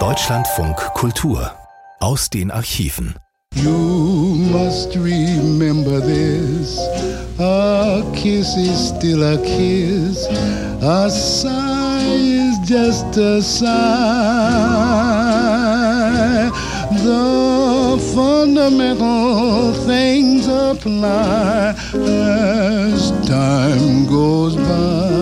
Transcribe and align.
Deutschlandfunk 0.00 0.76
Kultur 0.94 1.54
aus 2.00 2.28
den 2.28 2.50
Archiven. 2.50 3.14
You 3.54 3.70
must 4.50 4.96
remember 4.96 6.00
this. 6.00 6.76
A 7.38 8.02
kiss 8.12 8.56
is 8.56 8.88
still 8.88 9.22
a 9.22 9.38
kiss. 9.38 10.26
A 10.82 11.08
sigh 11.08 12.02
is 12.16 12.58
just 12.68 13.16
a 13.16 13.40
sigh. 13.40 13.70
The 17.04 17.96
fundamental 18.12 19.72
things 19.86 20.48
apply 20.48 21.76
as 21.94 23.12
time 23.24 24.06
goes 24.08 24.56
by. 24.56 25.13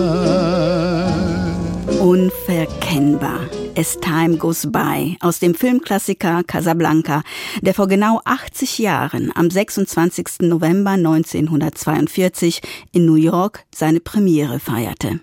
Unverkennbar. 2.53 3.49
As 3.75 3.97
Time 3.99 4.37
Goes 4.37 4.71
By 4.71 5.17
aus 5.21 5.39
dem 5.39 5.55
Filmklassiker 5.55 6.43
Casablanca, 6.43 7.23
der 7.61 7.73
vor 7.73 7.87
genau 7.87 8.21
80 8.25 8.77
Jahren 8.77 9.31
am 9.33 9.49
26. 9.49 10.41
November 10.41 10.91
1942 10.91 12.61
in 12.91 13.07
New 13.07 13.15
York 13.15 13.65
seine 13.73 14.01
Premiere 14.01 14.59
feierte. 14.59 15.19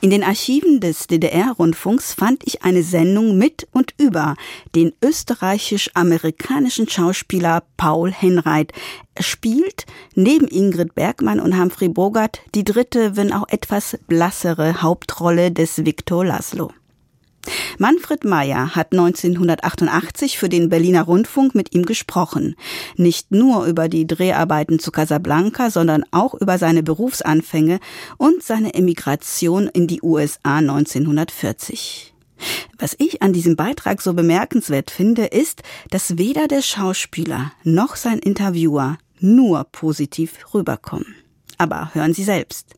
In 0.00 0.10
den 0.10 0.22
Archiven 0.22 0.80
des 0.80 1.06
DDR-Rundfunks 1.06 2.14
fand 2.14 2.42
ich 2.46 2.62
eine 2.62 2.82
Sendung 2.82 3.38
mit 3.38 3.66
und 3.72 3.94
über 3.98 4.36
den 4.74 4.92
österreichisch-amerikanischen 5.02 6.88
Schauspieler 6.88 7.62
Paul 7.76 8.12
Henreit. 8.12 8.72
Er 9.14 9.22
spielt 9.22 9.86
neben 10.14 10.48
Ingrid 10.48 10.94
Bergmann 10.94 11.40
und 11.40 11.58
Humphrey 11.58 11.88
Bogart 11.88 12.40
die 12.54 12.64
dritte, 12.64 13.16
wenn 13.16 13.32
auch 13.32 13.48
etwas 13.48 13.98
blassere 14.06 14.82
Hauptrolle 14.82 15.52
des 15.52 15.84
Viktor 15.84 16.24
Laszlo. 16.24 16.70
Manfred 17.78 18.24
Meyer 18.24 18.74
hat 18.74 18.92
1988 18.92 20.38
für 20.38 20.48
den 20.48 20.68
Berliner 20.68 21.02
Rundfunk 21.02 21.54
mit 21.54 21.74
ihm 21.74 21.84
gesprochen. 21.84 22.54
Nicht 22.96 23.30
nur 23.32 23.66
über 23.66 23.88
die 23.88 24.06
Dreharbeiten 24.06 24.78
zu 24.78 24.90
Casablanca, 24.90 25.70
sondern 25.70 26.04
auch 26.10 26.34
über 26.34 26.58
seine 26.58 26.82
Berufsanfänge 26.82 27.80
und 28.16 28.42
seine 28.42 28.74
Emigration 28.74 29.68
in 29.68 29.86
die 29.86 30.02
USA 30.02 30.58
1940. 30.58 32.14
Was 32.78 32.96
ich 32.98 33.22
an 33.22 33.32
diesem 33.32 33.56
Beitrag 33.56 34.02
so 34.02 34.14
bemerkenswert 34.14 34.90
finde, 34.90 35.26
ist, 35.26 35.62
dass 35.90 36.18
weder 36.18 36.48
der 36.48 36.62
Schauspieler 36.62 37.52
noch 37.62 37.96
sein 37.96 38.18
Interviewer 38.18 38.98
nur 39.20 39.64
positiv 39.64 40.54
rüberkommen. 40.54 41.14
Aber 41.56 41.94
hören 41.94 42.14
Sie 42.14 42.24
selbst. 42.24 42.74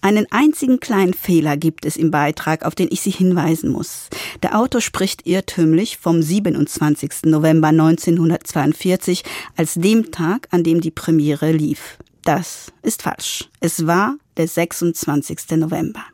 Einen 0.00 0.26
einzigen 0.30 0.80
kleinen 0.80 1.14
Fehler 1.14 1.56
gibt 1.56 1.84
es 1.84 1.96
im 1.96 2.10
Beitrag, 2.10 2.64
auf 2.64 2.74
den 2.74 2.88
ich 2.90 3.00
Sie 3.00 3.10
hinweisen 3.10 3.70
muss. 3.70 4.08
Der 4.42 4.58
Autor 4.58 4.80
spricht 4.80 5.26
irrtümlich 5.26 5.98
vom 5.98 6.22
27. 6.22 7.24
November 7.24 7.68
1942 7.68 9.24
als 9.56 9.74
dem 9.74 10.10
Tag, 10.10 10.48
an 10.50 10.62
dem 10.62 10.80
die 10.80 10.90
Premiere 10.90 11.52
lief. 11.52 11.98
Das 12.22 12.72
ist 12.82 13.02
falsch. 13.02 13.48
Es 13.60 13.86
war 13.86 14.16
der 14.36 14.48
26. 14.48 15.56
November. 15.56 16.04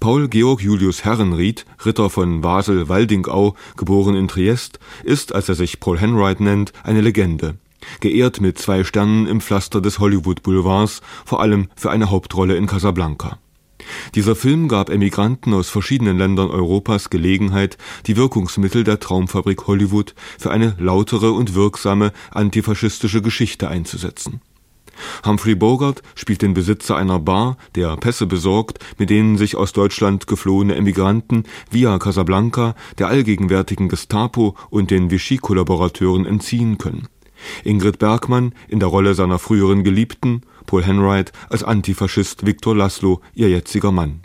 Paul 0.00 0.28
Georg 0.28 0.60
Julius 0.60 1.04
Herrenried, 1.04 1.64
Ritter 1.86 2.10
von 2.10 2.42
Basel-Waldingau, 2.42 3.54
geboren 3.76 4.16
in 4.16 4.28
Triest, 4.28 4.78
ist, 5.02 5.34
als 5.34 5.48
er 5.48 5.54
sich 5.54 5.80
Paul 5.80 5.98
Henright 5.98 6.40
nennt, 6.40 6.72
eine 6.82 7.00
Legende 7.00 7.56
geehrt 8.00 8.40
mit 8.40 8.58
zwei 8.58 8.84
Sternen 8.84 9.26
im 9.26 9.40
Pflaster 9.40 9.80
des 9.80 9.98
Hollywood-Boulevards, 9.98 11.02
vor 11.24 11.40
allem 11.40 11.68
für 11.76 11.90
eine 11.90 12.10
Hauptrolle 12.10 12.56
in 12.56 12.66
Casablanca. 12.66 13.38
Dieser 14.14 14.36
Film 14.36 14.68
gab 14.68 14.90
Emigranten 14.90 15.52
aus 15.52 15.68
verschiedenen 15.68 16.18
Ländern 16.18 16.50
Europas 16.50 17.10
Gelegenheit, 17.10 17.76
die 18.06 18.16
Wirkungsmittel 18.16 18.84
der 18.84 19.00
Traumfabrik 19.00 19.66
Hollywood 19.66 20.14
für 20.38 20.50
eine 20.50 20.76
lautere 20.78 21.32
und 21.32 21.54
wirksame 21.54 22.12
antifaschistische 22.30 23.22
Geschichte 23.22 23.68
einzusetzen. 23.68 24.40
Humphrey 25.26 25.56
Bogart 25.56 26.02
spielt 26.14 26.42
den 26.42 26.54
Besitzer 26.54 26.96
einer 26.96 27.18
Bar, 27.18 27.56
der 27.74 27.96
Pässe 27.96 28.26
besorgt, 28.26 28.78
mit 28.98 29.10
denen 29.10 29.36
sich 29.36 29.56
aus 29.56 29.72
Deutschland 29.72 30.28
geflohene 30.28 30.76
Emigranten 30.76 31.44
via 31.70 31.98
Casablanca 31.98 32.76
der 32.98 33.08
allgegenwärtigen 33.08 33.88
Gestapo 33.88 34.56
und 34.70 34.92
den 34.92 35.10
Vichy-Kollaborateuren 35.10 36.26
entziehen 36.26 36.78
können. 36.78 37.08
Ingrid 37.64 37.98
Bergmann 37.98 38.54
in 38.68 38.80
der 38.80 38.88
Rolle 38.88 39.14
seiner 39.14 39.38
früheren 39.38 39.84
Geliebten, 39.84 40.42
Paul 40.66 40.82
Henright 40.82 41.32
als 41.50 41.64
Antifaschist 41.64 42.46
Viktor 42.46 42.76
Laszlo, 42.76 43.20
ihr 43.34 43.48
jetziger 43.48 43.92
Mann. 43.92 44.22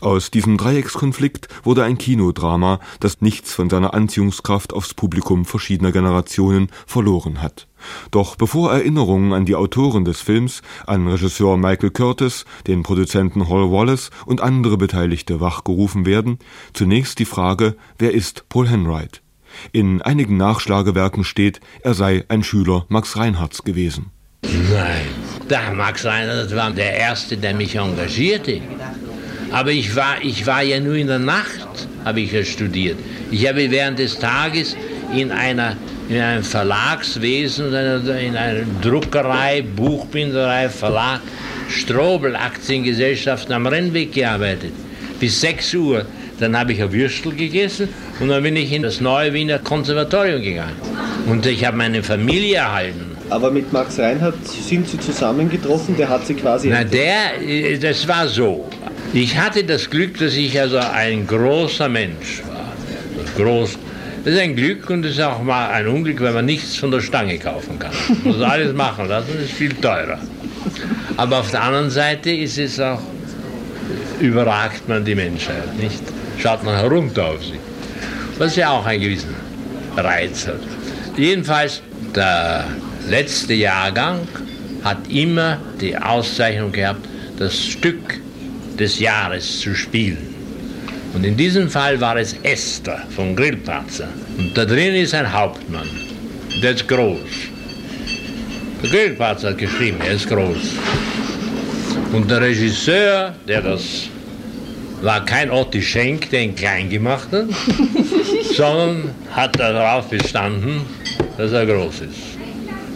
Aus 0.00 0.30
diesem 0.30 0.56
Dreieckskonflikt 0.56 1.48
wurde 1.62 1.84
ein 1.84 1.98
Kinodrama, 1.98 2.80
das 3.00 3.20
nichts 3.20 3.52
von 3.52 3.68
seiner 3.68 3.94
Anziehungskraft 3.94 4.72
aufs 4.72 4.94
Publikum 4.94 5.44
verschiedener 5.44 5.92
Generationen 5.92 6.68
verloren 6.86 7.42
hat. 7.42 7.68
Doch 8.10 8.36
bevor 8.36 8.72
Erinnerungen 8.72 9.32
an 9.32 9.44
die 9.44 9.54
Autoren 9.54 10.04
des 10.04 10.20
Films, 10.20 10.62
an 10.86 11.06
Regisseur 11.06 11.56
Michael 11.56 11.90
Curtis, 11.90 12.44
den 12.66 12.82
Produzenten 12.82 13.48
Hall 13.48 13.70
Wallace 13.70 14.10
und 14.26 14.40
andere 14.40 14.76
Beteiligte 14.76 15.40
wachgerufen 15.40 16.06
werden, 16.06 16.38
zunächst 16.72 17.18
die 17.18 17.24
Frage, 17.24 17.76
wer 17.98 18.12
ist 18.12 18.48
Paul 18.48 18.68
Henright? 18.68 19.22
In 19.72 20.02
einigen 20.02 20.36
Nachschlagewerken 20.36 21.24
steht, 21.24 21.60
er 21.82 21.94
sei 21.94 22.24
ein 22.28 22.42
Schüler 22.42 22.86
Max 22.88 23.16
Reinhardts 23.16 23.64
gewesen. 23.64 24.10
Nein, 24.42 25.06
der 25.50 25.72
Max 25.72 26.04
Reinhardt 26.04 26.54
war 26.54 26.70
der 26.70 26.92
Erste, 26.94 27.36
der 27.36 27.54
mich 27.54 27.74
engagierte. 27.76 28.60
Aber 29.50 29.70
ich 29.70 29.96
war, 29.96 30.22
ich 30.22 30.46
war 30.46 30.62
ja 30.62 30.78
nur 30.78 30.94
in 30.94 31.06
der 31.06 31.18
Nacht, 31.18 31.88
habe 32.04 32.20
ich 32.20 32.32
ja 32.32 32.44
studiert. 32.44 32.98
Ich 33.30 33.46
habe 33.48 33.70
während 33.70 33.98
des 33.98 34.18
Tages 34.18 34.76
in 35.14 35.32
einer 35.32 35.76
in 36.08 36.18
einem 36.18 36.42
Verlagswesen, 36.42 37.68
in 37.68 38.36
einer 38.36 38.64
Druckerei, 38.80 39.62
Buchbinderei, 39.62 40.68
Verlag, 40.70 41.20
Strobel 41.68 42.34
Aktiengesellschaften 42.34 43.52
am 43.52 43.66
Rennweg 43.66 44.12
gearbeitet. 44.12 44.72
Bis 45.20 45.40
6 45.40 45.74
Uhr. 45.74 46.06
Dann 46.38 46.56
habe 46.56 46.72
ich 46.72 46.82
ein 46.82 46.92
Würstel 46.92 47.32
gegessen 47.34 47.88
und 48.20 48.28
dann 48.28 48.42
bin 48.42 48.56
ich 48.56 48.72
in 48.72 48.82
das 48.82 49.00
neue 49.00 49.32
Wiener 49.32 49.58
Konservatorium 49.58 50.42
gegangen. 50.42 50.76
Und 51.26 51.44
ich 51.46 51.64
habe 51.64 51.76
meine 51.76 52.02
Familie 52.02 52.56
erhalten. 52.56 53.16
Aber 53.30 53.50
mit 53.50 53.72
Max 53.72 53.98
Reinhardt 53.98 54.46
sind 54.46 54.88
Sie 54.88 54.98
zusammengetroffen, 54.98 55.96
der 55.96 56.08
hat 56.08 56.26
Sie 56.26 56.34
quasi... 56.34 56.68
Na, 56.68 56.84
der, 56.84 57.42
äh, 57.42 57.78
das 57.78 58.06
war 58.08 58.26
so. 58.28 58.68
Ich 59.12 59.36
hatte 59.36 59.64
das 59.64 59.90
Glück, 59.90 60.18
dass 60.18 60.34
ich 60.34 60.58
also 60.58 60.78
ein 60.78 61.26
großer 61.26 61.88
Mensch 61.88 62.42
war. 62.48 62.72
Groß. 63.36 63.78
Das 64.24 64.34
ist 64.34 64.40
ein 64.40 64.56
Glück 64.56 64.88
und 64.90 65.04
es 65.04 65.12
ist 65.12 65.20
auch 65.20 65.42
mal 65.42 65.70
ein 65.70 65.86
Unglück, 65.86 66.20
wenn 66.20 66.34
man 66.34 66.44
nichts 66.44 66.76
von 66.76 66.90
der 66.90 67.00
Stange 67.00 67.38
kaufen 67.38 67.78
kann. 67.78 67.92
Man 68.24 68.34
muss 68.34 68.42
alles 68.42 68.74
machen 68.74 69.08
lassen, 69.08 69.28
das 69.34 69.44
ist 69.44 69.54
viel 69.54 69.74
teurer. 69.74 70.18
Aber 71.16 71.40
auf 71.40 71.50
der 71.50 71.62
anderen 71.62 71.90
Seite 71.90 72.30
ist 72.30 72.58
es 72.58 72.80
auch, 72.80 73.00
überragt 74.20 74.88
man 74.88 75.04
die 75.04 75.14
Menschheit, 75.14 75.76
nicht? 75.78 76.02
Schaut 76.40 76.62
man 76.64 76.76
herunter 76.76 77.26
auf 77.26 77.44
sie. 77.44 77.58
Was 78.38 78.56
ja 78.56 78.70
auch 78.70 78.86
einen 78.86 79.02
gewissen 79.02 79.34
Reiz 79.96 80.46
hat. 80.46 80.60
Jedenfalls, 81.16 81.82
der 82.14 82.64
letzte 83.08 83.54
Jahrgang 83.54 84.20
hat 84.84 84.98
immer 85.08 85.58
die 85.80 85.96
Auszeichnung 85.96 86.70
gehabt, 86.72 87.06
das 87.38 87.58
Stück 87.58 88.20
des 88.78 89.00
Jahres 89.00 89.60
zu 89.60 89.74
spielen. 89.74 90.34
Und 91.14 91.24
in 91.24 91.36
diesem 91.36 91.68
Fall 91.68 92.00
war 92.00 92.16
es 92.16 92.36
Esther 92.42 93.02
von 93.16 93.34
Grillparzer. 93.34 94.08
Und 94.36 94.56
da 94.56 94.64
drin 94.64 94.94
ist 94.94 95.14
ein 95.14 95.32
Hauptmann, 95.32 95.88
der 96.62 96.72
ist 96.72 96.86
groß. 96.86 97.18
Der 98.82 98.90
Grillparzer 98.90 99.50
hat 99.50 99.58
geschrieben, 99.58 99.98
er 100.06 100.12
ist 100.12 100.28
groß. 100.28 100.74
Und 102.12 102.30
der 102.30 102.40
Regisseur, 102.40 103.34
der 103.48 103.62
das 103.62 104.08
war 105.02 105.24
kein 105.24 105.50
Otti 105.50 105.82
Schenk, 105.82 106.30
der 106.30 106.42
ihn 106.42 106.54
klein 106.54 106.88
gemacht 106.88 107.28
hat, 107.32 107.46
sondern 108.56 109.14
hat 109.30 109.58
darauf 109.58 110.08
bestanden, 110.08 110.82
dass 111.36 111.52
er 111.52 111.66
groß 111.66 112.00
ist. 112.00 112.38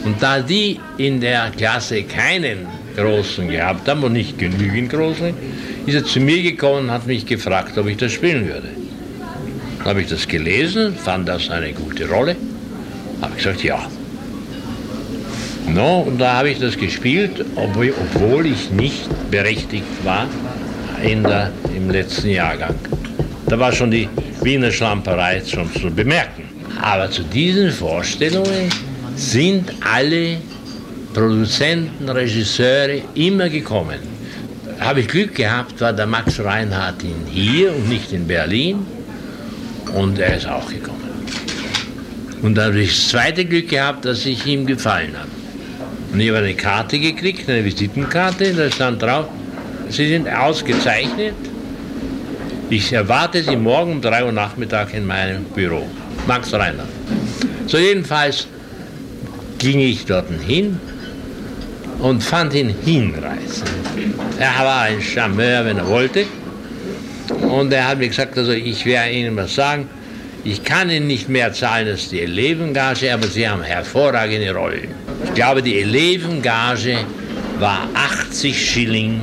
Und 0.04 0.20
da 0.20 0.40
die 0.40 0.80
in 0.98 1.20
der 1.20 1.50
Klasse 1.56 2.02
keinen 2.02 2.66
Großen 2.96 3.48
gehabt 3.48 3.88
haben 3.88 4.02
und 4.02 4.14
nicht 4.14 4.36
genügend 4.38 4.90
Großen, 4.90 5.32
ist 5.86 5.94
er 5.94 6.04
zu 6.04 6.20
mir 6.20 6.42
gekommen 6.42 6.84
und 6.84 6.90
hat 6.90 7.06
mich 7.06 7.24
gefragt, 7.24 7.78
ob 7.78 7.86
ich 7.86 7.96
das 7.96 8.12
spielen 8.12 8.46
würde. 8.48 8.68
Dann 9.78 9.86
habe 9.86 10.02
ich 10.02 10.08
das 10.08 10.26
gelesen, 10.26 10.94
fand 10.96 11.28
das 11.28 11.50
eine 11.50 11.72
gute 11.72 12.08
Rolle, 12.08 12.36
habe 13.20 13.34
gesagt, 13.36 13.62
ja. 13.62 13.88
No, 15.68 16.00
und 16.00 16.18
da 16.18 16.38
habe 16.38 16.50
ich 16.50 16.58
das 16.58 16.76
gespielt, 16.76 17.44
obwohl 17.54 18.46
ich 18.46 18.70
nicht 18.70 19.08
berechtigt 19.30 20.04
war, 20.04 20.28
in 21.02 21.22
der, 21.22 21.50
im 21.74 21.90
letzten 21.90 22.30
Jahrgang. 22.30 22.74
Da 23.46 23.58
war 23.58 23.72
schon 23.72 23.90
die 23.90 24.08
Wiener 24.42 24.70
Schlamperei 24.70 25.42
schon 25.44 25.72
zu 25.74 25.90
bemerken. 25.90 26.44
Aber 26.80 27.10
zu 27.10 27.22
diesen 27.22 27.70
Vorstellungen 27.70 28.70
sind 29.14 29.72
alle 29.80 30.38
Produzenten, 31.12 32.08
Regisseure 32.08 33.02
immer 33.14 33.48
gekommen. 33.48 33.98
habe 34.80 35.00
ich 35.00 35.08
Glück 35.08 35.34
gehabt, 35.34 35.80
war 35.80 35.92
der 35.92 36.06
Max 36.06 36.40
Reinhardt 36.40 37.02
in 37.04 37.26
hier 37.30 37.74
und 37.74 37.88
nicht 37.88 38.12
in 38.12 38.26
Berlin. 38.26 38.86
Und 39.94 40.18
er 40.18 40.36
ist 40.36 40.48
auch 40.48 40.68
gekommen. 40.68 40.98
Und 42.42 42.56
dann 42.56 42.70
habe 42.70 42.80
ich 42.80 42.90
das 42.90 43.08
zweite 43.08 43.44
Glück 43.44 43.68
gehabt, 43.68 44.04
dass 44.04 44.26
ich 44.26 44.44
ihm 44.46 44.66
gefallen 44.66 45.16
habe. 45.16 45.28
Und 46.12 46.20
ich 46.20 46.28
habe 46.28 46.38
eine 46.38 46.54
Karte 46.54 46.98
gekriegt, 46.98 47.48
eine 47.48 47.64
Visitenkarte, 47.64 48.52
da 48.52 48.70
stand 48.70 49.00
drauf, 49.00 49.28
Sie 49.92 50.08
sind 50.08 50.26
ausgezeichnet. 50.26 51.34
Ich 52.70 52.90
erwarte 52.92 53.42
Sie 53.42 53.56
morgen 53.56 53.92
um 53.92 54.00
3 54.00 54.24
Uhr 54.24 54.32
Nachmittag 54.32 54.94
in 54.94 55.06
meinem 55.06 55.44
Büro. 55.44 55.86
Max 56.26 56.54
Reinhardt. 56.54 56.88
So 57.66 57.76
jedenfalls 57.76 58.46
ging 59.58 59.80
ich 59.80 60.06
dort 60.06 60.28
hin 60.46 60.80
und 61.98 62.22
fand 62.22 62.54
ihn 62.54 62.74
hinreißend. 62.84 63.70
Er 64.38 64.64
war 64.64 64.82
ein 64.82 65.02
Charmeur, 65.02 65.66
wenn 65.66 65.76
er 65.76 65.86
wollte. 65.86 66.24
Und 67.42 67.70
er 67.72 67.88
hat 67.88 67.98
mir 67.98 68.08
gesagt, 68.08 68.38
also 68.38 68.52
ich 68.52 68.86
werde 68.86 69.10
Ihnen 69.10 69.36
was 69.36 69.54
sagen. 69.54 69.88
Ich 70.42 70.64
kann 70.64 70.88
Ihnen 70.88 71.06
nicht 71.06 71.28
mehr 71.28 71.52
zahlen 71.52 71.86
als 71.86 72.08
die 72.08 72.20
Elevengage, 72.20 73.12
aber 73.12 73.26
Sie 73.26 73.46
haben 73.46 73.62
hervorragende 73.62 74.54
Rollen. 74.54 74.88
Ich 75.26 75.34
glaube, 75.34 75.62
die 75.62 75.80
Elevengage 75.80 76.96
war 77.58 77.88
80 77.94 78.58
Schilling 78.58 79.20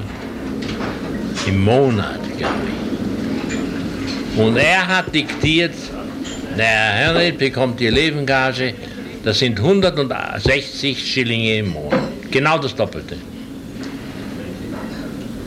im 1.47 1.63
Monat, 1.63 2.19
glaube 2.37 2.53
ich. 2.67 4.37
Und 4.39 4.57
er 4.57 4.87
hat 4.87 5.13
diktiert, 5.13 5.73
der 6.57 6.65
Herr 6.65 7.13
Henry 7.13 7.31
bekommt 7.31 7.79
die 7.79 7.87
Elevengage, 7.87 8.73
das 9.23 9.39
sind 9.39 9.59
160 9.59 10.97
Schillinge 10.97 11.57
im 11.57 11.69
Monat. 11.69 11.99
Genau 12.31 12.57
das 12.57 12.75
Doppelte. 12.75 13.17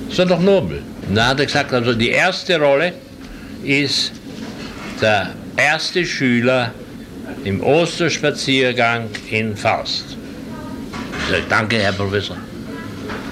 Das 0.09 0.19
ist 0.19 0.31
doch 0.31 0.41
nobel. 0.41 0.83
Und 1.09 1.15
dann 1.15 1.29
hat 1.29 1.41
er 1.41 1.47
gesagt, 1.47 1.73
also 1.73 1.95
die 1.95 2.11
erste 2.11 2.61
Rolle 2.61 2.93
ist 3.63 4.13
der 5.01 5.31
erste 5.57 6.05
Schüler 6.05 6.73
im 7.45 7.63
Osterspaziergang 7.63 9.09
in 9.31 9.57
Faust. 9.57 10.17
Ich 11.25 11.31
sage, 11.31 11.45
danke, 11.49 11.79
Herr 11.79 11.93
Professor. 11.93 12.37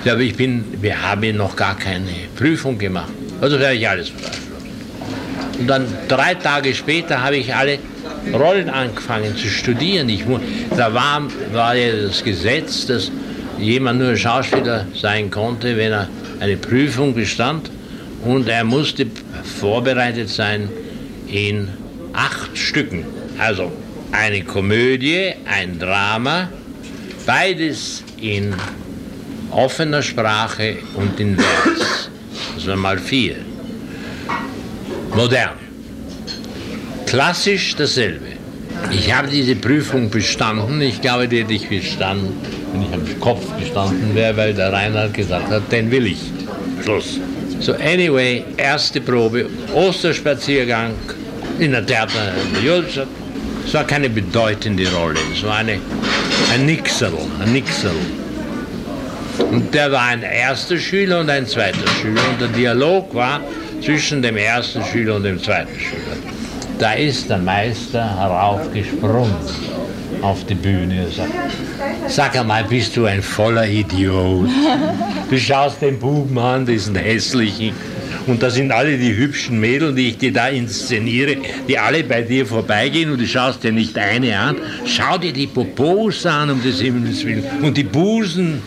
Ich 0.03 0.11
sage, 0.11 0.25
ich 0.25 0.35
bin, 0.35 0.65
wir 0.81 1.03
haben 1.03 1.37
noch 1.37 1.55
gar 1.55 1.77
keine 1.77 2.09
Prüfung 2.35 2.79
gemacht. 2.79 3.13
Also 3.43 3.61
werde 3.61 3.77
ich 3.77 3.87
alles 3.87 4.09
veröffentlichen. 4.09 4.51
Und 5.59 5.67
dann 5.67 5.87
drei 6.09 6.35
Tage 6.35 6.75
später 6.75 7.23
habe 7.23 7.37
ich 7.37 7.55
alle 7.55 7.79
Rollen 8.33 8.71
angefangen 8.71 9.37
zu 9.37 9.49
studieren. 9.49 10.09
Ich, 10.09 10.25
da 10.75 10.95
war, 10.95 11.23
war 11.53 11.75
ja 11.75 12.07
das 12.07 12.25
Gesetz, 12.25 12.87
dass 12.87 13.13
jemand 13.59 14.01
nur 14.01 14.17
Schauspieler 14.17 14.87
sein 14.95 15.31
konnte, 15.31 15.77
wenn 15.77 15.93
er 15.93 16.09
eine 16.41 16.57
Prüfung 16.57 17.15
bestand. 17.15 17.71
Und 18.25 18.49
er 18.49 18.65
musste 18.65 19.07
vorbereitet 19.61 20.31
sein 20.31 20.71
in 21.29 21.69
acht 22.15 22.57
Stücken. 22.57 23.05
Also 23.39 23.71
eine 24.13 24.45
Komödie, 24.45 25.35
ein 25.45 25.79
Drama, 25.79 26.49
beides 27.27 28.03
in 28.19 28.55
offener 29.51 30.03
Sprache 30.03 30.79
und 30.95 31.19
in 31.21 31.37
Vers. 31.37 32.11
Also 32.55 32.77
mal 32.77 32.99
vier. 32.99 33.37
Modern. 35.15 35.59
Klassisch 37.07 37.75
dasselbe. 37.77 38.27
Ich 38.93 39.13
habe 39.13 39.29
diese 39.29 39.57
Prüfung 39.57 40.11
bestanden. 40.11 40.81
Ich 40.81 41.01
glaube, 41.01 41.29
die 41.29 41.41
hätte 41.41 41.53
ich 41.53 41.69
bestanden, 41.69 42.33
wenn 42.73 42.83
ich 42.83 42.93
am 42.93 43.21
Kopf 43.21 43.45
gestanden 43.59 44.15
wäre, 44.15 44.37
weil 44.37 44.55
der 44.55 44.73
Reinhard 44.73 45.15
gesagt 45.15 45.51
hat, 45.51 45.71
den 45.71 45.91
will 45.91 46.07
ich. 46.07 46.19
Schluss. 46.85 47.19
So, 47.61 47.75
anyway, 47.75 48.43
erste 48.57 49.01
Probe, 49.01 49.47
Osterspaziergang 49.75 50.95
in 51.59 51.73
der 51.73 51.85
Theater 51.85 52.33
in 52.47 52.55
der 52.55 52.63
Julstadt. 52.63 53.09
Es 53.67 53.75
war 53.75 53.85
keine 53.85 54.09
bedeutende 54.09 54.91
Rolle, 54.91 55.21
es 55.33 55.43
war 55.45 55.57
eine, 55.57 55.79
ein 56.53 56.65
Nixerl, 56.65 57.13
ein 57.41 57.53
Nixerl. 57.53 57.93
Und 59.51 59.75
der 59.75 59.91
war 59.91 60.07
ein 60.07 60.23
erster 60.23 60.79
Schüler 60.79 61.21
und 61.21 61.31
ein 61.31 61.47
zweiter 61.47 61.87
Schüler. 62.01 62.21
Und 62.31 62.41
der 62.41 62.49
Dialog 62.49 63.15
war 63.15 63.41
zwischen 63.83 64.23
dem 64.23 64.37
ersten 64.37 64.85
Schüler 64.85 65.17
und 65.17 65.25
dem 65.25 65.43
zweiten 65.43 65.79
Schüler. 65.79 66.17
Da 66.79 66.93
ist 66.93 67.29
der 67.29 67.39
Meister 67.39 68.19
heraufgesprungen 68.19 69.35
auf 70.23 70.45
die 70.47 70.55
Bühne 70.55 71.05
und 71.07 71.15
sagt, 71.15 71.33
sag 72.09 72.39
einmal, 72.39 72.65
bist 72.65 72.97
du 72.97 73.07
ein 73.07 73.23
voller 73.23 73.67
Idiot? 73.67 74.49
Du 75.29 75.39
schaust 75.39 75.83
den 75.83 75.99
Buben 75.99 76.39
an, 76.39 76.67
diesen 76.67 76.95
hässlichen, 76.95 77.75
und 78.27 78.43
da 78.43 78.51
sind 78.51 78.71
alle 78.71 78.97
die 78.97 79.17
hübschen 79.17 79.59
Mädel, 79.61 79.95
die 79.95 80.09
ich 80.09 80.19
dir 80.19 80.33
da 80.33 80.49
inszeniere, 80.49 81.37
die 81.67 81.79
alle 81.79 82.05
bei 82.05 82.23
dir 82.23 82.47
vorbeigehen 82.47 83.11
und 83.11 83.21
du 83.21 83.27
schaust 83.27 83.65
dir 83.65 83.73
nicht 83.73 83.97
eine 83.97 84.39
an. 84.39 84.57
Schau 84.85 85.19
dir 85.19 85.33
die 85.33 85.47
Popos 85.47 86.27
an, 86.27 86.51
um 86.51 86.63
des 86.63 86.81
Himmels 86.81 87.25
Willen, 87.25 87.45
und 87.63 87.77
die 87.77 87.85
Busen. 87.85 88.63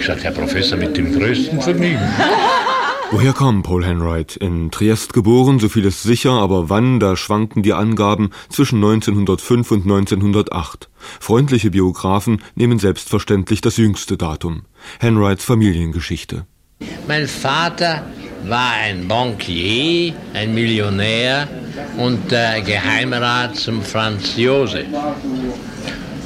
Ich 0.00 0.08
habe 0.08 0.18
gesagt, 0.18 0.24
Herr 0.24 0.44
Professor, 0.44 0.76
mit 0.76 0.96
dem 0.96 1.12
größten 1.12 1.60
Vergnügen. 1.60 2.00
Woher 3.12 3.32
kam 3.32 3.62
Paul 3.62 3.84
Henright? 3.84 4.34
In 4.34 4.72
Triest 4.72 5.12
geboren, 5.12 5.60
so 5.60 5.68
viel 5.68 5.84
ist 5.84 6.02
sicher, 6.02 6.32
aber 6.32 6.68
wann, 6.68 6.98
da 6.98 7.16
schwanken 7.16 7.62
die 7.62 7.74
Angaben 7.74 8.30
zwischen 8.48 8.82
1905 8.82 9.70
und 9.70 9.82
1908. 9.84 10.88
Freundliche 11.20 11.70
Biografen 11.70 12.42
nehmen 12.56 12.80
selbstverständlich 12.80 13.60
das 13.60 13.76
jüngste 13.76 14.16
Datum. 14.16 14.62
Henrights 14.98 15.44
Familiengeschichte. 15.44 16.44
Mein 17.06 17.28
Vater 17.28 18.04
war 18.48 18.72
ein 18.72 19.06
Bankier, 19.06 20.14
ein 20.32 20.54
Millionär 20.54 21.46
und 21.98 22.32
der 22.32 22.62
Geheimrat 22.62 23.54
zum 23.54 23.80
Franz 23.80 24.36
Josef. 24.36 24.86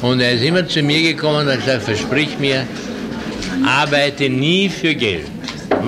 Und 0.00 0.20
er 0.20 0.32
ist 0.32 0.43
immer 0.43 0.67
zu 0.67 0.82
mir 0.82 1.03
gekommen 1.03 1.47
und 1.47 1.53
hat 1.53 1.59
gesagt, 1.59 1.82
versprich 1.82 2.38
mir, 2.38 2.67
arbeite 3.64 4.29
nie 4.29 4.69
für 4.69 4.94
Geld 4.94 5.26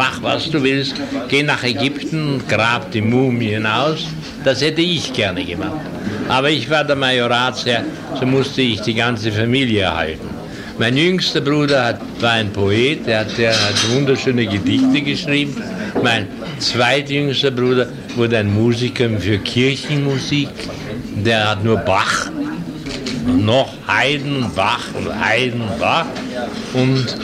mach 0.01 0.23
was 0.23 0.51
du 0.51 0.63
willst, 0.63 0.95
geh 1.29 1.43
nach 1.43 1.63
Ägypten 1.63 2.35
und 2.35 2.49
grab 2.49 2.91
die 2.91 3.03
Mumien 3.03 3.67
aus. 3.67 4.07
Das 4.45 4.63
hätte 4.63 4.81
ich 4.81 5.13
gerne 5.13 5.45
gemacht. 5.45 5.85
Aber 6.29 6.51
ich 6.51 6.69
war 6.71 6.85
der 6.85 6.97
Majoratsherr, 6.97 7.85
so 8.19 8.25
musste 8.27 8.63
ich 8.63 8.81
die 8.81 8.95
ganze 8.95 9.31
Familie 9.31 9.83
erhalten. 9.83 10.29
Mein 10.79 10.97
jüngster 10.97 11.43
Bruder 11.43 11.85
hat, 11.85 12.01
war 12.21 12.33
ein 12.33 12.51
Poet, 12.51 13.07
der 13.07 13.21
hat, 13.21 13.37
der 13.37 13.53
hat 13.53 13.79
wunderschöne 13.93 14.47
Gedichte 14.47 15.03
geschrieben. 15.03 15.55
Mein 16.03 16.27
zweitjüngster 16.59 17.51
Bruder 17.51 17.87
wurde 18.17 18.39
ein 18.39 18.55
Musiker 18.55 19.09
für 19.19 19.39
Kirchenmusik. 19.39 20.49
Der 21.27 21.51
hat 21.51 21.63
nur 21.63 21.77
Bach 21.77 22.31
noch 23.27 23.73
Haydn 23.87 24.43
und 24.43 24.55
Bach 24.55 26.07
und 26.75 27.17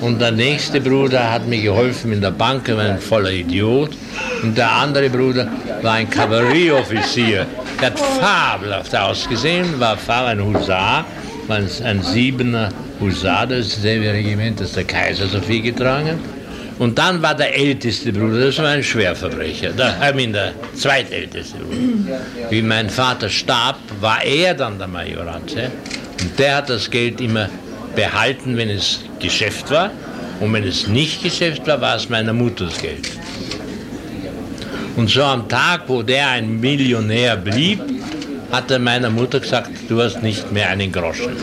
und 0.00 0.20
der 0.20 0.32
nächste 0.32 0.82
Bruder 0.82 1.32
hat 1.32 1.46
mir 1.48 1.62
geholfen 1.62 2.12
in 2.12 2.20
der 2.20 2.30
Bank, 2.30 2.68
war 2.68 2.84
ein 2.84 2.98
voller 2.98 3.30
Idiot. 3.30 3.90
Und 4.42 4.58
der 4.58 4.70
andere 4.70 5.08
Bruder 5.08 5.48
war 5.80 5.94
ein 5.94 6.10
Kavallerieoffizier. 6.10 7.46
Der 7.80 7.86
hat 7.86 7.98
fabelhaft 7.98 8.94
ausgesehen, 8.94 9.80
war 9.80 9.96
ein 10.26 10.44
Husar, 10.44 11.06
war 11.46 11.56
ein 11.56 12.02
Siebener 12.02 12.68
Husar, 13.00 13.46
das 13.46 13.68
ist 13.68 13.78
dasselbe 13.78 14.12
Regiment, 14.12 14.60
das 14.60 14.72
der 14.72 14.84
Kaiser 14.84 15.26
so 15.26 15.40
viel 15.40 15.62
getragen 15.62 16.08
hat. 16.08 16.18
Und 16.78 16.98
dann 16.98 17.22
war 17.22 17.34
der 17.36 17.56
älteste 17.56 18.12
Bruder, 18.12 18.46
das 18.46 18.58
war 18.58 18.68
ein 18.68 18.82
Schwerverbrecher, 18.82 19.70
der, 19.70 19.96
I 20.02 20.14
mean, 20.14 20.32
der 20.32 20.52
zweitälteste 20.74 21.58
Bruder. 21.58 22.20
Wie 22.50 22.62
mein 22.62 22.90
Vater 22.90 23.28
starb, 23.28 23.78
war 24.00 24.24
er 24.24 24.54
dann 24.54 24.78
der 24.78 24.88
Majorat. 24.88 25.42
Und 26.20 26.38
der 26.38 26.56
hat 26.56 26.70
das 26.70 26.90
Geld 26.90 27.20
immer 27.20 27.48
behalten, 27.94 28.56
wenn 28.56 28.70
es 28.70 29.00
Geschäft 29.20 29.70
war. 29.70 29.90
Und 30.40 30.52
wenn 30.52 30.64
es 30.64 30.88
nicht 30.88 31.22
Geschäft 31.22 31.66
war, 31.66 31.80
war 31.80 31.96
es 31.96 32.08
meiner 32.08 32.32
Mutters 32.32 32.76
Geld. 32.78 33.08
Und 34.96 35.10
so 35.10 35.22
am 35.22 35.48
Tag, 35.48 35.82
wo 35.86 36.02
der 36.02 36.28
ein 36.28 36.60
Millionär 36.60 37.36
blieb, 37.36 37.80
hat 38.50 38.70
er 38.70 38.78
meiner 38.78 39.10
Mutter 39.10 39.40
gesagt, 39.40 39.70
du 39.88 40.00
hast 40.00 40.22
nicht 40.22 40.52
mehr 40.52 40.68
einen 40.68 40.92
Groschen. 40.92 41.36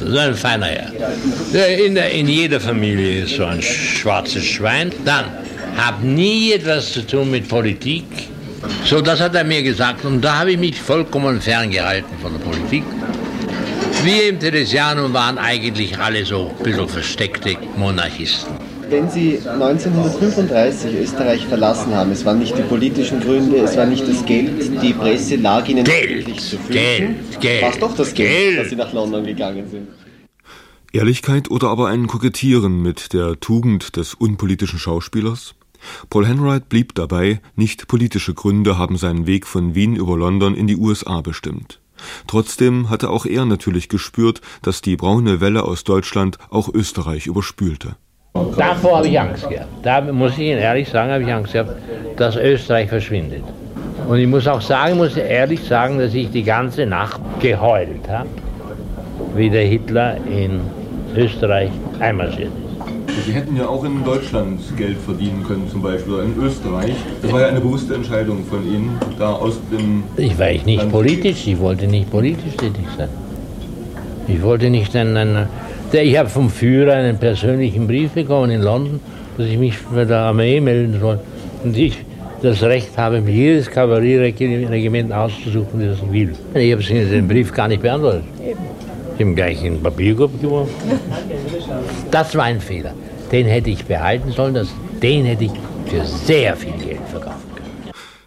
Ist 0.00 0.16
ein 0.16 0.34
feiner 0.34 0.66
Herr. 0.66 1.78
In, 1.78 1.96
in 1.96 2.28
jeder 2.28 2.60
Familie 2.60 3.24
ist 3.24 3.36
so 3.36 3.44
ein 3.44 3.62
schwarzes 3.62 4.44
Schwein. 4.44 4.92
Dann, 5.04 5.26
hab 5.76 6.02
nie 6.02 6.52
etwas 6.52 6.92
zu 6.92 7.06
tun 7.06 7.30
mit 7.30 7.48
Politik. 7.48 8.04
So, 8.84 9.00
das 9.00 9.20
hat 9.20 9.34
er 9.34 9.44
mir 9.44 9.62
gesagt. 9.62 10.04
Und 10.04 10.20
da 10.22 10.40
habe 10.40 10.52
ich 10.52 10.58
mich 10.58 10.80
vollkommen 10.80 11.40
ferngehalten 11.40 12.18
von 12.20 12.32
der 12.32 12.40
Politik. 12.40 12.84
Wir 14.04 14.28
im 14.28 14.38
Theresianum 14.38 15.12
waren 15.12 15.38
eigentlich 15.38 15.98
alle 15.98 16.24
so 16.24 16.54
ein 16.58 16.62
bisschen 16.62 16.88
versteckte 16.88 17.56
Monarchisten. 17.76 18.59
Wenn 18.90 19.08
Sie 19.08 19.38
1935 19.38 20.96
Österreich 20.96 21.46
verlassen 21.46 21.94
haben, 21.94 22.10
es 22.10 22.24
waren 22.24 22.40
nicht 22.40 22.58
die 22.58 22.62
politischen 22.62 23.20
Gründe, 23.20 23.58
es 23.58 23.76
war 23.76 23.86
nicht 23.86 24.06
das 24.08 24.26
Geld, 24.26 24.82
die 24.82 24.92
Presse 24.92 25.36
lag 25.36 25.68
Ihnen 25.68 25.84
Geld, 25.84 26.26
zu 26.40 26.58
Füßen. 26.58 26.72
Geld, 26.72 27.40
Geld. 27.40 27.62
War 27.62 27.70
es 27.70 27.78
doch 27.78 27.94
das 27.94 28.12
Geld, 28.14 28.30
Geld, 28.30 28.58
dass 28.58 28.68
Sie 28.70 28.74
nach 28.74 28.92
London 28.92 29.24
gegangen 29.24 29.70
sind? 29.70 29.88
Ehrlichkeit 30.92 31.52
oder 31.52 31.68
aber 31.68 31.86
ein 31.86 32.08
Kokettieren 32.08 32.82
mit 32.82 33.12
der 33.12 33.38
Tugend 33.38 33.96
des 33.96 34.14
unpolitischen 34.14 34.80
Schauspielers? 34.80 35.54
Paul 36.10 36.26
Henright 36.26 36.68
blieb 36.68 36.96
dabei, 36.96 37.40
nicht 37.54 37.86
politische 37.86 38.34
Gründe 38.34 38.76
haben 38.76 38.96
seinen 38.96 39.28
Weg 39.28 39.46
von 39.46 39.76
Wien 39.76 39.94
über 39.94 40.16
London 40.16 40.56
in 40.56 40.66
die 40.66 40.76
USA 40.76 41.20
bestimmt. 41.20 41.78
Trotzdem 42.26 42.90
hatte 42.90 43.10
auch 43.10 43.24
er 43.24 43.44
natürlich 43.44 43.88
gespürt, 43.88 44.40
dass 44.62 44.82
die 44.82 44.96
braune 44.96 45.40
Welle 45.40 45.62
aus 45.62 45.84
Deutschland 45.84 46.38
auch 46.50 46.68
Österreich 46.74 47.28
überspülte. 47.28 47.94
Davor 48.32 48.98
habe 48.98 49.08
ich 49.08 49.18
Angst 49.18 49.48
gehabt. 49.48 49.68
Da 49.82 50.00
muss 50.00 50.32
ich 50.32 50.40
Ihnen 50.40 50.58
ehrlich 50.58 50.88
sagen, 50.88 51.10
habe 51.10 51.22
ich 51.22 51.32
Angst 51.32 51.52
gehabt, 51.52 51.72
dass 52.16 52.36
Österreich 52.36 52.88
verschwindet. 52.88 53.42
Und 54.08 54.18
ich 54.18 54.26
muss 54.26 54.46
auch 54.46 54.60
sagen, 54.60 54.96
muss 54.96 55.16
ehrlich 55.16 55.62
sagen, 55.64 55.98
dass 55.98 56.14
ich 56.14 56.30
die 56.30 56.42
ganze 56.42 56.86
Nacht 56.86 57.20
geheult 57.40 58.08
habe, 58.08 58.28
wie 59.34 59.50
der 59.50 59.64
Hitler 59.64 60.16
in 60.28 60.60
Österreich 61.16 61.70
einmarschiert 61.98 62.52
ist. 63.08 63.26
Sie 63.26 63.32
hätten 63.32 63.56
ja 63.56 63.66
auch 63.66 63.84
in 63.84 64.04
Deutschland 64.04 64.60
Geld 64.76 64.96
verdienen 64.98 65.44
können, 65.46 65.68
zum 65.68 65.82
Beispiel, 65.82 66.14
oder 66.14 66.22
in 66.22 66.36
Österreich. 66.40 66.94
Das 67.22 67.32
war 67.32 67.40
ja 67.40 67.48
eine 67.48 67.60
bewusste 67.60 67.94
Entscheidung 67.94 68.44
von 68.46 68.64
Ihnen, 68.64 68.98
da 69.18 69.32
aus 69.32 69.60
dem. 69.72 70.04
Ich 70.16 70.38
war 70.38 70.50
ich 70.50 70.64
nicht 70.64 70.78
Land 70.78 70.92
politisch, 70.92 71.46
ich 71.46 71.58
wollte 71.58 71.86
nicht 71.88 72.10
politisch 72.10 72.56
tätig 72.56 72.86
sein. 72.96 73.08
Ich 74.28 74.40
wollte 74.42 74.70
nicht 74.70 74.94
einen. 74.94 75.48
Ich 75.92 76.16
habe 76.16 76.28
vom 76.28 76.48
Führer 76.50 76.94
einen 76.94 77.18
persönlichen 77.18 77.86
Brief 77.86 78.12
bekommen 78.12 78.50
in 78.52 78.62
London, 78.62 79.00
dass 79.36 79.46
ich 79.46 79.58
mich 79.58 79.74
bei 79.92 80.04
der 80.04 80.18
Armee 80.18 80.60
melden 80.60 81.00
soll. 81.00 81.18
Und 81.64 81.76
ich 81.76 81.98
das 82.42 82.62
Recht 82.62 82.96
habe, 82.96 83.20
mir 83.20 83.32
jedes 83.32 83.68
Kavallerieregiment 83.70 85.12
auszusuchen, 85.12 85.80
das 85.80 85.98
ich 85.98 86.12
will. 86.12 86.34
Ich 86.54 86.72
habe 86.72 86.82
den 86.82 87.26
Brief 87.26 87.52
gar 87.52 87.68
nicht 87.68 87.82
beantwortet 87.82 88.24
im 89.18 89.34
gleichen 89.34 89.82
Papierkorb 89.82 90.40
geworfen. 90.40 90.74
Das 92.10 92.34
war 92.36 92.44
ein 92.44 92.60
Fehler. 92.60 92.94
Den 93.30 93.46
hätte 93.46 93.70
ich 93.70 93.84
behalten 93.84 94.30
sollen, 94.32 94.54
das, 94.54 94.68
den 95.02 95.24
hätte 95.24 95.44
ich 95.44 95.52
für 95.86 96.04
sehr 96.04 96.56
viel 96.56 96.72
Geld 96.72 97.00
können. 97.12 97.49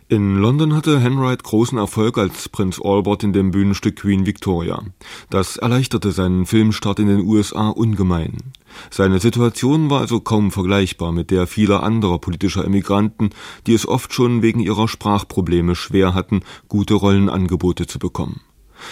In 0.09 0.37
London 0.37 0.75
hatte 0.75 0.99
Henright 0.99 1.43
großen 1.43 1.77
Erfolg 1.77 2.17
als 2.17 2.49
Prinz 2.49 2.79
Albert 2.83 3.23
in 3.23 3.31
dem 3.31 3.51
Bühnenstück 3.51 3.95
Queen 3.95 4.25
Victoria. 4.25 4.83
Das 5.29 5.55
erleichterte 5.55 6.11
seinen 6.11 6.45
Filmstart 6.45 6.99
in 6.99 7.07
den 7.07 7.21
USA 7.21 7.69
ungemein. 7.69 8.37
Seine 8.89 9.19
Situation 9.19 9.89
war 9.89 10.01
also 10.01 10.19
kaum 10.19 10.51
vergleichbar 10.51 11.13
mit 11.13 11.31
der 11.31 11.47
vieler 11.47 11.83
anderer 11.83 12.19
politischer 12.19 12.65
Emigranten, 12.65 13.29
die 13.65 13.73
es 13.73 13.87
oft 13.87 14.13
schon 14.13 14.41
wegen 14.41 14.59
ihrer 14.59 14.89
Sprachprobleme 14.89 15.75
schwer 15.75 16.13
hatten, 16.13 16.41
gute 16.67 16.95
Rollenangebote 16.95 17.87
zu 17.87 17.97
bekommen. 17.97 18.41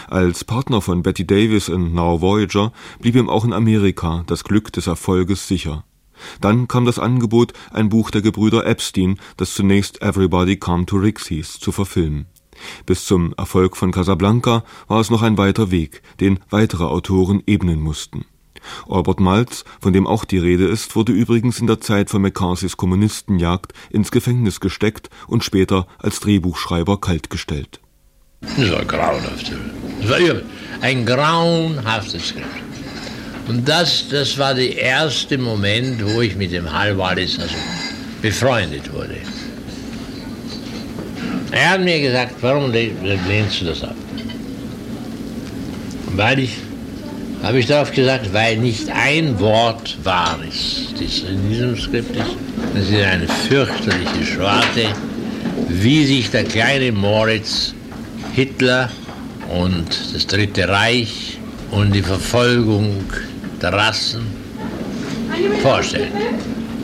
Als 0.08 0.46
Partner 0.46 0.82
von 0.82 1.04
Betty 1.04 1.28
Davis 1.28 1.68
in 1.68 1.94
Now 1.94 2.22
Voyager 2.22 2.72
blieb 3.00 3.16
ihm 3.16 3.30
auch 3.30 3.44
in 3.44 3.52
Amerika 3.52 4.24
das 4.28 4.46
Glück 4.46 4.72
des 4.72 4.88
Erfolges 4.88 5.48
sicher. 5.48 5.84
Dann 6.40 6.68
kam 6.68 6.86
das 6.86 7.00
Angebot, 7.00 7.54
ein 7.72 7.90
Buch 7.90 8.12
der 8.12 8.22
Gebrüder 8.22 8.66
Epstein, 8.66 9.20
das 9.38 9.54
zunächst 9.54 10.02
Everybody 10.02 10.58
Come 10.58 10.86
to 10.86 10.98
Ricks 10.98 11.28
hieß, 11.28 11.60
zu 11.60 11.72
verfilmen. 11.72 12.28
Bis 12.86 13.06
zum 13.06 13.34
Erfolg 13.38 13.78
von 13.78 13.92
Casablanca 13.92 14.64
war 14.88 15.00
es 15.00 15.10
noch 15.10 15.22
ein 15.22 15.38
weiter 15.38 15.72
Weg, 15.72 16.02
den 16.20 16.40
weitere 16.50 16.84
Autoren 16.84 17.42
ebnen 17.46 17.80
mussten. 17.80 18.26
Albert 18.88 19.20
Maltz, 19.20 19.64
von 19.80 19.94
dem 19.94 20.06
auch 20.06 20.26
die 20.26 20.38
Rede 20.38 20.66
ist, 20.66 20.96
wurde 20.96 21.12
übrigens 21.12 21.60
in 21.60 21.68
der 21.68 21.82
Zeit 21.82 22.10
von 22.10 22.22
McCarthys 22.22 22.78
Kommunistenjagd 22.78 23.74
ins 23.90 24.12
Gefängnis 24.12 24.60
gesteckt 24.60 25.10
und 25.28 25.44
später 25.44 25.88
als 25.98 26.20
Drehbuchschreiber 26.20 27.00
kaltgestellt. 27.02 27.80
Das 28.42 28.72
war 28.72 28.86
grauenhaft. 28.86 29.52
Das 30.02 30.10
war 30.10 30.42
ein 30.82 31.06
grauenhaftes 31.06 32.30
Skript. 32.30 32.71
Und 33.48 33.68
das, 33.68 34.06
das 34.10 34.38
war 34.38 34.54
der 34.54 34.78
erste 34.78 35.38
Moment, 35.38 36.04
wo 36.06 36.22
ich 36.22 36.36
mit 36.36 36.52
dem 36.52 36.72
Hal 36.72 36.98
Wallis 36.98 37.40
also 37.40 37.56
befreundet 38.22 38.92
wurde. 38.94 39.18
Er 41.52 41.72
hat 41.72 41.82
mir 41.82 42.00
gesagt, 42.00 42.36
warum 42.42 42.72
lehnst 42.72 43.62
du 43.62 43.66
das 43.66 43.84
ab? 43.84 43.96
Weil 46.16 46.40
ich, 46.40 46.52
habe 47.44 47.60
ich 47.60 47.66
darauf 47.66 47.92
gesagt, 47.92 48.34
weil 48.34 48.58
nicht 48.58 48.90
ein 48.90 49.40
Wort 49.40 49.98
wahr 50.04 50.40
ist, 50.48 50.94
das 50.94 51.30
in 51.30 51.50
diesem 51.50 51.78
Skript 51.78 52.16
ist. 52.16 52.36
Das 52.74 52.90
ist 52.90 53.04
eine 53.04 53.28
fürchterliche 53.28 54.26
Schwarte, 54.26 54.86
wie 55.68 56.06
sich 56.06 56.30
der 56.30 56.46
kleine 56.46 56.92
Moritz 56.92 57.74
Hitler 58.34 58.90
und 59.50 59.88
das 60.14 60.28
Dritte 60.28 60.70
Reich 60.70 61.38
und 61.72 61.94
die 61.94 62.02
Verfolgung 62.02 63.04
der 63.62 63.74
Rassen 63.74 64.22
vorstellen. 65.62 66.12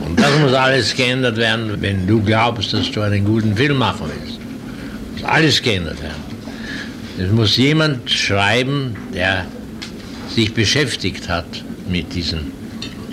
Und 0.04 0.18
das 0.18 0.38
muss 0.38 0.52
alles 0.52 0.94
geändert 0.94 1.36
werden, 1.36 1.80
wenn 1.80 2.06
du 2.06 2.22
glaubst, 2.22 2.72
dass 2.72 2.90
du 2.90 3.00
einen 3.02 3.24
guten 3.24 3.56
Film 3.56 3.78
machen 3.78 4.06
willst. 4.06 4.38
Muss 5.14 5.24
alles 5.24 5.62
geändert 5.62 6.00
werden. 6.02 6.28
Es 7.18 7.30
muss 7.32 7.56
jemand 7.56 8.08
schreiben, 8.10 8.96
der 9.12 9.44
sich 10.34 10.54
beschäftigt 10.54 11.28
hat 11.28 11.64
mit 11.88 12.14
diesen 12.14 12.52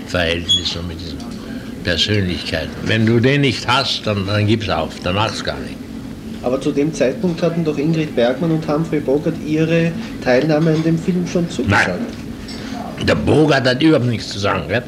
Verhältnissen 0.08 0.80
und 0.80 0.88
mit 0.90 1.02
diesen 1.02 1.18
Persönlichkeiten. 1.84 2.72
Wenn 2.84 3.06
du 3.06 3.20
den 3.20 3.42
nicht 3.42 3.68
hast, 3.68 4.06
dann, 4.06 4.28
dann 4.28 4.46
gib's 4.46 4.70
auf, 4.70 5.00
dann 5.04 5.16
mach's 5.16 5.44
gar 5.44 5.60
nicht. 5.60 5.76
Aber 6.44 6.62
zu 6.62 6.72
dem 6.72 6.94
Zeitpunkt 6.94 7.42
hatten 7.42 7.64
doch 7.66 7.78
Ingrid 7.78 8.16
Bergmann 8.16 8.52
und 8.52 8.68
Humphrey 8.68 9.00
Bogart 9.00 9.36
ihre 9.46 9.92
Teilnahme 10.24 10.76
an 10.76 10.84
dem 10.84 11.00
Film 11.00 11.26
schon 11.26 11.50
zugesagt. 11.50 11.88
Nein. 11.88 12.25
Der 13.04 13.16
Bogart 13.16 13.68
hat 13.68 13.82
überhaupt 13.82 14.06
nichts 14.06 14.30
zu 14.30 14.40
sagen. 14.40 14.68
Gell? 14.68 14.84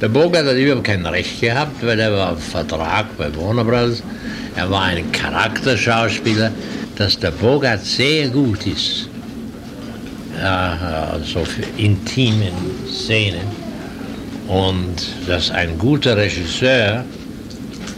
Der 0.00 0.08
Bogart 0.08 0.46
hat 0.46 0.56
überhaupt 0.56 0.84
kein 0.84 1.04
Recht 1.06 1.40
gehabt, 1.40 1.84
weil 1.84 1.98
er 2.00 2.12
war 2.12 2.32
auf 2.32 2.42
Vertrag 2.42 3.16
bei 3.16 3.34
Warner 3.36 3.64
Bros. 3.64 4.02
Er 4.56 4.70
war 4.70 4.84
ein 4.84 5.10
Charakterschauspieler, 5.12 6.50
dass 6.96 7.18
der 7.18 7.30
Bogart 7.30 7.84
sehr 7.84 8.28
gut 8.28 8.66
ist. 8.66 9.08
Ja, 10.40 11.10
also 11.12 11.44
für 11.44 11.64
intimen 11.76 12.52
Szenen. 12.90 13.46
Und 14.48 14.96
dass 15.26 15.50
ein 15.50 15.78
guter 15.78 16.16
Regisseur 16.16 17.04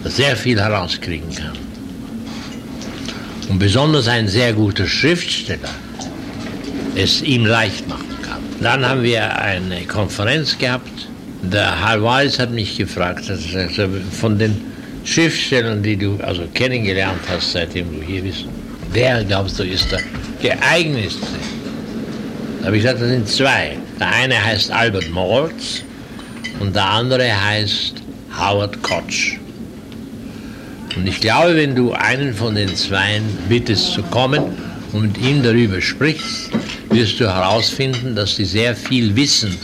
sehr 0.04 0.37
viel 0.37 0.61
herauskriegen 0.61 1.35
kann 1.35 1.57
und 3.49 3.59
besonders 3.59 4.09
ein 4.09 4.28
sehr 4.28 4.52
guter 4.52 4.87
Schriftsteller 4.87 5.69
es 6.95 7.23
ihm 7.23 7.45
leicht 7.45 7.88
kann. 7.88 8.12
Dann 8.62 8.88
haben 8.88 9.02
wir 9.02 9.37
eine 9.40 9.83
Konferenz 9.87 10.57
gehabt. 10.57 11.09
Der 11.42 11.85
Hal 11.85 12.00
Weiss 12.00 12.38
hat 12.38 12.52
mich 12.52 12.78
gefragt, 12.78 13.28
also 13.28 13.49
von 14.12 14.38
den 14.38 14.57
Schriftstellern, 15.04 15.83
die 15.83 15.97
du 15.97 16.16
also 16.23 16.45
kennengelernt 16.54 17.19
hast, 17.28 17.52
seitdem 17.52 17.92
du 17.92 18.07
hier 18.07 18.23
bist, 18.23 18.45
wer 18.92 19.25
glaubst 19.25 19.59
du 19.59 19.64
ist 19.64 19.90
der 19.90 20.00
geeignetste? 20.40 21.26
Da 22.61 22.66
habe 22.66 22.76
ich 22.76 22.85
gesagt, 22.85 23.02
das 23.02 23.09
sind 23.09 23.28
zwei. 23.28 23.76
Der 23.99 24.09
eine 24.09 24.45
heißt 24.45 24.71
Albert 24.71 25.11
Maltz 25.11 25.83
und 26.61 26.76
der 26.76 26.88
andere 26.88 27.28
heißt 27.45 27.95
Howard 28.38 28.81
Koch. 28.81 29.38
Und 30.95 31.09
ich 31.09 31.21
glaube, 31.21 31.57
wenn 31.57 31.75
du 31.75 31.92
einen 31.95 32.33
von 32.33 32.54
den 32.54 32.76
Zweien 32.76 33.25
bittest 33.49 33.92
zu 33.95 34.04
kommen 34.04 34.62
und 34.93 35.03
mit 35.03 35.19
ihm 35.19 35.43
darüber 35.43 35.81
sprichst, 35.81 36.51
wirst 36.91 37.21
du 37.21 37.25
herausfinden, 37.27 38.15
dass 38.15 38.37
sie 38.37 38.45
sehr 38.45 38.75
viel 38.77 39.15
wissen 39.17 39.57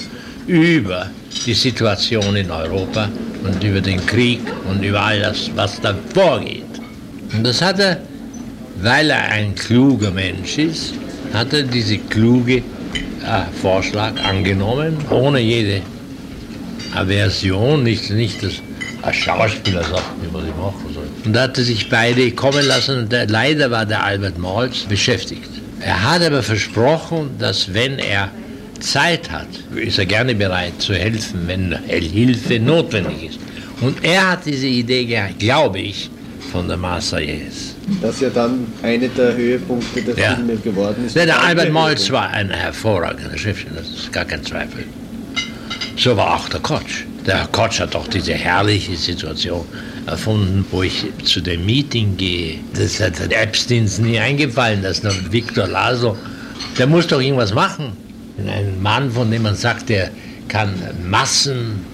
über 0.47 1.11
die 1.47 1.55
Situation 1.55 2.37
in 2.37 2.51
Europa 2.51 3.09
und 3.45 3.63
über 3.63 3.81
den 3.81 4.05
Krieg 4.07 4.41
und 4.69 4.83
über 4.83 5.01
all 5.01 5.21
das, 5.21 5.51
was 5.55 5.81
da 5.81 5.95
vorgeht. 6.15 6.65
Und 7.33 7.45
das 7.45 7.61
hat 7.61 7.79
er, 7.79 8.01
weil 8.83 9.11
er 9.11 9.25
ein 9.25 9.55
kluger 9.55 10.11
Mensch 10.11 10.59
ist, 10.59 10.95
hat 11.33 11.53
er 11.53 11.63
diese 11.63 11.99
kluge 11.99 12.57
äh, 12.57 12.63
Vorschlag 13.61 14.13
angenommen, 14.25 14.97
ohne 15.11 15.41
jede 15.41 15.83
Aversion, 16.95 17.83
nicht, 17.83 18.11
nicht 18.11 18.43
das 18.43 18.55
als 19.03 19.17
Schauspieler 19.17 19.85
sagt 19.85 20.23
mir, 20.23 20.33
was 20.33 20.45
ich 20.45 20.57
machen. 20.57 20.88
Und 21.25 21.33
da 21.33 21.43
hatte 21.43 21.63
sich 21.63 21.89
beide 21.89 22.31
kommen 22.33 22.67
lassen 22.67 22.99
und 22.99 23.13
der, 23.13 23.27
leider 23.27 23.71
war 23.71 23.87
der 23.87 24.05
Albert 24.05 24.39
Malz 24.39 24.85
beschäftigt. 24.89 25.51
Er 25.81 26.03
hat 26.11 26.23
aber 26.23 26.43
versprochen, 26.43 27.31
dass 27.39 27.73
wenn 27.73 27.99
er 27.99 28.31
Zeit 28.81 29.31
hat, 29.31 29.49
ist 29.75 29.99
er 29.99 30.07
gerne 30.07 30.35
bereit 30.35 30.81
zu 30.81 30.95
helfen, 30.95 31.43
wenn 31.47 31.77
Hilfe 31.87 32.59
notwendig 32.61 33.31
ist. 33.31 33.39
Und 33.81 34.05
er 34.05 34.33
hat 34.33 34.47
diese 34.47 34.67
Idee 34.67 35.05
gehabt, 35.05 35.39
glaube 35.39 35.79
ich, 35.79 36.11
von 36.51 36.67
der 36.67 36.77
Marseillaise. 36.77 37.75
Das 38.03 38.21
ja 38.21 38.31
dann 38.31 38.67
eine 38.83 39.09
der 39.09 39.37
Höhepunkte 39.37 40.03
der 40.03 40.19
ja. 40.19 40.35
Filme 40.35 40.57
geworden 40.57 41.07
ist. 41.07 41.17
Ja, 41.17 41.27
der 41.27 41.43
Albert 41.43 41.73
Malz 41.73 42.11
war 42.11 42.31
ein 42.31 42.51
hervorragender 42.51 43.37
Schriftsteller, 43.37 43.81
das 43.81 43.89
ist 43.89 44.13
gar 44.13 44.25
kein 44.25 44.45
Zweifel. 44.45 44.85
So 45.97 46.17
war 46.17 46.37
auch 46.37 46.49
der 46.49 46.61
Kotsch. 46.61 47.05
Der 47.27 47.47
Kotsch 47.53 47.81
hat 47.81 47.95
doch 47.95 48.07
diese 48.09 48.35
herrliche 48.35 48.97
Situation 48.97 49.65
erfunden, 50.09 50.65
wo 50.71 50.83
ich 50.83 51.07
zu 51.25 51.41
dem 51.41 51.67
Meeting 51.67 52.17
gehe. 52.17 52.59
Das 52.75 53.01
hat 53.01 53.21
Epstein 53.33 53.89
nie 53.99 54.19
eingefallen, 54.19 54.83
dass 54.83 55.03
noch 55.03 55.15
Victor 55.31 55.67
Laso, 55.67 56.17
der 56.79 56.87
muss 56.87 57.07
doch 57.07 57.21
irgendwas 57.21 57.55
machen. 57.55 57.93
Ein 58.39 58.81
Mann, 58.81 59.11
von 59.11 59.31
dem 59.31 59.43
man 59.43 59.57
sagt, 59.57 59.89
der 59.89 60.11
kann 60.49 60.75
Massen 61.05 61.85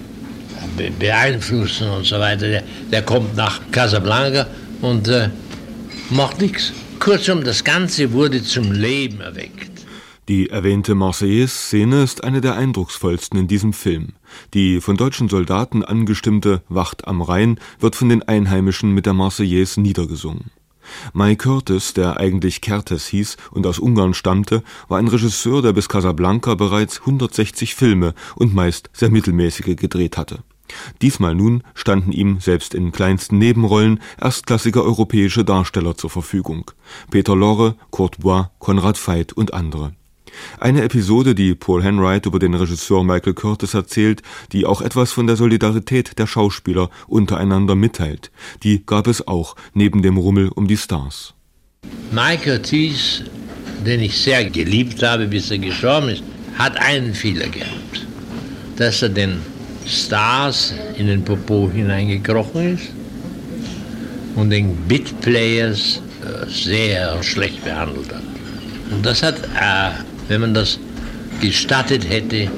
beeinflussen 0.99 1.89
und 1.89 2.05
so 2.05 2.19
weiter. 2.19 2.47
Der, 2.47 2.63
der 2.91 3.01
kommt 3.01 3.35
nach 3.35 3.59
Casablanca 3.71 4.47
und 4.81 5.07
äh, 5.07 5.29
macht 6.09 6.41
nichts. 6.41 6.73
Kurzum, 6.99 7.43
das 7.43 7.63
Ganze 7.63 8.11
wurde 8.11 8.43
zum 8.43 8.71
Leben 8.71 9.21
erweckt. 9.21 9.74
Die 10.27 10.49
erwähnte 10.49 10.95
Marseillaise-Szene 10.95 12.01
ist 12.01 12.23
eine 12.23 12.41
der 12.41 12.55
eindrucksvollsten 12.55 13.37
in 13.37 13.47
diesem 13.47 13.73
Film. 13.73 14.13
Die 14.55 14.81
von 14.81 14.97
deutschen 14.97 15.29
Soldaten 15.29 15.85
angestimmte 15.85 16.63
Wacht 16.67 17.07
am 17.07 17.21
Rhein 17.21 17.59
wird 17.79 17.95
von 17.95 18.09
den 18.09 18.23
Einheimischen 18.23 18.91
mit 18.91 19.05
der 19.05 19.13
Marseillaise 19.13 19.79
niedergesungen. 19.79 20.49
Mike 21.13 21.43
Curtis, 21.47 21.93
der 21.93 22.17
eigentlich 22.17 22.61
Kertes 22.61 23.05
hieß 23.05 23.37
und 23.51 23.67
aus 23.67 23.77
Ungarn 23.77 24.15
stammte, 24.15 24.63
war 24.87 24.97
ein 24.97 25.07
Regisseur, 25.07 25.61
der 25.61 25.73
bis 25.73 25.89
Casablanca 25.89 26.55
bereits 26.55 27.01
160 27.01 27.75
Filme 27.75 28.15
und 28.35 28.55
meist 28.55 28.89
sehr 28.93 29.11
mittelmäßige 29.11 29.75
gedreht 29.75 30.17
hatte. 30.17 30.39
Diesmal 31.03 31.35
nun 31.35 31.61
standen 31.75 32.11
ihm 32.11 32.39
selbst 32.39 32.73
in 32.73 32.91
kleinsten 32.91 33.37
Nebenrollen 33.37 33.99
erstklassige 34.19 34.83
europäische 34.83 35.45
Darsteller 35.45 35.95
zur 35.95 36.09
Verfügung. 36.09 36.71
Peter 37.11 37.35
Lorre, 37.35 37.75
Kurt 37.91 38.17
Konrad 38.57 38.97
Veit 39.07 39.31
und 39.33 39.53
andere. 39.53 39.93
Eine 40.59 40.83
Episode, 40.83 41.35
die 41.35 41.55
Paul 41.55 41.83
Henright 41.83 42.25
über 42.25 42.39
den 42.39 42.53
Regisseur 42.53 43.03
Michael 43.03 43.33
Curtis 43.33 43.73
erzählt, 43.73 44.21
die 44.51 44.65
auch 44.65 44.81
etwas 44.81 45.11
von 45.11 45.27
der 45.27 45.35
Solidarität 45.35 46.17
der 46.17 46.27
Schauspieler 46.27 46.89
untereinander 47.07 47.75
mitteilt, 47.75 48.31
die 48.63 48.85
gab 48.85 49.07
es 49.07 49.27
auch 49.27 49.55
neben 49.73 50.01
dem 50.01 50.17
Rummel 50.17 50.49
um 50.49 50.67
die 50.67 50.77
Stars. 50.77 51.33
Michael 52.11 52.59
Curtis, 52.59 53.23
den 53.85 54.01
ich 54.01 54.17
sehr 54.17 54.49
geliebt 54.49 55.03
habe, 55.03 55.27
bis 55.27 55.51
er 55.51 55.59
gestorben 55.59 56.09
ist, 56.09 56.23
hat 56.57 56.77
einen 56.77 57.13
Fehler 57.13 57.47
gehabt, 57.47 58.05
dass 58.77 59.01
er 59.01 59.09
den 59.09 59.39
Stars 59.85 60.73
in 60.97 61.07
den 61.07 61.23
Popo 61.23 61.69
hineingekrochen 61.71 62.75
ist 62.75 62.89
und 64.35 64.49
den 64.49 64.75
Bitplayers 64.87 66.01
äh, 66.23 66.49
sehr 66.49 67.21
schlecht 67.23 67.63
behandelt 67.63 68.13
hat. 68.13 68.23
Und 68.91 69.05
das 69.05 69.21
hat, 69.21 69.37
äh, 69.37 69.91
wenn 70.27 70.41
man 70.41 70.53
das 70.53 70.79
gestattet 71.41 72.09
hätte, 72.09 72.49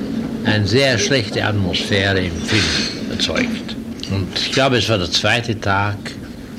eine 0.45 0.67
sehr 0.67 0.97
schlechte 0.97 1.43
Atmosphäre 1.43 2.19
im 2.19 2.41
Film 2.41 2.63
erzeugt. 3.11 3.75
Und 4.11 4.27
ich 4.39 4.51
glaube, 4.51 4.77
es 4.77 4.87
war 4.89 4.97
der 4.97 5.11
zweite 5.11 5.59
Tag. 5.59 5.97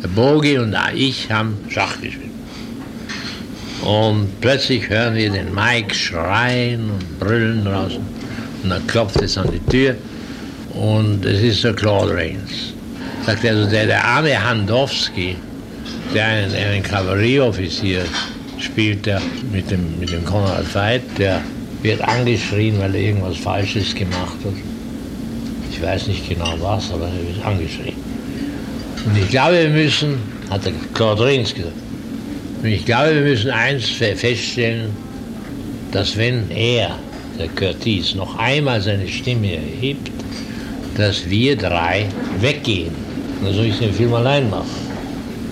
Der 0.02 0.08
Bogi 0.08 0.58
und 0.58 0.76
ich 0.94 1.30
haben 1.30 1.56
Schach 1.68 2.00
gespielt. 2.00 2.28
Und 3.82 4.40
plötzlich 4.40 4.88
hören 4.88 5.14
wir 5.14 5.30
den 5.30 5.54
Mike 5.54 5.94
schreien 5.94 6.90
und 6.90 7.18
brüllen 7.18 7.64
draußen. 7.64 8.02
Und 8.62 8.70
dann 8.70 8.86
klopft 8.86 9.22
es 9.22 9.38
an 9.38 9.50
die 9.50 9.70
Tür 9.70 9.94
und 10.74 11.24
es 11.24 11.40
ist 11.42 11.64
der 11.64 11.74
Claude 11.74 12.14
Rains. 12.14 12.74
Sagt 13.24 13.44
also, 13.44 13.68
der, 13.68 13.86
der 13.86 14.04
arme 14.04 14.42
Handowski, 14.42 15.36
der 16.14 16.26
einen, 16.26 16.54
einen 16.54 16.82
Kavallerieoffizier 16.82 18.04
spielt, 18.58 19.06
der 19.06 19.20
mit 19.52 19.70
dem, 19.70 19.98
mit 19.98 20.10
dem 20.10 20.24
Konrad 20.24 20.72
Veit, 20.74 21.02
der 21.18 21.40
wird 21.82 22.00
angeschrien, 22.00 22.78
weil 22.78 22.94
er 22.94 23.00
irgendwas 23.00 23.36
Falsches 23.36 23.94
gemacht 23.94 24.36
hat. 24.44 24.54
Ich 25.70 25.80
weiß 25.80 26.08
nicht 26.08 26.28
genau 26.28 26.54
was, 26.60 26.90
aber 26.90 27.06
er 27.06 27.34
wird 27.34 27.44
angeschrien. 27.44 27.96
Und 29.04 29.16
ich 29.16 29.28
glaube, 29.28 29.62
wir 29.62 29.70
müssen, 29.70 30.16
hat 30.50 30.64
der 30.64 30.72
Claude 30.94 31.24
Rains 31.24 31.54
gesagt, 31.54 31.74
und 32.62 32.68
ich 32.68 32.84
glaube, 32.84 33.14
wir 33.14 33.22
müssen 33.22 33.50
eins 33.50 33.86
feststellen, 33.88 34.90
dass 35.92 36.16
wenn 36.16 36.50
er, 36.50 36.98
der 37.38 37.48
Curtis, 37.48 38.16
noch 38.16 38.36
einmal 38.36 38.80
seine 38.80 39.06
Stimme 39.06 39.54
erhebt, 39.54 40.10
dass 40.96 41.30
wir 41.30 41.56
drei 41.56 42.06
weggehen. 42.40 42.90
Dann 43.42 43.54
soll 43.54 43.66
ich 43.66 43.78
den 43.78 43.92
Film 43.92 44.12
allein 44.14 44.50
machen. 44.50 44.66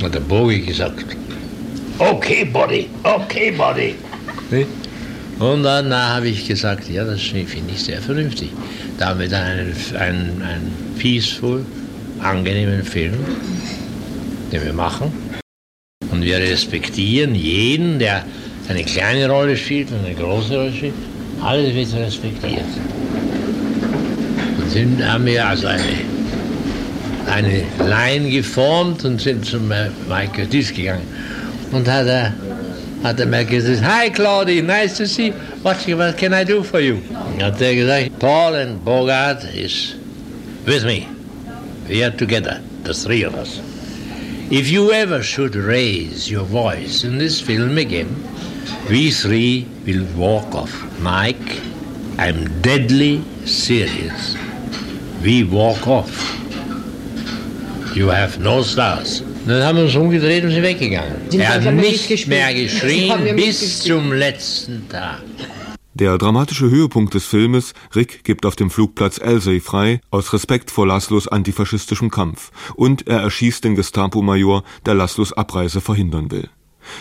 Hat 0.02 0.14
der 0.14 0.20
Bogi 0.20 0.60
gesagt, 0.60 1.04
okay, 1.98 2.44
Buddy, 2.44 2.88
okay, 3.02 3.50
Buddy. 3.50 3.94
Und 5.38 5.62
dann 5.62 5.92
habe 5.92 6.28
ich 6.28 6.46
gesagt, 6.46 6.88
ja, 6.88 7.04
das 7.04 7.20
finde 7.20 7.72
ich 7.72 7.82
sehr 7.82 8.00
vernünftig. 8.00 8.50
Da 8.98 9.08
haben 9.08 9.20
wir 9.20 9.28
dann 9.28 9.42
einen, 9.42 9.74
einen, 9.98 10.42
einen 10.42 10.72
peaceful, 10.98 11.64
angenehmen 12.20 12.82
Film, 12.82 13.14
den 14.52 14.64
wir 14.64 14.72
machen. 14.72 15.12
Und 16.10 16.22
wir 16.22 16.38
respektieren 16.38 17.34
jeden, 17.34 17.98
der 17.98 18.24
eine 18.68 18.84
kleine 18.84 19.28
Rolle 19.28 19.56
spielt 19.56 19.90
und 19.90 20.04
eine 20.04 20.14
große 20.14 20.56
Rolle 20.56 20.72
spielt. 20.72 20.94
Alles 21.42 21.74
wird 21.74 21.94
respektiert 21.94 22.64
sind, 24.76 25.02
haben 25.02 25.24
wir 25.24 25.46
also 25.46 25.68
eine, 25.68 25.82
eine 27.32 27.62
Line 27.88 28.28
geformt 28.30 29.04
und 29.06 29.20
sind 29.20 29.44
zum 29.46 29.68
Michael 30.08 30.46
Diss 30.46 30.74
gegangen. 30.74 31.06
Hat 31.72 32.06
er, 32.06 32.32
hat 33.02 33.20
er 33.20 33.26
mir 33.26 33.44
gesagt, 33.44 33.82
Hi 33.82 34.10
Claudie, 34.10 34.62
nice 34.62 34.96
to 34.96 35.06
see 35.06 35.26
you. 35.26 35.32
What, 35.62 35.76
what 35.88 36.16
can 36.16 36.32
I 36.32 36.44
do 36.44 36.62
for 36.62 36.80
you? 36.80 36.96
Hat 37.40 37.60
er 37.60 37.74
gesagt, 37.74 38.18
Paul 38.20 38.54
and 38.54 38.84
Bogart 38.84 39.44
is 39.44 39.94
with 40.64 40.84
me. 40.84 41.08
We 41.88 42.04
are 42.04 42.10
together, 42.10 42.60
the 42.82 42.94
three 42.94 43.24
of 43.24 43.34
us. 43.34 43.60
If 44.50 44.68
you 44.68 44.92
ever 44.92 45.22
should 45.24 45.56
raise 45.56 46.30
your 46.30 46.44
voice 46.44 47.02
in 47.02 47.18
this 47.18 47.40
film 47.40 47.78
again, 47.78 48.14
we 48.88 49.10
three 49.10 49.66
will 49.84 50.06
walk 50.16 50.54
off. 50.54 51.00
Mike, 51.00 51.60
I'm 52.18 52.62
deadly 52.62 53.24
serious. 53.44 54.36
We 55.20 55.42
walk 55.42 55.88
off. 55.88 56.14
You 57.96 58.08
have 58.08 58.38
no 58.38 58.62
stars. 58.62 59.25
Dann 59.46 59.62
haben 59.62 59.78
wir 59.78 59.84
uns 59.84 59.94
umgedreht 59.94 60.42
und 60.44 60.50
sind 60.50 60.62
weggegangen. 60.64 61.14
Sie 61.28 61.38
er 61.38 61.54
hat 61.54 61.74
nicht 61.74 62.26
mehr 62.26 62.52
geschrien 62.52 63.36
bis 63.36 63.80
zum 63.80 64.12
letzten 64.12 64.88
Tag. 64.88 65.22
Der 65.94 66.18
dramatische 66.18 66.68
Höhepunkt 66.68 67.14
des 67.14 67.24
Filmes, 67.24 67.72
Rick 67.94 68.24
gibt 68.24 68.44
auf 68.44 68.56
dem 68.56 68.70
Flugplatz 68.70 69.18
Elsey 69.18 69.60
frei, 69.60 70.00
aus 70.10 70.32
Respekt 70.32 70.70
vor 70.72 70.86
Laszlos 70.86 71.28
antifaschistischem 71.28 72.10
Kampf, 72.10 72.50
und 72.74 73.06
er 73.06 73.20
erschießt 73.20 73.64
den 73.64 73.76
Gestapo-Major, 73.76 74.64
der 74.84 74.94
Laszlos 74.94 75.32
Abreise 75.32 75.80
verhindern 75.80 76.30
will. 76.32 76.50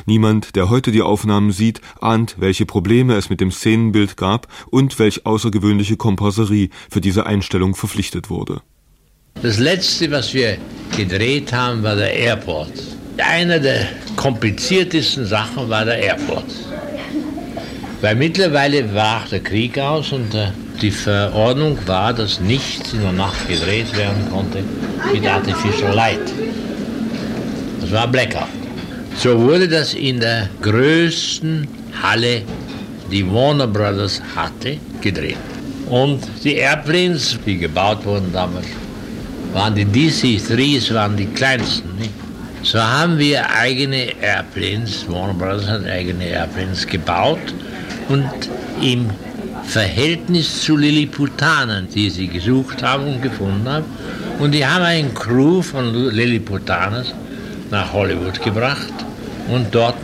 Niemand, 0.05 0.55
der 0.55 0.69
heute 0.69 0.91
die 0.91 1.01
Aufnahmen 1.01 1.51
sieht, 1.51 1.81
ahnt, 1.99 2.35
welche 2.37 2.65
Probleme 2.65 3.15
es 3.15 3.29
mit 3.29 3.41
dem 3.41 3.51
Szenenbild 3.51 4.17
gab 4.17 4.47
und 4.69 4.97
welch 4.99 5.25
außergewöhnliche 5.25 5.97
Komposerie 5.97 6.69
für 6.89 7.01
diese 7.01 7.25
Einstellung 7.25 7.75
verpflichtet 7.75 8.29
wurde. 8.29 8.61
Das 9.41 9.59
letzte, 9.59 10.09
was 10.11 10.33
wir 10.33 10.57
gedreht 10.95 11.51
haben, 11.51 11.83
war 11.83 11.95
der 11.95 12.13
Airport. 12.13 12.71
Eine 13.17 13.59
der 13.59 13.87
kompliziertesten 14.15 15.25
Sachen 15.25 15.69
war 15.69 15.85
der 15.85 15.99
Airport. 15.99 16.45
Weil 18.01 18.15
mittlerweile 18.15 18.83
brach 18.83 19.27
der 19.29 19.41
Krieg 19.41 19.77
aus 19.77 20.11
und 20.11 20.33
äh, 20.33 20.47
die 20.81 20.91
Verordnung 20.91 21.77
war, 21.85 22.13
dass 22.13 22.39
nichts 22.39 22.93
in 22.93 23.01
der 23.01 23.11
Nacht 23.11 23.47
gedreht 23.47 23.95
werden 23.95 24.25
konnte 24.31 24.63
mit 25.13 25.27
Artificial 25.27 25.93
Light. 25.93 26.33
Das 27.81 27.91
war 27.91 28.07
Blackout. 28.07 28.47
So 29.17 29.39
wurde 29.39 29.67
das 29.67 29.93
in 29.93 30.19
der 30.19 30.49
größten 30.61 31.67
Halle, 32.01 32.41
die 33.11 33.25
Warner 33.31 33.67
Brothers 33.67 34.21
hatte, 34.35 34.77
gedreht. 35.01 35.37
Und 35.89 36.21
die 36.43 36.55
Airplanes, 36.55 37.37
die 37.45 37.57
gebaut 37.57 38.03
wurden 38.05 38.31
damals, 38.33 38.65
waren 39.55 39.73
die 39.73 39.85
DC-3s, 39.85 40.93
waren 40.93 41.15
die 41.15 41.27
kleinsten. 41.27 41.95
Nicht? 41.97 42.11
So 42.61 42.77
haben 42.79 43.17
wir 43.17 43.49
eigene 43.49 44.11
Airplanes, 44.21 45.05
Warner 45.07 45.33
Brothers 45.33 45.67
hat 45.67 45.85
eigene 45.85 46.25
Airplanes 46.25 46.85
gebaut 46.85 47.53
und 48.09 48.29
im 48.81 49.09
Verhältnis 49.63 50.61
zu 50.61 50.75
Lilliputanern, 50.75 51.87
die 51.87 52.09
sie 52.09 52.27
gesucht 52.27 52.83
haben 52.83 53.05
und 53.05 53.21
gefunden 53.21 53.67
haben. 53.69 53.85
Und 54.39 54.51
die 54.51 54.65
haben 54.65 54.83
einen 54.83 55.13
Crew 55.13 55.61
von 55.61 55.93
Lilliputaners 55.93 57.13
nach 57.71 57.93
Hollywood 57.93 58.41
gebracht 58.41 58.93
und 59.47 59.73
dort 59.73 59.95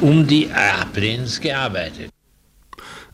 um 0.00 0.26
die 0.26 0.46
Airplanes 0.46 1.38
gearbeitet. 1.40 2.11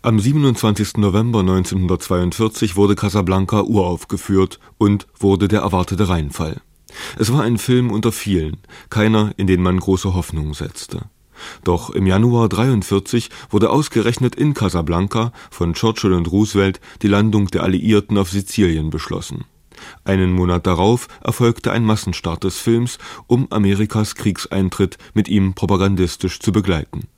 Am 0.01 0.21
27. 0.21 0.99
November 0.99 1.41
1942 1.41 2.77
wurde 2.77 2.95
Casablanca 2.95 3.63
uraufgeführt 3.63 4.61
und 4.79 5.09
wurde 5.19 5.49
der 5.49 5.63
erwartete 5.63 6.09
Reinfall. 6.09 6.61
Es 7.19 7.33
war 7.33 7.43
ein 7.43 7.59
Film 7.59 7.91
unter 7.91 8.13
vielen, 8.13 8.59
keiner, 8.91 9.33
in 9.37 9.49
den 9.49 9.61
man 9.61 9.81
große 9.81 10.15
Hoffnung 10.15 10.55
setzte. 10.55 11.07
Doch 11.65 11.91
im 11.91 12.07
Januar 12.07 12.49
43 12.49 13.29
wurde 13.51 13.71
ausgerechnet 13.71 14.37
in 14.37 14.55
Casablanca 14.55 15.33
von 15.51 15.75
Churchill 15.75 16.13
und 16.13 16.31
Roosevelt 16.31 16.81
die 17.03 17.09
Landung 17.09 17.49
der 17.49 17.65
Alliierten 17.65 18.19
auf 18.19 18.31
Sizilien 18.31 18.91
beschlossen. 18.91 19.47
Einen 20.05 20.33
Monat 20.33 20.65
darauf 20.69 21.09
erfolgte 21.25 21.73
ein 21.73 21.85
Massenstart 21.85 22.45
des 22.45 22.59
Films, 22.59 22.99
um 23.27 23.51
Amerikas 23.51 24.15
Kriegseintritt 24.15 24.97
mit 25.15 25.29
ihm 25.29 25.55
propagandistisch 25.55 26.39
zu 26.39 26.53
begleiten. 26.53 27.09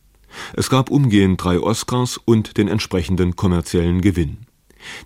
Es 0.55 0.71
gab 0.71 0.91
umgehend 0.91 1.43
drei 1.43 1.61
Oscars 1.61 2.19
und 2.19 2.57
den 2.57 2.69
entsprechenden 2.69 3.37
kommerziellen 3.37 4.01
Gewinn. 4.01 4.47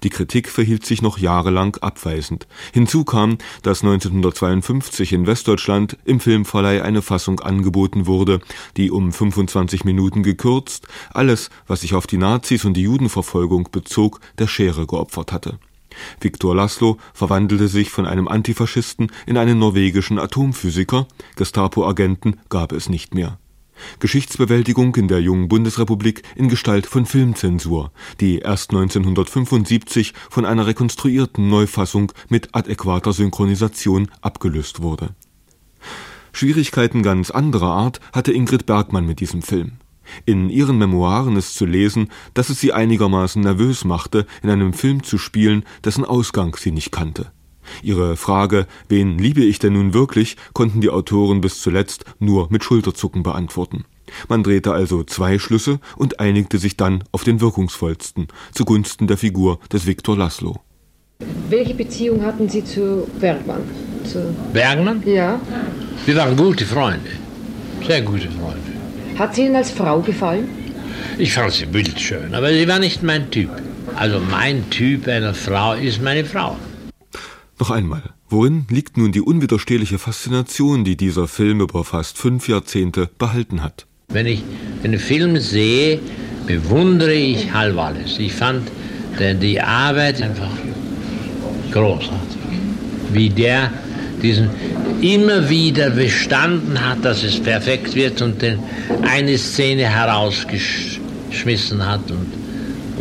Die 0.03 0.11
Kritik 0.11 0.49
verhielt 0.49 0.87
sich 0.87 1.03
noch 1.03 1.19
jahrelang 1.19 1.77
abweisend. 1.77 2.47
Hinzu 2.73 3.05
kam, 3.05 3.39
dass 3.63 3.83
1952 3.83 5.13
in 5.13 5.27
Westdeutschland 5.27 5.97
im 6.05 6.21
Filmverleih 6.21 6.83
eine 6.83 7.03
Fassung 7.03 7.41
angeboten 7.41 8.07
wurde, 8.07 8.41
die 8.77 8.91
um 8.91 9.13
25 9.13 9.85
Minuten 9.85 10.23
gekürzt 10.23 10.87
alles, 11.13 11.51
was 11.67 11.81
sich 11.81 11.95
auf 11.95 12.07
die 12.07 12.19
Nazis 12.19 12.65
und 12.65 12.75
die 12.75 12.83
Judenverfolgung 12.83 13.69
bezog, 13.71 14.21
der 14.39 14.47
Schere 14.47 14.87
geopfert 14.87 15.33
hatte. 15.33 15.59
Viktor 16.21 16.57
Laszlo 16.57 16.99
verwandelte 17.13 17.69
sich 17.69 17.91
von 17.91 18.07
einem 18.07 18.27
Antifaschisten 18.27 19.13
in 19.27 19.37
einen 19.37 19.59
norwegischen 19.59 20.19
Atomphysiker, 20.19 21.07
Gestapo-Agenten 21.37 22.41
gab 22.49 22.73
es 22.73 22.89
nicht 22.89 23.15
mehr. 23.15 23.39
Geschichtsbewältigung 24.01 24.95
in 24.97 25.09
der 25.09 25.21
jungen 25.21 25.49
Bundesrepublik 25.49 26.23
in 26.37 26.49
Gestalt 26.49 26.87
von 26.87 27.07
Filmzensur, 27.07 27.93
die 28.21 28.39
erst 28.39 28.71
1975 28.71 30.15
von 30.31 30.45
einer 30.45 30.67
rekonstruierten 30.67 31.49
Neufassung 31.49 32.13
mit 32.29 32.55
adäquater 32.55 33.13
Synchronisation 33.13 34.11
abgelöst 34.21 34.83
wurde. 34.83 35.11
Schwierigkeiten 36.33 37.03
ganz 37.03 37.31
anderer 37.31 37.71
Art 37.71 38.01
hatte 38.13 38.33
Ingrid 38.33 38.67
Bergmann 38.67 39.07
mit 39.07 39.21
diesem 39.21 39.43
Film. 39.43 39.73
In 40.27 40.51
ihren 40.51 40.79
Memoiren 40.79 41.37
ist 41.37 41.55
zu 41.55 41.65
lesen, 41.65 42.11
dass 42.35 42.51
es 42.51 42.61
sie 42.61 42.73
einigermaßen 42.73 43.41
nervös 43.41 43.85
machte, 43.85 44.27
in 44.43 44.51
einem 44.51 44.73
Film 44.73 45.03
zu 45.03 45.19
spielen, 45.19 45.65
dessen 45.85 46.05
Ausgang 46.05 46.57
sie 46.57 46.73
nicht 46.73 46.93
kannte. 46.93 47.33
Ihre 47.83 48.17
Frage, 48.17 48.67
wen 48.89 49.19
liebe 49.19 49.43
ich 49.43 49.59
denn 49.59 49.75
nun 49.75 49.95
wirklich, 49.95 50.37
konnten 50.53 50.81
die 50.81 50.91
Autoren 50.91 51.41
bis 51.41 51.61
zuletzt 51.61 52.05
nur 52.19 52.49
mit 52.51 52.65
Schulterzucken 52.65 53.23
beantworten. 53.23 53.85
Man 54.29 54.43
drehte 54.43 54.73
also 54.73 55.03
zwei 55.03 55.39
Schlüsse 55.39 55.81
und 55.97 56.21
einigte 56.21 56.59
sich 56.59 56.77
dann 56.77 57.05
auf 57.13 57.25
den 57.25 57.41
wirkungsvollsten, 57.41 58.29
zugunsten 58.53 59.07
der 59.07 59.17
Figur 59.17 59.59
des 59.73 59.87
Viktor 59.87 60.17
Laszlo. 60.17 60.57
Welche 61.49 61.75
Beziehung 61.75 62.23
hatten 62.23 62.49
Sie 62.49 62.65
zu 62.65 63.09
Bergmann? 63.21 63.63
Zu 64.05 64.35
Bergmann? 64.53 65.03
Ja. 65.07 65.41
Wir 66.05 66.17
waren 66.17 66.37
gute 66.37 66.67
Freunde, 66.67 67.11
sehr 67.87 68.03
gute 68.03 68.31
Freunde. 68.31 68.75
Hat 69.19 69.35
sie 69.35 69.47
Ihnen 69.47 69.57
als 69.57 69.71
Frau 69.71 70.01
gefallen? 70.01 70.49
Ich 71.19 71.33
fand 71.33 71.53
sie 71.53 71.67
bildschön, 71.67 72.35
aber 72.35 72.53
sie 72.53 72.67
war 72.67 72.79
nicht 72.79 73.03
mein 73.03 73.31
Typ. 73.31 73.51
Also 73.95 74.19
mein 74.19 74.69
Typ 74.71 75.07
einer 75.07 75.35
Frau 75.35 75.75
ist 75.75 76.03
meine 76.03 76.25
Frau. 76.25 76.57
Noch 77.61 77.71
einmal, 77.71 78.03
worin 78.29 78.67
liegt 78.69 78.97
nun 78.97 79.13
die 79.13 79.21
unwiderstehliche 79.21 79.99
Faszination, 79.99 80.85
die 80.85 80.97
dieser 80.97 81.29
Film 81.29 81.61
über 81.61 81.85
fast 81.85 82.19
fünf 82.19 82.49
Jahrzehnte 82.49 83.09
behalten 83.17 83.63
hat? 83.63 83.87
Wenn 84.09 84.27
ich 84.27 84.43
einen 84.83 84.99
Film 84.99 85.39
sehe, 85.39 86.01
bewundere 86.47 87.15
ich 87.15 87.53
Hal 87.53 87.77
Wallis. 87.77 88.19
Ich 88.19 88.33
fand 88.33 88.69
die 89.19 89.61
Arbeit 89.61 90.21
einfach 90.21 90.51
großartig. 91.71 92.39
Wie 93.13 93.31
der 93.31 93.71
diesen 94.21 94.51
immer 95.01 95.49
wieder 95.49 95.91
bestanden 95.91 96.85
hat, 96.85 97.05
dass 97.05 97.23
es 97.23 97.41
perfekt 97.41 97.95
wird 97.95 98.21
und 98.23 98.43
eine 99.03 99.39
Szene 99.39 99.85
herausgeschmissen 99.85 101.87
hat 101.87 102.11
und 102.11 102.27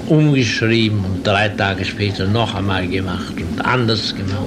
umgeschrieben 0.08 1.00
und 1.06 1.26
drei 1.26 1.50
Tage 1.50 1.86
später 1.86 2.28
noch 2.28 2.56
einmal 2.56 2.88
gemacht 2.88 3.34
und 3.38 3.62
anders 3.64 4.16
gemacht. 4.16 4.38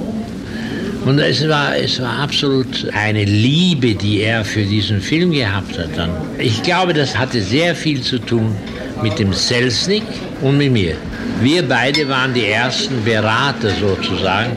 Und 1.05 1.21
es 1.21 1.49
war, 1.49 1.77
es 1.77 2.03
war 2.03 2.19
absolut 2.19 2.89
eine 2.93 3.25
Liebe, 3.25 3.95
die 3.95 4.23
er 4.23 4.45
für 4.45 4.65
diesen 4.65 5.01
Film 5.01 5.31
gehabt 5.31 5.79
hat. 5.79 5.91
Ich 6.39 6.63
glaube, 6.65 6.93
das 6.95 7.17
hatte 7.17 7.41
sehr 7.41 7.77
viel 7.77 8.01
zu 8.01 8.19
tun 8.19 8.57
mit 9.03 9.19
dem 9.21 9.33
Selznick 9.33 10.03
und 10.41 10.59
mit 10.59 10.73
mir. 10.73 10.97
Wir 11.41 11.63
beide 11.63 12.09
waren 12.09 12.35
die 12.35 12.47
ersten 12.47 13.05
Berater 13.05 13.71
sozusagen, 13.81 14.57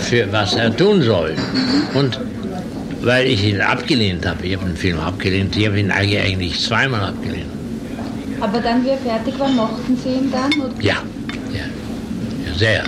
für 0.00 0.30
was 0.32 0.54
er 0.54 0.74
tun 0.74 1.02
soll. 1.02 1.34
Und 1.92 2.18
weil 3.02 3.26
ich 3.26 3.44
ihn 3.44 3.60
abgelehnt 3.60 4.24
habe, 4.24 4.46
ich 4.46 4.56
habe 4.56 4.64
den 4.64 4.76
Film 4.76 4.98
abgelehnt, 4.98 5.54
ich 5.54 5.66
habe 5.66 5.78
ihn 5.78 5.90
eigentlich 5.90 6.58
zweimal 6.60 7.10
abgelehnt. 7.10 7.50
Aber 8.40 8.60
dann, 8.60 8.84
wie 8.84 8.90
er 8.90 8.98
fertig 8.98 9.38
war, 9.38 9.48
mochten 9.48 9.96
Sie 9.96 10.10
ihn 10.10 10.32
dann? 10.32 10.52
Oder? 10.60 10.82
Ja, 10.82 11.02
ja, 11.52 11.64
sehr. 12.56 12.84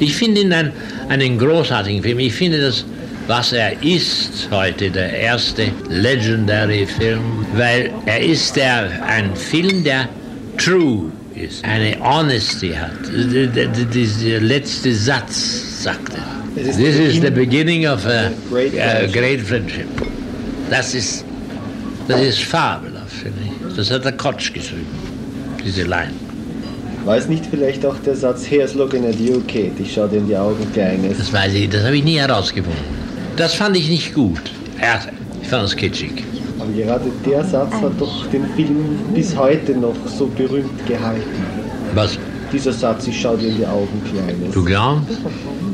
Ich 0.00 0.16
finde 0.16 0.42
ihn 0.42 0.52
ein, 0.52 0.72
einen 1.08 1.38
großartigen 1.38 2.02
Film. 2.02 2.18
Ich 2.18 2.34
finde 2.34 2.60
das, 2.60 2.84
was 3.26 3.52
er 3.52 3.82
ist 3.82 4.48
heute, 4.50 4.90
der 4.90 5.12
erste 5.12 5.68
legendary 5.88 6.86
Film, 6.86 7.46
weil 7.54 7.90
er 8.06 8.20
ist 8.20 8.56
der, 8.56 8.90
ein 9.06 9.34
Film, 9.34 9.84
der 9.84 10.08
true 10.58 11.10
ist, 11.34 11.64
eine 11.64 11.96
Honesty 12.00 12.72
hat. 12.72 12.92
Der 13.12 14.40
letzte 14.40 14.94
Satz 14.94 15.82
sagt 15.82 16.12
er. 16.14 16.34
This 16.54 16.78
is 16.78 17.20
the 17.20 17.30
beginning 17.30 17.86
of 17.86 18.06
a, 18.06 18.30
a 18.52 19.06
great 19.08 19.40
friendship. 19.40 19.88
Das 20.70 20.94
ist, 20.94 21.24
das 22.06 22.20
ist 22.20 22.38
ich. 22.38 22.46
Das 23.76 23.90
hat 23.90 24.04
der 24.04 24.12
Kotsch 24.12 24.52
geschrieben, 24.52 24.86
diese 25.64 25.82
Line. 25.82 26.12
War 27.04 27.16
es 27.16 27.28
nicht 27.28 27.44
vielleicht 27.46 27.84
auch 27.84 27.96
der 28.06 28.14
Satz, 28.14 28.46
Here's 28.48 28.74
looking 28.74 29.04
at 29.06 29.16
you, 29.18 29.40
Kate, 29.46 29.72
ich 29.78 29.92
schau 29.92 30.06
dir 30.06 30.18
in 30.18 30.28
die 30.28 30.36
Augen, 30.36 30.64
Kleines? 30.72 31.18
Das 31.18 31.32
weiß 31.32 31.52
ich, 31.54 31.68
das 31.68 31.84
habe 31.84 31.96
ich 31.96 32.04
nie 32.04 32.18
herausgefunden. 32.18 32.84
Das 33.36 33.54
fand 33.54 33.76
ich 33.76 33.88
nicht 33.90 34.14
gut. 34.14 34.40
Ja, 34.80 35.00
ich 35.42 35.48
fand 35.48 35.64
es 35.64 35.76
kitschig. 35.76 36.22
Aber 36.58 36.70
gerade 36.72 37.10
der 37.26 37.44
Satz 37.44 37.74
hat 37.74 37.92
doch 37.98 38.26
den 38.28 38.46
Film 38.54 38.98
bis 39.12 39.36
heute 39.36 39.72
noch 39.72 39.96
so 40.06 40.26
berühmt 40.28 40.86
gehalten. 40.86 41.44
Was? 41.94 42.18
Dieser 42.52 42.72
Satz, 42.72 43.08
ich 43.08 43.20
schau 43.20 43.36
dir 43.36 43.48
in 43.48 43.56
die 43.56 43.66
Augen, 43.66 44.00
Kleines. 44.10 44.54
Du 44.54 44.64
glaubst? 44.64 45.18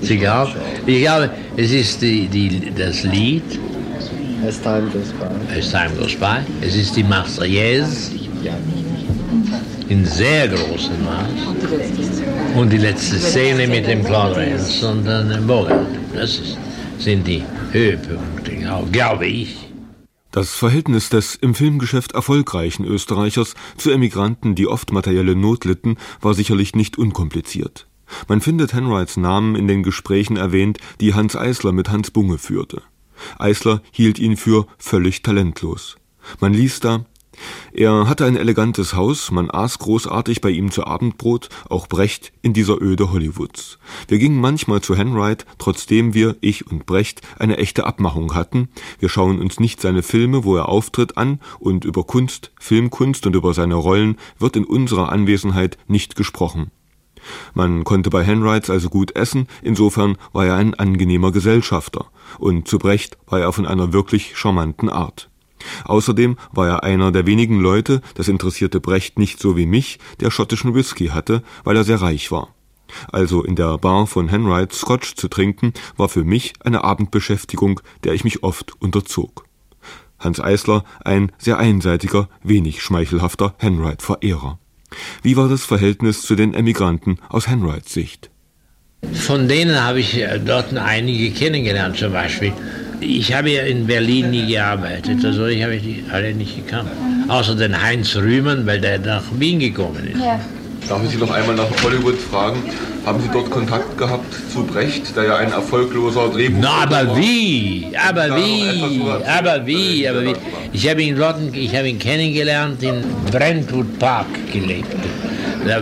Sie 0.00 0.16
glaubt? 0.16 0.56
Ich 0.86 1.02
glaube, 1.02 1.30
es 1.56 1.70
ist 1.70 2.00
die, 2.00 2.26
die, 2.26 2.72
das 2.76 3.04
Lied. 3.04 3.42
As 4.46 4.58
time 4.62 4.90
goes 4.90 5.12
by. 5.12 5.28
As 5.54 5.70
time 5.70 5.94
goes 5.98 6.16
by. 6.16 6.38
Es 6.62 6.74
ist 6.74 6.96
die 6.96 7.04
Marseillaise. 7.04 8.10
In 9.88 10.04
sehr 10.06 10.48
großem 10.48 11.04
Maß. 11.04 12.56
Und 12.56 12.70
die 12.72 12.78
letzte 12.78 13.18
Szene 13.18 13.66
mit 13.66 13.86
dem 13.86 14.02
Claude 14.02 14.36
Rains 14.36 14.82
und 14.82 15.04
dem 15.04 15.46
Bogen. 15.46 15.86
Das 16.14 16.38
ist, 16.38 16.58
sind 16.98 17.26
die 17.26 17.42
Höhepunkte, 17.72 18.52
glaube 18.90 19.26
ich. 19.26 19.56
Das 20.30 20.54
Verhältnis 20.54 21.10
des 21.10 21.34
im 21.34 21.54
Filmgeschäft 21.54 22.12
erfolgreichen 22.12 22.84
Österreichers 22.84 23.54
zu 23.76 23.90
Emigranten, 23.90 24.54
die 24.54 24.68
oft 24.68 24.92
materielle 24.92 25.34
Not 25.34 25.64
litten, 25.64 25.96
war 26.20 26.34
sicherlich 26.34 26.74
nicht 26.74 26.96
unkompliziert. 26.96 27.88
Man 28.26 28.40
findet 28.40 28.72
Henrights 28.72 29.16
Namen 29.16 29.54
in 29.54 29.68
den 29.68 29.82
Gesprächen 29.82 30.36
erwähnt, 30.36 30.78
die 31.00 31.14
Hans 31.14 31.36
Eisler 31.36 31.72
mit 31.72 31.90
Hans 31.90 32.10
Bunge 32.10 32.38
führte. 32.38 32.82
Eisler 33.38 33.82
hielt 33.90 34.18
ihn 34.18 34.36
für 34.36 34.66
völlig 34.78 35.22
talentlos. 35.22 35.96
Man 36.40 36.52
liest 36.52 36.84
da, 36.84 37.04
er 37.72 38.08
hatte 38.08 38.24
ein 38.26 38.36
elegantes 38.36 38.94
Haus, 38.94 39.30
man 39.30 39.50
aß 39.50 39.78
großartig 39.78 40.40
bei 40.40 40.50
ihm 40.50 40.70
zu 40.70 40.84
Abendbrot, 40.84 41.48
auch 41.68 41.86
Brecht 41.86 42.32
in 42.42 42.52
dieser 42.52 42.80
Öde 42.80 43.12
Hollywoods. 43.12 43.78
Wir 44.08 44.18
gingen 44.18 44.40
manchmal 44.40 44.80
zu 44.80 44.96
Henright, 44.96 45.46
trotzdem 45.58 46.14
wir, 46.14 46.36
ich 46.40 46.66
und 46.66 46.86
Brecht, 46.86 47.22
eine 47.38 47.58
echte 47.58 47.86
Abmachung 47.86 48.34
hatten. 48.34 48.68
Wir 48.98 49.08
schauen 49.08 49.40
uns 49.40 49.60
nicht 49.60 49.80
seine 49.80 50.02
Filme, 50.02 50.44
wo 50.44 50.56
er 50.56 50.68
auftritt, 50.68 51.16
an 51.16 51.40
und 51.58 51.84
über 51.84 52.04
Kunst, 52.04 52.52
Filmkunst 52.58 53.26
und 53.26 53.36
über 53.36 53.54
seine 53.54 53.74
Rollen 53.74 54.16
wird 54.38 54.56
in 54.56 54.64
unserer 54.64 55.10
Anwesenheit 55.10 55.78
nicht 55.86 56.16
gesprochen. 56.16 56.70
Man 57.54 57.84
konnte 57.84 58.10
bei 58.10 58.24
Henrights 58.24 58.70
also 58.70 58.88
gut 58.88 59.16
essen, 59.16 59.46
insofern 59.62 60.16
war 60.32 60.46
er 60.46 60.56
ein 60.56 60.74
angenehmer 60.74 61.32
Gesellschafter, 61.32 62.06
und 62.38 62.68
zu 62.68 62.78
Brecht 62.78 63.18
war 63.26 63.40
er 63.40 63.52
von 63.52 63.66
einer 63.66 63.92
wirklich 63.92 64.36
charmanten 64.36 64.88
Art. 64.88 65.30
Außerdem 65.84 66.36
war 66.52 66.68
er 66.68 66.84
einer 66.84 67.12
der 67.12 67.26
wenigen 67.26 67.60
Leute, 67.60 68.00
das 68.14 68.28
interessierte 68.28 68.80
Brecht 68.80 69.18
nicht 69.18 69.40
so 69.40 69.56
wie 69.56 69.66
mich, 69.66 69.98
der 70.20 70.30
schottischen 70.30 70.74
Whisky 70.74 71.08
hatte, 71.08 71.42
weil 71.64 71.76
er 71.76 71.84
sehr 71.84 72.00
reich 72.00 72.30
war. 72.30 72.48
Also 73.12 73.44
in 73.44 73.56
der 73.56 73.78
Bar 73.78 74.06
von 74.06 74.28
Henright 74.28 74.72
Scotch 74.72 75.14
zu 75.14 75.28
trinken, 75.28 75.72
war 75.96 76.08
für 76.08 76.24
mich 76.24 76.54
eine 76.64 76.82
Abendbeschäftigung, 76.82 77.80
der 78.04 78.14
ich 78.14 78.24
mich 78.24 78.42
oft 78.42 78.80
unterzog. 78.80 79.44
Hans 80.18 80.40
Eisler, 80.40 80.84
ein 81.04 81.32
sehr 81.38 81.58
einseitiger, 81.58 82.28
wenig 82.42 82.82
schmeichelhafter 82.82 83.54
Henright-Verehrer. 83.58 84.58
Wie 85.22 85.36
war 85.36 85.48
das 85.48 85.64
Verhältnis 85.64 86.22
zu 86.22 86.34
den 86.34 86.54
Emigranten 86.54 87.18
aus 87.28 87.48
Henrights 87.48 87.92
Sicht? 87.92 88.30
Von 89.12 89.48
denen 89.48 89.82
habe 89.82 90.00
ich 90.00 90.18
äh, 90.18 90.38
dort 90.38 90.76
einige 90.76 91.30
kennengelernt, 91.30 91.96
zum 91.96 92.12
Beispiel. 92.12 92.52
Ich 93.00 93.32
habe 93.32 93.50
ja 93.50 93.62
in 93.62 93.86
Berlin 93.86 94.30
nie 94.30 94.46
gearbeitet, 94.46 95.24
also 95.24 95.46
ich 95.46 95.62
habe 95.62 95.78
die 95.78 96.04
alle 96.12 96.34
nicht 96.34 96.56
gekannt. 96.56 96.90
Außer 97.28 97.54
den 97.54 97.80
Heinz 97.80 98.14
Rühmann, 98.14 98.66
weil 98.66 98.80
der 98.80 98.98
nach 98.98 99.22
Wien 99.38 99.58
gekommen 99.58 100.06
ist. 100.06 100.20
Ja. 100.20 100.38
Darf 100.88 101.04
ich 101.04 101.10
Sie 101.10 101.18
noch 101.18 101.30
einmal 101.30 101.54
nach 101.54 101.68
Hollywood 101.84 102.18
fragen? 102.18 102.62
Haben 103.06 103.22
Sie 103.22 103.28
dort 103.32 103.50
Kontakt 103.50 103.96
gehabt 103.96 104.34
zu 104.52 104.64
Brecht, 104.64 105.14
der 105.16 105.24
ja 105.24 105.36
ein 105.36 105.52
erfolgloser 105.52 106.28
Drehbuch 106.28 106.58
Na, 106.60 106.82
aber 106.82 107.16
wie? 107.16 107.86
Aber 108.08 108.36
wie? 108.36 109.02
Aber 109.26 109.66
wie? 109.66 110.08
Aber 110.08 110.24
wie? 110.24 110.34
Ich 110.72 110.88
habe 110.88 111.02
ihn 111.02 111.16
dort, 111.16 111.38
ich 111.54 111.74
habe 111.74 111.88
ihn 111.88 111.98
kennengelernt 111.98 112.82
in 112.82 113.02
Brentwood 113.30 113.98
Park 113.98 114.26
gelebt. 114.52 114.94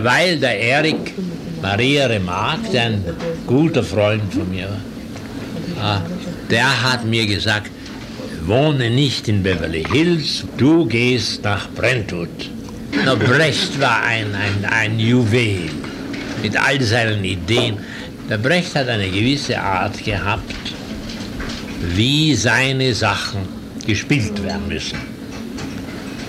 Weil 0.03 0.37
der 0.39 0.59
Erik 0.59 1.13
Maria 1.61 2.05
Remarque, 2.07 2.71
der 2.71 2.83
ein 2.83 3.03
guter 3.47 3.83
Freund 3.83 4.33
von 4.33 4.49
mir 4.49 4.69
war, 5.79 6.03
der 6.49 6.83
hat 6.83 7.05
mir 7.05 7.25
gesagt, 7.25 7.71
wohne 8.45 8.89
nicht 8.89 9.27
in 9.27 9.43
Beverly 9.43 9.83
Hills, 9.91 10.45
du 10.57 10.85
gehst 10.85 11.43
nach 11.43 11.67
Brentwood. 11.69 12.29
Na, 12.91 13.15
Brecht 13.15 13.79
war 13.79 14.03
ein, 14.03 14.33
ein, 14.35 14.65
ein 14.65 14.99
Juwel 14.99 15.69
mit 16.41 16.57
all 16.57 16.81
seinen 16.81 17.23
Ideen. 17.23 17.77
Der 18.29 18.37
Brecht 18.37 18.75
hat 18.75 18.87
eine 18.87 19.09
gewisse 19.09 19.59
Art 19.59 20.03
gehabt, 20.03 20.55
wie 21.95 22.35
seine 22.35 22.93
Sachen 22.93 23.41
gespielt 23.85 24.43
werden 24.43 24.67
müssen. 24.67 24.99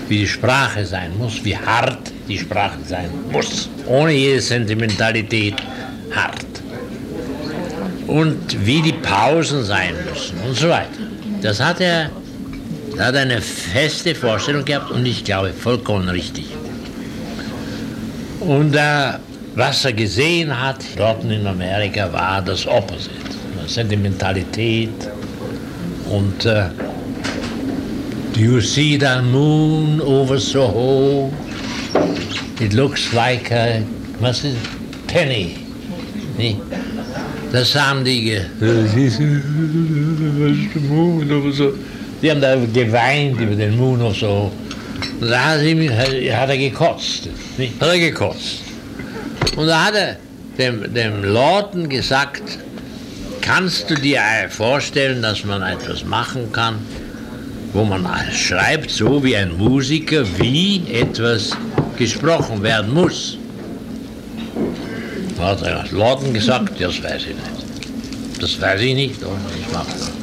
Wie 0.07 0.19
die 0.19 0.27
Sprache 0.27 0.85
sein 0.85 1.17
muss, 1.17 1.43
wie 1.43 1.57
hart 1.57 2.11
die 2.27 2.37
Sprache 2.37 2.79
sein 2.87 3.09
muss. 3.31 3.69
Ohne 3.85 4.11
jede 4.11 4.41
Sentimentalität 4.41 5.55
hart. 6.13 6.45
Und 8.07 8.65
wie 8.65 8.81
die 8.81 8.93
Pausen 8.93 9.63
sein 9.63 9.93
müssen 10.09 10.37
und 10.45 10.55
so 10.55 10.69
weiter. 10.69 10.89
Das 11.41 11.59
hat 11.59 11.79
er, 11.79 12.09
er 12.97 13.05
hat 13.05 13.15
eine 13.15 13.41
feste 13.41 14.13
Vorstellung 14.15 14.65
gehabt 14.65 14.91
und 14.91 15.05
ich 15.05 15.23
glaube 15.23 15.53
vollkommen 15.53 16.09
richtig. 16.09 16.45
Und 18.39 18.75
äh, 18.75 19.13
was 19.55 19.85
er 19.85 19.93
gesehen 19.93 20.59
hat 20.59 20.83
dort 20.97 21.23
in 21.23 21.45
Amerika 21.45 22.11
war 22.11 22.41
das 22.41 22.67
Opposite. 22.67 23.11
Sentimentalität 23.67 24.89
und 26.09 26.45
äh, 26.45 26.69
Do 28.33 28.39
you 28.39 28.61
see 28.61 28.97
the 28.97 29.21
moon 29.21 30.01
over 30.01 30.39
Soho? 30.39 31.31
It 32.59 32.73
looks 32.73 33.13
like 33.13 33.51
a 33.51 33.83
was 34.19 34.43
ist, 34.43 34.57
penny. 35.07 35.57
Nee. 36.37 36.55
Das 37.51 37.75
haben 37.75 38.05
die, 38.05 38.39
die 42.21 42.29
haben 42.29 42.41
da 42.41 42.55
geweint 42.55 43.39
über 43.39 43.55
den 43.55 43.77
Moon 43.77 44.01
oder 44.01 44.13
so. 44.13 44.51
Und 45.19 45.29
da 45.29 45.43
hat, 45.43 45.59
sie, 45.61 45.89
hat 46.33 46.49
er 46.49 46.57
gekotzt. 46.57 47.29
Nicht? 47.57 47.79
Hat 47.79 47.89
er 47.89 47.99
gekotzt. 47.99 48.61
Und 49.55 49.67
da 49.67 49.85
hat 49.85 49.95
er 49.95 50.17
dem, 50.57 50.93
dem 50.93 51.23
Lorten 51.23 51.89
gesagt, 51.89 52.43
kannst 53.41 53.89
du 53.89 53.95
dir 53.95 54.21
vorstellen, 54.49 55.21
dass 55.21 55.43
man 55.43 55.63
etwas 55.63 56.05
machen 56.05 56.51
kann, 56.51 56.75
wo 57.73 57.83
man 57.83 58.05
schreibt, 58.31 58.91
so 58.91 59.23
wie 59.23 59.35
ein 59.35 59.57
Musiker, 59.57 60.25
wie 60.37 60.83
etwas 60.91 61.51
gesprochen 61.97 62.61
werden 62.61 62.93
muss? 62.93 63.37
Da 65.37 65.47
hat 65.47 65.61
der 65.61 65.85
Lorten 65.91 66.33
gesagt, 66.33 66.79
das 66.79 67.01
weiß 67.01 67.21
ich 67.21 67.35
nicht. 67.35 68.41
Das 68.41 68.61
weiß 68.61 68.81
ich 68.81 68.95
nicht 68.95 69.23
und 69.23 69.39
ich 69.59 69.73
mache 69.73 69.91
das. 69.91 70.20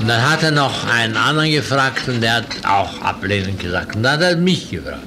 Und 0.00 0.08
dann 0.08 0.30
hat 0.30 0.42
er 0.42 0.52
noch 0.52 0.86
einen 0.88 1.16
anderen 1.16 1.50
gefragt 1.50 2.08
und 2.08 2.20
der 2.20 2.36
hat 2.36 2.46
auch 2.64 3.00
ablehnend 3.02 3.58
gesagt. 3.58 3.96
Und 3.96 4.04
dann 4.04 4.14
hat 4.14 4.22
er 4.22 4.36
mich 4.36 4.70
gefragt. 4.70 5.06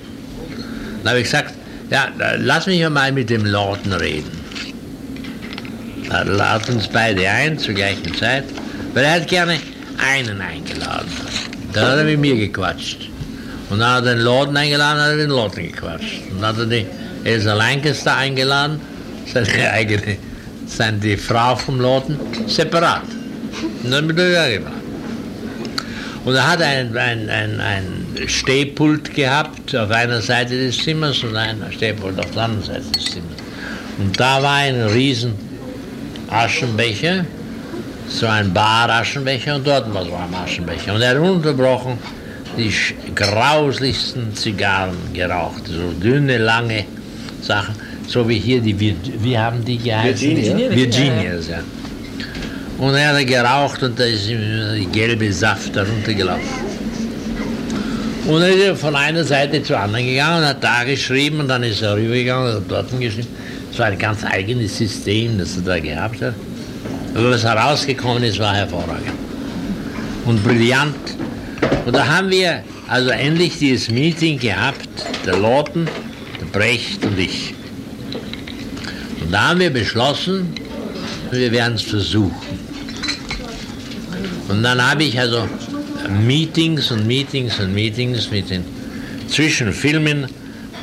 Dann 1.03 1.09
habe 1.09 1.19
ich 1.19 1.25
gesagt, 1.25 1.53
ja, 1.89 2.09
lass 2.37 2.67
mich 2.67 2.87
mal 2.89 3.11
mit 3.11 3.29
dem 3.29 3.45
Lorden 3.45 3.93
reden. 3.93 4.39
Er 6.09 6.25
lad 6.25 6.69
uns 6.69 6.87
beide 6.87 7.29
ein 7.29 7.57
zur 7.57 7.73
gleichen 7.73 8.13
Zeit, 8.15 8.43
weil 8.93 9.05
er 9.05 9.13
hat 9.13 9.27
gerne 9.27 9.57
einen 9.97 10.41
eingeladen. 10.41 11.09
Dann 11.73 11.85
hat 11.85 11.97
er 11.99 12.03
mit 12.03 12.19
mir 12.19 12.35
gequatscht. 12.35 13.09
Und 13.69 13.79
dann 13.79 13.93
hat 13.93 14.05
er 14.05 14.15
den 14.15 14.23
Lorden 14.23 14.57
eingeladen, 14.57 15.01
hat 15.01 15.09
er 15.11 15.17
den 15.17 15.29
Lorden 15.29 15.63
gequatscht. 15.63 16.21
Und 16.31 16.41
dann 16.41 16.49
hat 16.49 16.57
er 16.59 16.65
die 16.65 16.85
Elsa 17.23 17.53
Lancaster 17.53 18.17
eingeladen, 18.17 18.81
seine 19.31 19.71
eigene, 19.71 20.17
seine 20.67 20.97
die 20.97 21.15
Frau 21.15 21.55
vom 21.55 21.79
Lorden, 21.79 22.17
separat. 22.47 23.03
Und 23.83 23.91
dann 23.91 24.07
bin 24.07 24.17
ich 24.17 24.33
ja 24.33 24.49
gemacht. 24.49 24.80
Und 26.23 26.35
er 26.35 26.51
hat 26.51 26.61
ein, 26.61 26.95
ein, 26.95 27.29
ein, 27.29 27.59
ein 27.59 28.27
Stehpult 28.27 29.13
gehabt 29.13 29.75
auf 29.75 29.89
einer 29.89 30.21
Seite 30.21 30.55
des 30.55 30.77
Zimmers 30.77 31.23
und 31.23 31.35
ein 31.35 31.63
Stehpult 31.71 32.19
auf 32.19 32.29
der 32.31 32.43
anderen 32.43 32.63
Seite 32.63 32.91
des 32.91 33.05
Zimmers. 33.05 33.37
Und 33.97 34.19
da 34.19 34.41
war 34.41 34.55
ein 34.57 34.81
riesen 34.83 35.33
Aschenbecher, 36.29 37.25
so 38.07 38.27
ein 38.27 38.53
Bar-Aschenbecher 38.53 39.55
und 39.55 39.65
dort 39.65 39.91
war 39.93 40.05
so 40.05 40.13
ein 40.13 40.33
Aschenbecher. 40.33 40.93
Und 40.93 41.01
er 41.01 41.11
hat 41.11 41.17
ununterbrochen 41.17 41.97
die 42.57 42.71
grauslichsten 43.15 44.35
Zigarren 44.35 44.97
geraucht, 45.13 45.67
so 45.67 45.91
dünne, 46.03 46.37
lange 46.37 46.85
Sachen, 47.41 47.75
so 48.07 48.27
wie 48.27 48.39
hier 48.39 48.61
die, 48.61 48.77
wie 48.79 49.37
haben 49.37 49.63
die 49.63 49.77
geheißen? 49.77 50.35
Virginia. 50.35 50.69
Virginias, 50.69 51.47
ja. 51.47 51.59
Und 52.81 52.95
er 52.95 53.15
hat 53.15 53.27
geraucht 53.27 53.83
und 53.83 53.99
da 53.99 54.05
ist 54.05 54.27
ihm 54.27 54.91
gelbe 54.91 55.31
Saft 55.31 55.75
heruntergelaufen. 55.75 56.41
Und 58.25 58.41
er 58.41 58.73
ist 58.73 58.81
von 58.81 58.95
einer 58.95 59.23
Seite 59.23 59.61
zur 59.61 59.77
anderen 59.77 60.03
gegangen 60.03 60.39
und 60.39 60.49
hat 60.49 60.63
da 60.63 60.83
geschrieben 60.83 61.41
und 61.41 61.47
dann 61.47 61.61
ist 61.61 61.83
er 61.83 61.95
rübergegangen 61.95 62.47
und 62.47 62.55
hat 62.55 62.63
dort 62.67 62.99
geschrieben. 62.99 63.27
Das 63.69 63.77
war 63.77 63.85
ein 63.85 63.99
ganz 63.99 64.23
eigenes 64.23 64.75
System, 64.75 65.37
das 65.37 65.57
er 65.57 65.61
da 65.61 65.79
gehabt 65.79 66.23
hat. 66.23 66.33
Aber 67.13 67.29
was 67.29 67.43
herausgekommen 67.43 68.23
ist, 68.23 68.39
war 68.39 68.55
hervorragend. 68.55 69.13
Und 70.25 70.43
brillant. 70.43 70.95
Und 71.85 71.95
da 71.95 72.07
haben 72.07 72.31
wir 72.31 72.63
also 72.87 73.11
endlich 73.11 73.59
dieses 73.59 73.91
Meeting 73.91 74.39
gehabt, 74.39 74.89
der 75.23 75.37
Lawton, 75.37 75.87
der 76.39 76.59
Brecht 76.59 77.05
und 77.05 77.19
ich. 77.19 77.53
Und 79.21 79.31
da 79.31 79.49
haben 79.49 79.59
wir 79.59 79.69
beschlossen, 79.69 80.55
wir 81.29 81.51
werden 81.51 81.75
es 81.75 81.83
versuchen. 81.83 82.60
Und 84.51 84.63
dann 84.63 84.85
habe 84.85 85.03
ich 85.05 85.17
also 85.17 85.47
Meetings 86.09 86.91
und 86.91 87.07
Meetings 87.07 87.57
und 87.61 87.73
Meetings 87.73 88.29
mit 88.31 88.49
den 88.49 88.65
Zwischenfilmen 89.29 90.27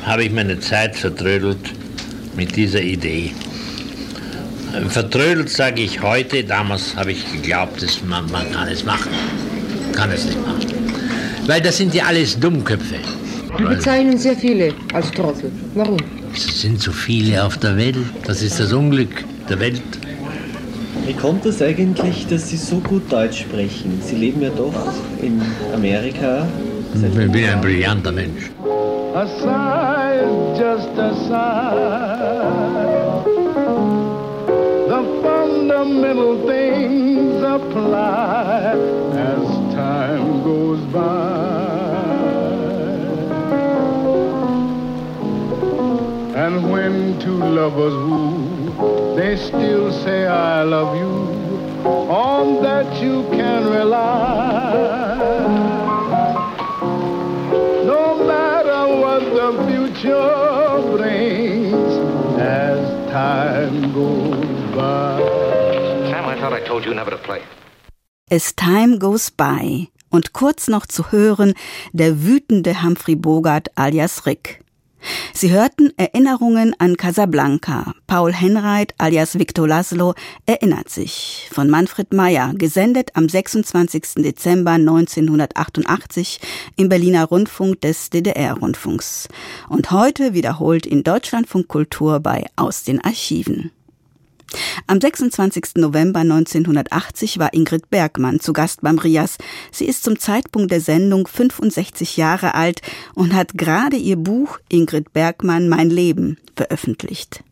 habe 0.03 0.23
ich 0.23 0.31
meine 0.31 0.59
Zeit 0.59 0.95
vertrödelt 0.95 1.59
mit 2.35 2.55
dieser 2.55 2.81
Idee. 2.81 3.31
Vertrödelt 4.87 5.51
sage 5.51 5.83
ich 5.83 6.01
heute, 6.01 6.43
damals 6.43 6.95
habe 6.95 7.11
ich 7.11 7.31
geglaubt, 7.31 7.83
dass 7.83 8.03
man, 8.03 8.31
man 8.31 8.51
kann 8.51 8.67
es 8.69 8.83
machen. 8.83 9.11
Kann 9.93 10.11
es 10.11 10.25
nicht 10.25 10.41
machen. 10.43 10.65
Weil 11.45 11.61
das 11.61 11.77
sind 11.77 11.93
ja 11.93 12.05
alles 12.05 12.39
Dummköpfe. 12.39 12.95
Wir 13.55 13.67
bezeichnen 13.67 14.17
sehr 14.17 14.35
viele 14.35 14.73
als 14.93 15.11
Trottel. 15.11 15.51
Warum? 15.75 15.97
Es 16.33 16.61
sind 16.61 16.81
so 16.81 16.91
viele 16.91 17.43
auf 17.43 17.57
der 17.57 17.77
Welt. 17.77 17.97
Das 18.25 18.41
ist 18.41 18.59
das 18.59 18.73
Unglück 18.73 19.23
der 19.47 19.59
Welt. 19.59 19.81
Wie 21.09 21.15
kommt 21.15 21.43
es 21.47 21.59
eigentlich, 21.59 22.27
dass 22.27 22.49
Sie 22.49 22.55
so 22.55 22.75
gut 22.77 23.11
Deutsch 23.11 23.41
sprechen? 23.41 23.99
Sie 23.99 24.15
leben 24.15 24.43
ja 24.43 24.51
doch 24.51 24.75
in 25.19 25.41
Amerika. 25.73 26.45
Ich 26.93 27.01
bin 27.01 27.45
ein 27.45 27.61
brillanter 27.61 28.11
Mensch. 28.11 28.51
A 29.15 29.25
sigh 29.25 30.19
is 30.21 30.59
just 30.59 30.95
a 30.99 31.11
sigh. 31.27 32.45
The 34.87 35.01
fundamental 35.23 36.45
things 36.45 37.41
apply 37.41 38.75
as 39.17 39.47
time 39.73 40.43
goes 40.43 40.79
by. 40.93 41.39
And 46.35 46.71
when 46.71 47.17
two 47.17 47.39
lovers 47.39 47.95
woo, 47.95 48.48
they 49.19 49.35
still 49.35 49.91
say 49.91 50.25
I 50.27 50.63
love 50.63 50.95
you. 50.95 51.13
On 52.09 52.63
that 52.63 53.01
you 53.01 53.23
can 53.37 53.61
rely. 53.69 54.71
No 57.93 58.03
matter 58.33 58.81
what 59.03 59.23
the 59.39 59.49
future 59.67 60.97
brings 60.97 61.91
as 62.39 62.79
time 63.11 63.93
goes 63.93 64.75
by. 64.75 65.19
Sam, 66.09 66.25
I 66.25 66.35
thought 66.39 66.53
I 66.53 66.61
told 66.61 66.85
you 66.85 66.93
never 66.93 67.11
to 67.11 67.17
play. 67.17 67.41
As 68.31 68.53
Time 68.55 68.99
Goes 68.99 69.31
By 69.31 69.89
und 70.09 70.33
kurz 70.33 70.67
noch 70.67 70.85
zu 70.85 71.11
hören 71.11 71.55
der 71.93 72.23
wütende 72.23 72.83
Humphrey 72.83 73.15
Bogart 73.15 73.67
alias 73.75 74.25
Rick. 74.25 74.63
Sie 75.33 75.51
hörten 75.51 75.91
Erinnerungen 75.97 76.75
an 76.79 76.97
Casablanca. 76.97 77.93
Paul 78.07 78.33
Henreit 78.33 78.93
alias 78.97 79.39
Victor 79.39 79.67
Laszlo 79.67 80.13
erinnert 80.45 80.89
sich. 80.89 81.47
Von 81.51 81.69
Manfred 81.69 82.13
Meyer, 82.13 82.53
gesendet 82.55 83.11
am 83.15 83.29
26. 83.29 84.15
Dezember 84.15 84.71
1988 84.71 86.41
im 86.75 86.89
Berliner 86.89 87.25
Rundfunk 87.25 87.81
des 87.81 88.09
DDR-Rundfunks. 88.09 89.29
Und 89.69 89.91
heute 89.91 90.33
wiederholt 90.33 90.85
in 90.85 91.03
Deutschlandfunk 91.03 91.67
Kultur 91.67 92.19
bei 92.19 92.45
Aus 92.55 92.83
den 92.83 93.01
Archiven. 93.03 93.71
Am 94.87 94.99
26. 94.99 95.75
November 95.75 96.21
1980 96.21 97.39
war 97.39 97.53
Ingrid 97.53 97.89
Bergmann 97.89 98.39
zu 98.39 98.53
Gast 98.53 98.81
beim 98.81 98.97
Rias. 98.97 99.37
Sie 99.71 99.85
ist 99.85 100.03
zum 100.03 100.19
Zeitpunkt 100.19 100.71
der 100.71 100.81
Sendung 100.81 101.27
65 101.27 102.17
Jahre 102.17 102.55
alt 102.55 102.81
und 103.13 103.33
hat 103.33 103.53
gerade 103.53 103.97
ihr 103.97 104.17
Buch 104.17 104.59
Ingrid 104.69 105.13
Bergmann 105.13 105.69
Mein 105.69 105.89
Leben 105.89 106.37
veröffentlicht. 106.55 107.43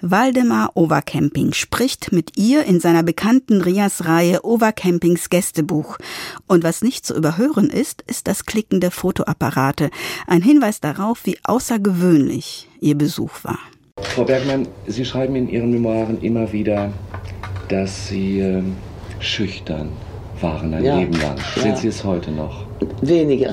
Waldemar 0.00 0.72
Overcamping 0.76 1.52
spricht 1.52 2.12
mit 2.12 2.36
ihr 2.36 2.64
in 2.64 2.80
seiner 2.80 3.02
bekannten 3.02 3.60
Rias-Reihe 3.60 4.44
Overcampings 4.44 5.30
Gästebuch. 5.30 5.98
Und 6.46 6.62
was 6.62 6.82
nicht 6.82 7.06
zu 7.06 7.14
überhören 7.14 7.70
ist, 7.70 8.02
ist 8.06 8.26
das 8.26 8.44
Klicken 8.44 8.80
der 8.80 8.90
Fotoapparate. 8.90 9.90
Ein 10.26 10.42
Hinweis 10.42 10.80
darauf, 10.80 11.20
wie 11.24 11.38
außergewöhnlich 11.42 12.68
ihr 12.80 12.96
Besuch 12.96 13.32
war. 13.42 13.58
Frau 14.14 14.24
Bergmann, 14.24 14.66
Sie 14.88 15.04
schreiben 15.04 15.36
in 15.36 15.48
Ihren 15.48 15.70
Memoiren 15.70 16.20
immer 16.20 16.52
wieder, 16.52 16.90
dass 17.68 18.08
Sie 18.08 18.40
äh, 18.40 18.60
schüchtern 19.20 19.90
waren 20.40 20.74
ein 20.74 20.84
Ja. 20.84 20.98
Leben 20.98 21.12
lang. 21.14 21.36
Ja. 21.54 21.62
Sind 21.62 21.78
Sie 21.78 21.88
es 21.88 22.02
heute 22.02 22.32
noch? 22.32 22.66
Weniger. 23.02 23.52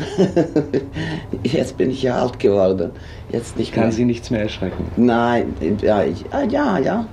Jetzt 1.44 1.78
bin 1.78 1.92
ich 1.92 2.02
ja 2.02 2.20
alt 2.24 2.40
geworden. 2.40 2.90
Jetzt 3.32 3.56
nicht 3.56 3.72
Kann 3.72 3.84
mehr. 3.86 3.92
Sie 3.92 4.04
nichts 4.06 4.32
mehr 4.32 4.42
erschrecken? 4.42 4.84
Nein, 4.98 5.54
ja, 5.82 6.04
ich, 6.04 6.26
ah, 6.32 6.44
ja, 6.50 6.80
ja. 6.80 7.06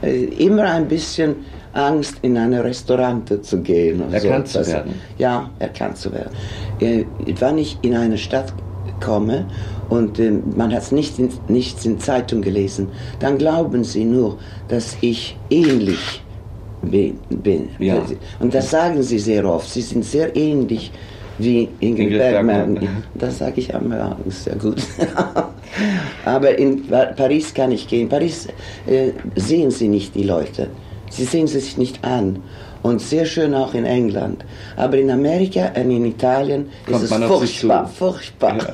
Äh, 0.00 0.24
Immer 0.24 0.70
ein 0.70 0.86
bisschen 0.86 1.34
Angst, 1.72 2.18
in 2.22 2.38
ein 2.38 2.54
Restaurant 2.54 3.44
zu 3.44 3.60
gehen. 3.60 4.12
Erkannt 4.12 4.46
so 4.48 4.62
zu 4.62 4.70
werden. 4.72 4.94
Ja, 5.18 5.50
erkannt 5.58 5.96
zu 5.98 6.12
werden. 6.12 6.30
Äh, 6.78 7.04
Wenn 7.40 7.58
ich 7.58 7.76
in 7.82 7.96
eine 7.96 8.18
Stadt 8.18 8.52
komme 9.00 9.46
und 9.88 10.18
äh, 10.18 10.32
man 10.56 10.72
hat 10.72 10.92
nicht 10.92 11.18
in, 11.18 11.30
nichts 11.48 11.84
in 11.86 11.98
Zeitung 11.98 12.42
gelesen, 12.42 12.88
dann 13.20 13.38
glauben 13.38 13.84
sie 13.84 14.04
nur, 14.04 14.38
dass 14.68 14.96
ich 15.00 15.36
ähnlich 15.50 16.22
bin. 16.82 17.18
bin. 17.30 17.68
Ja. 17.78 18.02
Und 18.40 18.54
das 18.54 18.70
sagen 18.70 19.02
sie 19.02 19.18
sehr 19.18 19.44
oft. 19.44 19.68
Sie 19.68 19.82
sind 19.82 20.04
sehr 20.04 20.34
ähnlich 20.36 20.92
wie 21.38 21.68
Ingrid, 21.80 22.04
Ingrid 22.06 22.18
Bergmann. 22.18 22.74
Bergmann. 22.74 23.04
Das 23.14 23.38
sage 23.38 23.60
ich 23.60 23.68
ja, 23.68 23.80
ist 24.26 24.46
ja 24.46 24.54
gut. 24.54 24.82
Aber 26.24 26.58
in 26.58 26.86
Pa- 26.86 27.12
Paris 27.16 27.52
kann 27.54 27.72
ich 27.72 27.86
gehen. 27.88 28.08
Paris 28.08 28.48
äh, 28.86 29.10
sehen 29.36 29.70
Sie 29.70 29.88
nicht 29.88 30.14
die 30.14 30.24
Leute. 30.24 30.68
Sie 31.10 31.24
sehen 31.24 31.46
sie 31.46 31.60
sich 31.60 31.78
nicht 31.78 32.04
an. 32.04 32.40
Und 32.88 33.02
sehr 33.02 33.26
schön 33.26 33.54
auch 33.54 33.74
in 33.74 33.84
England. 33.84 34.46
Aber 34.76 34.96
in 34.96 35.10
Amerika 35.10 35.72
und 35.76 35.90
in 35.90 36.06
Italien 36.06 36.70
Kommt 36.86 37.02
ist 37.02 37.10
es 37.10 37.24
furchtbar, 37.24 37.86
furchtbar. 37.86 38.58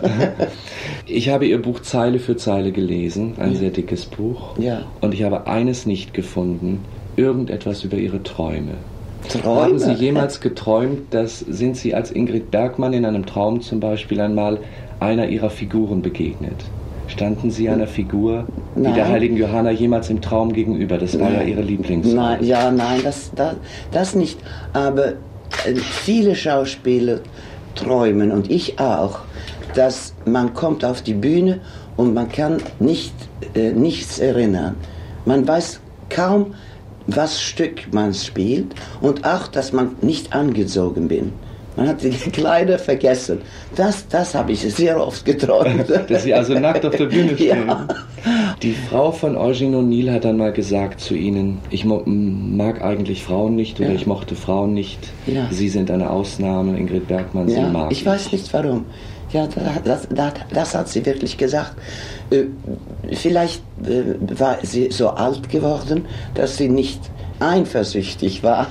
Ich 1.06 1.28
habe 1.28 1.46
Ihr 1.46 1.60
Buch 1.60 1.80
Zeile 1.80 2.18
für 2.18 2.36
Zeile 2.36 2.72
gelesen, 2.72 3.34
ein 3.38 3.56
sehr 3.56 3.70
dickes 3.70 4.06
Buch. 4.06 4.56
Ja. 4.58 4.82
Und 5.00 5.12
ich 5.12 5.22
habe 5.22 5.46
eines 5.46 5.84
nicht 5.84 6.14
gefunden, 6.14 6.84
irgendetwas 7.16 7.84
über 7.84 7.96
Ihre 7.96 8.22
Träume. 8.22 8.74
Träume? 9.28 9.62
Haben 9.62 9.78
Sie 9.78 9.92
jemals 9.92 10.40
geträumt, 10.40 11.12
dass 11.12 11.40
sind 11.40 11.76
Sie 11.76 11.94
als 11.94 12.10
Ingrid 12.10 12.50
Bergmann 12.50 12.92
in 12.92 13.04
einem 13.04 13.26
Traum 13.26 13.60
zum 13.60 13.80
Beispiel 13.80 14.20
einmal 14.20 14.58
einer 15.00 15.28
Ihrer 15.28 15.50
Figuren 15.50 16.02
begegnet? 16.02 16.64
Standen 17.06 17.50
Sie 17.50 17.68
einer 17.68 17.86
Figur 17.86 18.46
wie 18.74 18.82
Nein. 18.82 18.94
der 18.94 19.08
heiligen 19.08 19.36
Johanna 19.36 19.70
jemals 19.70 20.10
im 20.10 20.20
Traum 20.20 20.52
gegenüber? 20.52 20.98
Das 20.98 21.18
war 21.18 21.30
ja 21.30 21.42
Ihre 21.42 21.62
Lieblings. 21.62 22.06
Nein, 22.06 22.42
ja, 22.42 22.70
nein, 22.70 23.00
das, 23.04 23.30
das, 23.34 23.56
das 23.92 24.14
nicht. 24.14 24.38
Aber 24.72 25.08
äh, 25.66 25.74
viele 25.76 26.34
Schauspieler 26.34 27.20
träumen 27.74 28.32
und 28.32 28.50
ich 28.50 28.78
auch, 28.78 29.20
dass 29.74 30.14
man 30.24 30.54
kommt 30.54 30.84
auf 30.84 31.02
die 31.02 31.14
Bühne 31.14 31.60
und 31.96 32.14
man 32.14 32.30
kann 32.30 32.58
nicht, 32.78 33.14
äh, 33.54 33.70
nichts 33.70 34.18
erinnern. 34.18 34.76
Man 35.24 35.46
weiß 35.46 35.80
kaum, 36.10 36.54
was 37.06 37.40
Stück 37.40 37.92
man 37.92 38.14
spielt 38.14 38.74
und 39.00 39.26
auch, 39.26 39.48
dass 39.48 39.72
man 39.72 39.96
nicht 40.00 40.34
angezogen 40.34 41.08
bin. 41.08 41.32
Man 41.76 41.88
hat 41.88 42.02
die 42.02 42.10
Kleider 42.10 42.78
vergessen. 42.78 43.40
Das, 43.74 44.06
das 44.08 44.34
habe 44.34 44.52
ich 44.52 44.60
sehr 44.60 45.04
oft 45.04 45.24
geträumt. 45.24 45.86
Dass 46.08 46.22
Sie 46.22 46.32
also 46.32 46.54
nackt 46.58 46.84
auf 46.86 46.94
der 46.96 47.06
Bühne 47.06 47.30
stehen. 47.34 47.66
Ja. 47.66 47.86
Die 48.62 48.72
Frau 48.88 49.10
von 49.10 49.36
Eugene 49.36 49.76
O'Neill 49.78 50.12
hat 50.12 50.24
dann 50.24 50.36
mal 50.36 50.52
gesagt 50.52 51.00
zu 51.00 51.14
Ihnen, 51.14 51.58
ich 51.70 51.84
mag 51.84 52.80
eigentlich 52.82 53.22
Frauen 53.24 53.56
nicht 53.56 53.80
oder 53.80 53.88
Ja. 53.90 53.94
ich 53.96 54.06
mochte 54.06 54.34
Frauen 54.36 54.72
nicht. 54.74 55.00
Ja. 55.26 55.48
Sie 55.50 55.68
sind 55.68 55.90
eine 55.90 56.10
Ausnahme, 56.10 56.78
Ingrid 56.78 57.08
Bergmann, 57.08 57.48
Sie 57.48 57.60
mag 57.60 57.90
ich 57.90 58.06
weiß 58.06 58.32
nicht 58.32 58.52
warum. 58.52 58.86
Ja, 59.32 59.48
das, 59.84 60.06
das, 60.14 60.32
das 60.52 60.74
hat 60.76 60.88
sie 60.88 61.04
wirklich 61.04 61.36
gesagt. 61.36 61.72
Äh, 62.30 62.44
Vielleicht 63.12 63.62
äh, 63.84 64.14
war 64.38 64.58
sie 64.62 64.90
so 64.92 65.08
alt 65.08 65.48
geworden, 65.48 66.04
dass 66.34 66.56
sie 66.56 66.68
nicht 66.68 67.00
eifersüchtig 67.40 68.44
war. 68.44 68.68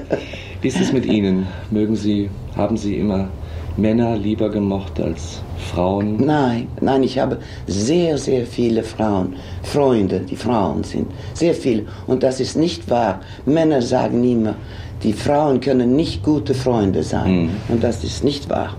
Wie 0.66 0.70
ist 0.70 0.80
es 0.80 0.92
mit 0.92 1.06
Ihnen? 1.06 1.46
Mögen 1.70 1.94
Sie, 1.94 2.28
haben 2.56 2.76
Sie 2.76 2.96
immer 2.96 3.28
Männer 3.76 4.16
lieber 4.16 4.50
gemocht 4.50 5.00
als 5.00 5.40
Frauen? 5.70 6.16
Nein, 6.26 6.66
nein, 6.80 7.04
ich 7.04 7.20
habe 7.20 7.38
sehr, 7.68 8.18
sehr 8.18 8.44
viele 8.46 8.82
Frauen, 8.82 9.36
Freunde, 9.62 10.18
die 10.28 10.34
Frauen 10.34 10.82
sind. 10.82 11.06
Sehr 11.34 11.54
viele. 11.54 11.84
Und 12.08 12.24
das 12.24 12.40
ist 12.40 12.56
nicht 12.56 12.90
wahr. 12.90 13.20
Männer 13.44 13.80
sagen 13.80 14.24
immer, 14.24 14.56
die 15.04 15.12
Frauen 15.12 15.60
können 15.60 15.94
nicht 15.94 16.24
gute 16.24 16.52
Freunde 16.52 17.04
sein. 17.04 17.42
Mhm. 17.42 17.50
Und 17.68 17.84
das 17.84 18.02
ist 18.02 18.24
nicht 18.24 18.50
wahr. 18.50 18.74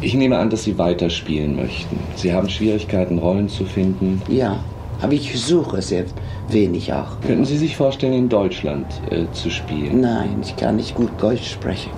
Ich 0.00 0.14
nehme 0.14 0.38
an, 0.38 0.50
dass 0.50 0.62
Sie 0.62 0.78
weiterspielen 0.78 1.56
möchten. 1.56 1.98
Sie 2.14 2.32
haben 2.32 2.48
Schwierigkeiten, 2.48 3.18
Rollen 3.18 3.48
zu 3.48 3.64
finden. 3.64 4.22
Ja, 4.28 4.60
aber 5.02 5.12
ich 5.12 5.38
suche 5.40 5.80
sehr 5.82 6.04
wenig 6.48 6.92
auch. 6.92 7.20
Könnten 7.26 7.44
Sie 7.44 7.56
sich 7.56 7.76
vorstellen, 7.76 8.12
in 8.12 8.28
Deutschland 8.28 8.86
äh, 9.10 9.24
zu 9.32 9.50
spielen? 9.50 10.00
Nein, 10.00 10.36
ich 10.42 10.56
kann 10.56 10.76
nicht 10.76 10.94
gut 10.94 11.10
Deutsch 11.20 11.50
sprechen. 11.50 11.90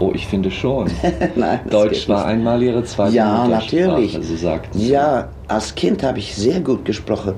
Oh, 0.00 0.10
ich 0.12 0.26
finde 0.26 0.50
schon. 0.50 0.90
Nein, 1.36 1.60
Deutsch 1.70 2.08
war 2.08 2.26
einmal 2.26 2.60
Ihre 2.62 2.82
zweite 2.84 3.14
Ja, 3.14 3.44
Muttersprache, 3.44 3.76
natürlich. 3.86 4.18
so 4.22 4.36
sagten 4.36 4.78
Sie. 4.78 4.90
Ja, 4.90 5.28
als 5.46 5.74
Kind 5.74 6.02
habe 6.02 6.18
ich 6.18 6.34
sehr 6.34 6.60
gut 6.60 6.84
gesprochen. 6.84 7.34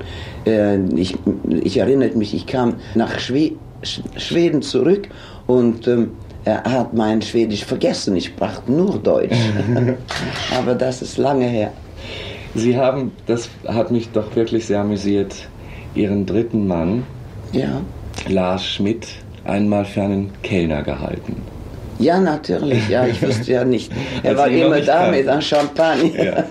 Äh, 0.47 0.79
Ich, 0.97 1.15
ich 1.63 1.77
erinnere 1.77 2.11
mich, 2.17 2.33
ich 2.35 2.47
kam 2.47 2.77
nach 2.95 3.19
Schwe 3.19 3.53
Sch- 3.83 4.01
Schweden 4.19 4.63
zurück 4.63 5.09
und 5.47 5.87
ähm, 5.87 6.13
er 6.47 6.63
hat 6.65 6.95
mein 6.95 7.21
Schwedisch 7.21 7.65
vergessen. 7.65 8.17
Ich 8.17 8.27
sprach 8.27 8.63
nur 8.67 8.99
Deutsch. 8.99 9.37
Aber 10.59 10.75
das 10.75 11.03
ist 11.03 11.19
lange 11.19 11.45
her. 11.47 11.73
Sie 12.57 12.77
haben, 12.77 13.13
das 13.27 13.49
hat 13.67 13.91
mich 13.91 14.11
doch 14.11 14.35
wirklich 14.37 14.67
sehr 14.67 14.81
amüsiert, 14.81 15.49
Ihren 15.95 16.27
dritten 16.27 16.67
Mann, 16.67 17.05
Ja, 17.53 17.81
Lars 18.29 18.67
Schmidt, 18.67 19.07
einmal 19.45 19.85
für 19.85 20.03
einen 20.03 20.31
Kellner 20.43 20.83
gehalten. 20.83 21.37
ja 21.99 22.21
natürlich. 22.21 22.89
Ja, 22.89 23.07
ich 23.07 23.23
wusste 23.23 23.53
ja 23.53 23.65
nicht. 23.65 23.91
Er 24.23 24.37
war 24.37 24.49
immer 24.49 24.81
da 24.81 24.97
kannten. 25.05 25.17
mit 25.19 25.29
einem 25.29 25.41
Champagner. 25.41 26.25
Ja. 26.25 26.45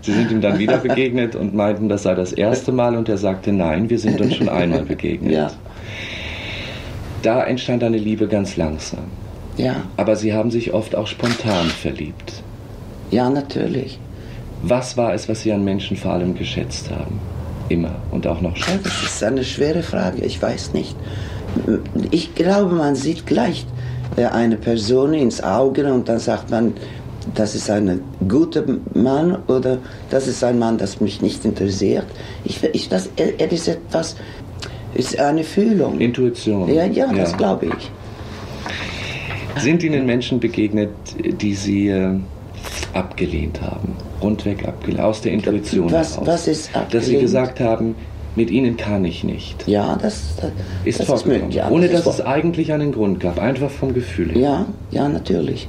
Sie 0.00 0.12
sind 0.12 0.30
ihm 0.30 0.40
dann 0.40 0.58
wieder 0.58 0.76
begegnet 0.88 1.34
und 1.34 1.54
meinten, 1.54 1.88
das 1.88 2.04
sei 2.04 2.14
das 2.14 2.32
erste 2.32 2.72
Mal 2.72 2.96
und 2.96 3.08
er 3.08 3.18
sagte, 3.18 3.52
nein, 3.52 3.90
wir 3.90 3.98
sind 3.98 4.20
uns 4.20 4.36
schon 4.36 4.48
einmal 4.48 4.82
begegnet. 4.84 5.32
Ja. 5.32 5.50
Da 7.22 7.42
entstand 7.44 7.82
eine 7.82 7.98
Liebe 7.98 8.28
ganz 8.28 8.56
langsam. 8.56 9.04
Ja, 9.56 9.76
Aber 9.96 10.16
Sie 10.16 10.32
haben 10.34 10.50
sich 10.50 10.72
oft 10.74 10.94
auch 10.94 11.06
spontan 11.06 11.66
verliebt. 11.66 12.42
ja, 13.10 13.28
natürlich. 13.30 13.98
Was 14.62 14.96
war 14.96 15.14
es, 15.14 15.28
was 15.28 15.42
Sie 15.42 15.52
an 15.52 15.64
Menschen 15.64 15.96
vor 15.96 16.12
allem 16.12 16.34
geschätzt 16.34 16.90
haben? 16.90 17.18
Immer 17.68 17.96
und 18.10 18.26
auch 18.26 18.40
noch 18.40 18.56
Ja, 18.56 18.64
schätzen. 18.64 18.80
das 18.84 19.02
ist 19.02 19.24
eine 19.24 19.44
schwere 19.44 19.82
Frage, 19.82 20.22
ich 20.24 20.40
weiß 20.40 20.72
nicht. 20.72 20.96
Ich 22.10 22.34
glaube, 22.34 22.74
man 22.74 22.94
sieht 22.94 23.26
gleich 23.26 23.66
äh, 24.16 24.24
eine 24.26 24.56
Person 24.56 25.14
ins 25.14 25.42
Auge 25.42 25.92
und 25.92 26.08
dann 26.08 26.18
sagt 26.18 26.50
man, 26.50 26.74
das 27.34 27.54
ist 27.56 27.68
ein 27.70 28.00
guter 28.28 28.62
Mann 28.94 29.38
oder 29.48 29.78
das 30.10 30.28
ist 30.28 30.44
ein 30.44 30.58
Mann, 30.58 30.78
das 30.78 31.00
mich 31.00 31.22
nicht 31.22 31.44
interessiert. 31.44 32.04
Ich, 32.44 32.62
ich, 32.62 32.88
das, 32.88 33.08
er 33.16 33.50
ist 33.50 33.66
etwas, 33.66 34.16
ist 34.94 35.18
eine 35.18 35.42
Fühlung. 35.42 35.98
Intuition. 36.00 36.72
Ja, 36.72 36.84
ja, 36.86 37.12
das 37.12 37.36
glaube 37.36 37.66
ich. 37.66 37.90
Sind 39.62 39.82
Ihnen 39.82 40.06
Menschen 40.06 40.38
begegnet, 40.38 40.90
die 41.40 41.54
Sie 41.54 41.88
äh, 41.88 42.14
abgelehnt 42.96 43.60
haben? 43.62 43.94
Rundweg 44.22 44.66
abgelehnt, 44.66 45.00
aus 45.00 45.20
der 45.20 45.32
Intuition 45.32 45.92
Was- 45.92 46.14
heraus? 46.14 46.26
was 46.26 46.48
ist 46.48 46.70
Dass 46.74 46.82
Sie 46.90 46.96
abgelehnt? 46.98 47.20
gesagt 47.20 47.60
haben, 47.60 47.94
mit 48.34 48.50
Ihnen 48.50 48.76
kann 48.76 49.04
ich 49.04 49.24
nicht. 49.24 49.66
Ja, 49.66 49.96
das, 50.00 50.36
das 50.40 50.50
Ist 50.84 51.00
das 51.00 51.06
vorgekommen. 51.06 51.38
möglich. 51.38 51.56
Ja, 51.56 51.70
Ohne 51.70 51.88
das 51.88 52.04
dass 52.04 52.14
ist 52.14 52.20
es 52.20 52.26
eigentlich 52.26 52.72
einen 52.72 52.92
Grund 52.92 53.20
gab, 53.20 53.38
einfach 53.40 53.70
vom 53.70 53.94
Gefühl 53.94 54.32
her. 54.32 54.40
Ja, 54.40 54.66
ja, 54.90 55.08
natürlich. 55.08 55.68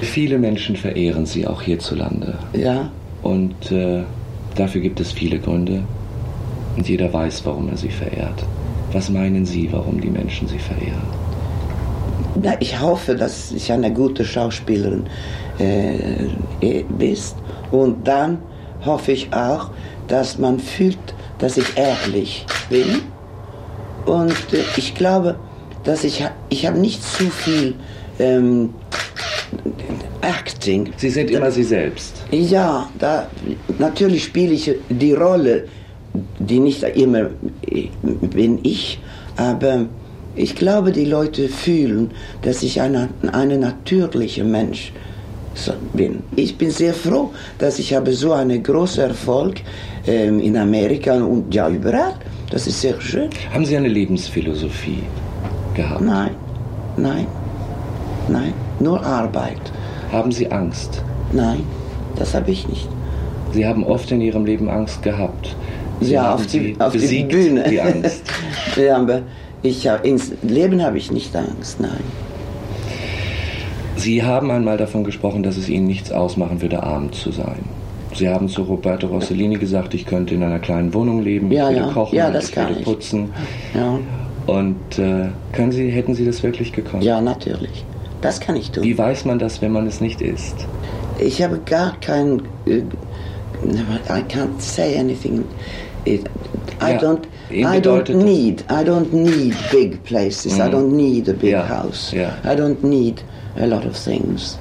Viele 0.00 0.38
Menschen 0.38 0.76
verehren 0.76 1.26
Sie 1.26 1.46
auch 1.46 1.60
hierzulande. 1.62 2.34
Ja, 2.54 2.90
Und 3.22 3.72
äh, 3.72 4.04
dafür 4.54 4.80
gibt 4.80 5.00
es 5.00 5.12
viele 5.12 5.38
Gründe. 5.38 5.82
Und 6.76 6.88
jeder 6.88 7.12
weiß, 7.12 7.44
warum 7.44 7.68
er 7.68 7.76
sie 7.76 7.88
verehrt. 7.88 8.44
Was 8.92 9.10
meinen 9.10 9.44
Sie, 9.44 9.68
warum 9.72 10.00
die 10.00 10.08
Menschen 10.10 10.46
sie 10.46 10.60
verehren? 10.60 11.02
Na, 12.40 12.52
ich 12.60 12.80
hoffe, 12.80 13.16
dass 13.16 13.50
ich 13.50 13.72
eine 13.72 13.92
gute 13.92 14.24
Schauspielerin 14.24 15.04
äh, 15.58 16.26
eh, 16.60 16.84
bist. 16.88 17.36
Und 17.70 18.06
dann 18.06 18.38
hoffe 18.84 19.12
ich 19.12 19.32
auch, 19.32 19.70
dass 20.06 20.38
man 20.38 20.58
fühlt, 20.58 20.98
dass 21.38 21.56
ich 21.56 21.76
ehrlich 21.76 22.46
bin. 22.70 23.02
Und 24.06 24.32
äh, 24.52 24.62
ich 24.76 24.94
glaube, 24.94 25.36
dass 25.84 26.04
ich, 26.04 26.24
ich 26.48 26.66
habe 26.66 26.78
nicht 26.78 27.02
zu 27.02 27.24
viel 27.30 27.74
ähm, 28.18 28.74
Acting. 30.20 30.92
Sie 30.96 31.10
sind 31.10 31.30
immer 31.30 31.50
Sie 31.50 31.62
selbst. 31.62 32.14
Ja, 32.30 32.88
da, 32.98 33.28
natürlich 33.78 34.24
spiele 34.24 34.52
ich 34.52 34.70
die 34.88 35.12
Rolle, 35.12 35.64
die 36.38 36.60
nicht 36.60 36.82
immer 36.82 37.30
bin 38.02 38.58
ich, 38.62 38.98
aber 39.36 39.86
ich 40.34 40.54
glaube, 40.54 40.92
die 40.92 41.04
Leute 41.04 41.48
fühlen, 41.48 42.10
dass 42.42 42.62
ich 42.62 42.80
ein 42.80 43.08
eine 43.32 43.58
natürlicher 43.58 44.44
Mensch 44.44 44.92
bin. 45.92 46.22
Ich 46.36 46.56
bin 46.56 46.70
sehr 46.70 46.94
froh, 46.94 47.30
dass 47.58 47.78
ich 47.78 47.94
habe 47.94 48.12
so 48.12 48.32
einen 48.32 48.62
großen 48.62 49.04
Erfolg 49.04 49.60
ähm, 50.06 50.40
in 50.40 50.56
Amerika 50.56 51.14
und 51.14 51.54
ja 51.54 51.68
überall. 51.68 52.14
Das 52.50 52.66
ist 52.66 52.80
sehr 52.80 53.00
schön. 53.00 53.28
Haben 53.52 53.64
Sie 53.64 53.76
eine 53.76 53.88
Lebensphilosophie 53.88 55.02
gehabt? 55.74 56.00
Nein, 56.00 56.30
nein, 56.96 57.26
nein, 58.28 58.54
nur 58.80 59.04
Arbeit. 59.04 59.60
Haben 60.12 60.32
Sie 60.32 60.50
Angst? 60.50 61.02
Nein, 61.32 61.62
das 62.16 62.34
habe 62.34 62.50
ich 62.50 62.66
nicht. 62.68 62.88
Sie 63.52 63.66
haben 63.66 63.84
oft 63.84 64.10
in 64.10 64.20
Ihrem 64.20 64.44
Leben 64.44 64.70
Angst 64.70 65.02
gehabt. 65.02 65.54
Sie 66.00 66.12
ja, 66.12 66.34
auf, 66.34 66.46
die, 66.46 66.76
auf 66.78 66.92
die 66.92 67.24
Bühne. 67.24 67.64
Die 67.68 67.80
Angst. 67.80 68.22
ja, 68.76 68.96
aber 68.96 69.22
ich, 69.62 69.88
ins 70.04 70.32
Leben 70.42 70.82
habe 70.82 70.98
ich 70.98 71.10
nicht 71.10 71.34
Angst, 71.34 71.80
nein. 71.80 72.27
Sie 73.98 74.22
haben 74.22 74.50
einmal 74.50 74.76
davon 74.76 75.02
gesprochen, 75.04 75.42
dass 75.42 75.56
es 75.56 75.68
Ihnen 75.68 75.86
nichts 75.86 76.12
ausmachen 76.12 76.62
würde, 76.62 76.82
arm 76.82 77.12
zu 77.12 77.32
sein. 77.32 77.58
Sie 78.14 78.28
haben 78.28 78.48
zu 78.48 78.62
Roberto 78.62 79.06
Rossellini 79.08 79.56
gesagt, 79.56 79.92
ich 79.94 80.06
könnte 80.06 80.34
in 80.34 80.42
einer 80.42 80.58
kleinen 80.60 80.94
Wohnung 80.94 81.22
leben, 81.22 81.50
ja, 81.52 81.68
ich 81.68 81.76
würde 81.76 81.86
ja. 81.88 81.92
kochen, 81.92 82.14
ja, 82.16 82.30
das 82.30 82.48
ich 82.48 82.52
kann 82.54 82.68
würde 82.68 82.80
ich. 82.80 82.84
putzen. 82.86 83.30
Ja. 83.74 83.98
Und 84.46 84.98
äh, 84.98 85.26
können 85.52 85.72
Sie, 85.72 85.90
hätten 85.90 86.14
Sie 86.14 86.24
das 86.24 86.42
wirklich 86.42 86.72
gekonnt? 86.72 87.02
Ja, 87.04 87.20
natürlich. 87.20 87.84
Das 88.22 88.40
kann 88.40 88.56
ich 88.56 88.70
tun. 88.70 88.82
Wie 88.84 88.96
weiß 88.96 89.24
man 89.26 89.38
das, 89.38 89.60
wenn 89.62 89.72
man 89.72 89.86
es 89.86 90.00
nicht 90.00 90.20
ist? 90.22 90.54
Ich 91.18 91.42
habe 91.42 91.58
gar 91.66 91.96
kein. 92.00 92.40
Uh, 92.66 92.82
I 94.08 94.22
can't 94.28 94.58
say 94.58 94.96
anything. 94.98 95.44
It, 96.04 96.22
I 96.80 96.92
Ja, 96.92 96.98
don't. 96.98 97.20
I 97.50 97.80
don't 97.80 98.14
need. 98.14 98.64
I 98.70 98.84
don't 98.84 99.12
need 99.12 99.54
big 99.70 100.02
places. 100.04 100.58
I 100.58 100.62
Mhm. 100.68 100.70
don't 100.74 100.92
need 100.96 101.28
a 101.28 101.32
big 101.32 101.50
Ja, 101.50 101.68
house. 101.68 102.12
ja. 102.12 102.30
I 102.44 102.56
don't 102.56 102.82
need 102.86 103.22
a 103.58 103.66
lot 103.66 103.84
of 103.86 103.96
things. 103.96 104.58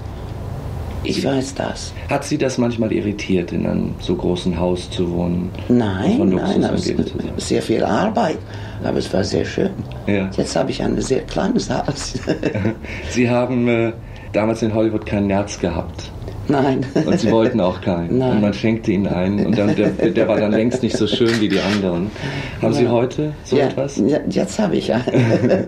Ich 1.04 1.24
weiß 1.24 1.56
das. 1.56 1.94
Hat 2.10 2.24
Sie 2.24 2.38
das 2.38 2.58
manchmal 2.58 2.92
irritiert, 2.92 3.52
in 3.52 3.66
einem 3.66 3.96
so 4.00 4.16
großen 4.16 4.60
Haus 4.60 4.90
zu 4.90 5.10
wohnen? 5.12 5.52
Nein, 5.70 6.30
nein, 6.30 6.64
aber 6.66 6.76
es, 6.76 6.86
sein? 6.86 7.06
sehr 7.38 7.62
viel 7.62 7.84
Arbeit. 7.84 8.40
Aber 8.84 8.98
es 8.98 9.14
war 9.14 9.24
sehr 9.24 9.46
schön. 9.46 9.70
Ja. 10.06 10.30
Jetzt 10.36 10.56
habe 10.56 10.72
ich 10.72 10.82
ein 10.82 11.00
sehr 11.00 11.22
kleines 11.22 11.70
Haus. 11.70 12.16
Sie 13.10 13.30
haben 13.30 13.68
äh, 13.68 13.94
damals 14.34 14.62
in 14.62 14.74
Hollywood 14.74 15.06
keinen 15.06 15.28
Nerz 15.28 15.60
gehabt. 15.60 16.12
Nein. 16.48 16.86
Und 17.06 17.20
Sie 17.20 17.32
wollten 17.32 17.60
auch 17.60 17.82
keinen. 17.82 18.18
Nein. 18.18 18.32
Und 18.34 18.42
man 18.42 18.54
schenkte 18.54 18.92
Ihnen 18.92 19.08
einen. 19.08 19.46
Und 19.46 19.58
dann, 19.58 19.76
der, 19.76 19.90
der 19.90 20.28
war 20.28 20.38
dann 20.40 20.52
längst 20.52 20.82
nicht 20.84 20.96
so 20.98 21.08
schön 21.08 21.40
wie 21.42 21.50
die 21.50 21.60
anderen. 21.60 22.10
Haben 22.62 22.74
Sie 22.74 22.84
Ja. 22.84 22.92
heute 22.92 23.34
so 23.44 23.58
ja, 23.58 23.66
etwas? 23.68 23.98
Ja, 23.98 24.20
jetzt 24.30 24.58
habe 24.60 24.76
ich 24.78 24.94
einen. 24.94 25.04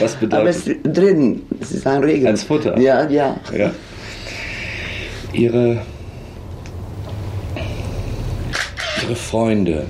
Was 0.00 0.16
Aber 0.30 0.48
es 0.48 0.62
bedeutet 0.64 0.66
ist 0.66 0.96
drin. 0.96 1.42
Es 1.60 1.72
ist 1.72 1.86
ein 1.86 2.02
Regel. 2.02 2.28
Als 2.28 2.42
Futter? 2.44 2.78
Ja, 2.78 3.08
ja. 3.08 3.36
Ja. 3.56 3.70
Ihre, 5.32 5.82
Ihre 9.02 9.14
Freunde 9.16 9.86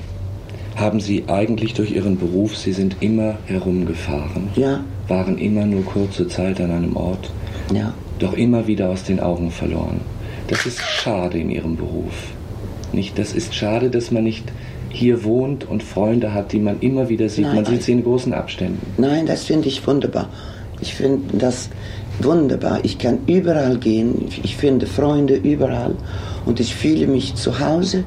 haben 0.76 1.00
Sie 1.00 1.24
eigentlich 1.28 1.74
durch 1.74 1.92
Ihren 1.92 2.16
Beruf, 2.18 2.56
Sie 2.56 2.72
sind 2.72 2.96
immer 3.00 3.34
herumgefahren, 3.46 4.48
Ja, 4.56 4.80
waren 5.08 5.36
immer 5.38 5.66
nur 5.66 5.84
kurze 5.84 6.28
Zeit 6.28 6.60
an 6.60 6.70
einem 6.70 6.96
Ort, 6.96 7.30
ja. 7.74 7.92
Doch 8.22 8.32
immer 8.34 8.66
wieder 8.66 8.88
aus 8.90 9.04
den 9.04 9.20
Augen 9.20 9.50
verloren. 9.50 10.00
Das 10.48 10.66
ist 10.66 10.80
schade 10.80 11.38
in 11.38 11.50
Ihrem 11.50 11.76
Beruf. 11.76 12.12
Nicht, 12.92 13.18
das 13.18 13.32
ist 13.32 13.54
schade, 13.54 13.90
dass 13.90 14.10
man 14.10 14.24
nicht 14.24 14.44
hier 14.90 15.24
wohnt 15.24 15.66
und 15.68 15.82
Freunde 15.82 16.34
hat, 16.34 16.52
die 16.52 16.58
man 16.58 16.80
immer 16.80 17.08
wieder 17.08 17.28
sieht. 17.28 17.46
Nein, 17.46 17.56
man 17.56 17.64
sieht 17.64 17.82
sie 17.82 17.92
in 17.92 18.02
großen 18.04 18.34
Abständen. 18.34 18.78
Nein, 18.98 19.24
das 19.26 19.44
finde 19.44 19.68
ich 19.68 19.86
wunderbar. 19.86 20.28
Ich 20.82 20.94
finde 20.94 21.38
das 21.38 21.70
wunderbar. 22.20 22.80
Ich 22.82 22.98
kann 22.98 23.18
überall 23.26 23.78
gehen. 23.78 24.26
Ich- 24.42 24.56
finde 24.56 24.86
Freunde 24.86 25.34
überall. 25.34 25.94
Und 26.44 26.60
ich 26.60 26.74
fühle 26.74 27.06
mich 27.06 27.34
zu 27.34 27.58
Hause 27.58 28.04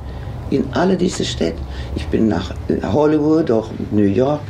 in 0.51 0.65
alle 0.73 0.95
diese 0.95 1.25
Städte. 1.25 1.57
Ich 1.95 2.05
bin 2.07 2.27
nach 2.27 2.53
Hollywood, 2.83 3.49
auch 3.49 3.69
New 3.91 4.03
York, 4.03 4.41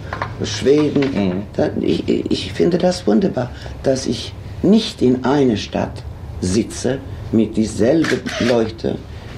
Schweden. 0.44 1.44
Da, 1.56 1.70
ich, 1.80 2.04
ich 2.08 2.52
finde 2.52 2.78
das 2.78 3.08
wunderbar, 3.08 3.50
dass 3.84 4.06
ich 4.08 4.34
nicht 4.66 5.02
in 5.02 5.24
einer 5.24 5.58
Stadt 5.58 6.04
sitze 6.42 7.00
mit 7.32 7.56
dieselben 7.58 8.22
Leuten. 8.48 8.98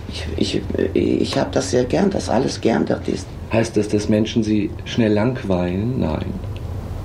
Ich, 0.09 0.25
ich, 0.37 0.61
ich 0.93 1.37
habe 1.37 1.49
das 1.51 1.71
sehr 1.71 1.83
gern, 1.83 2.09
dass 2.09 2.29
alles 2.29 2.59
geändert 2.61 3.07
ist. 3.07 3.27
Heißt 3.51 3.77
das, 3.77 3.87
dass 3.89 4.09
Menschen 4.09 4.43
sie 4.43 4.69
schnell 4.85 5.13
langweilen? 5.13 5.99
Nein. 5.99 6.33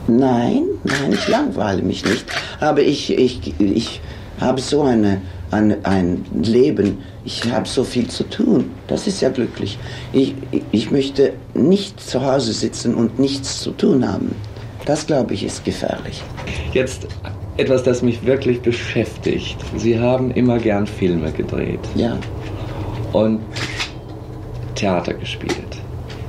Nein, 0.09 0.65
nein, 0.83 1.13
ich 1.13 1.29
langweile 1.29 1.83
mich 1.83 2.05
nicht. 2.05 2.25
Aber 2.59 2.81
ich, 2.81 3.17
ich, 3.17 3.55
ich 3.61 4.01
habe 4.41 4.61
so 4.61 4.83
eine, 4.83 5.21
eine, 5.53 5.79
ein 5.85 6.25
Leben, 6.43 6.99
ich 7.25 7.45
habe 7.53 7.69
so 7.69 7.85
viel 7.85 8.09
zu 8.09 8.25
tun. 8.25 8.71
Das 8.89 9.07
ist 9.07 9.21
ja 9.21 9.29
glücklich. 9.29 9.79
Ich, 10.13 10.35
ich 10.73 10.91
möchte 10.91 11.35
nicht 11.55 12.01
zu 12.01 12.25
Hause 12.25 12.53
sitzen 12.53 12.95
und 12.95 13.21
nichts 13.21 13.61
zu 13.61 13.71
tun 13.71 14.07
haben. 14.11 14.35
Das, 14.85 15.07
glaube 15.07 15.35
ich, 15.35 15.45
ist 15.45 15.65
gefährlich. 15.65 16.21
Jetzt 16.73 17.07
etwas, 17.57 17.83
das 17.83 18.03
mich 18.03 18.25
wirklich 18.25 18.61
beschäftigt. 18.63 19.57
Sie 19.77 19.99
haben 19.99 20.31
immer 20.31 20.59
gern 20.59 20.87
Filme 20.87 21.33
gedreht 21.33 21.81
Ja, 21.95 22.17
und 23.13 23.41
Theater 24.75 25.15
gespielt. 25.15 25.53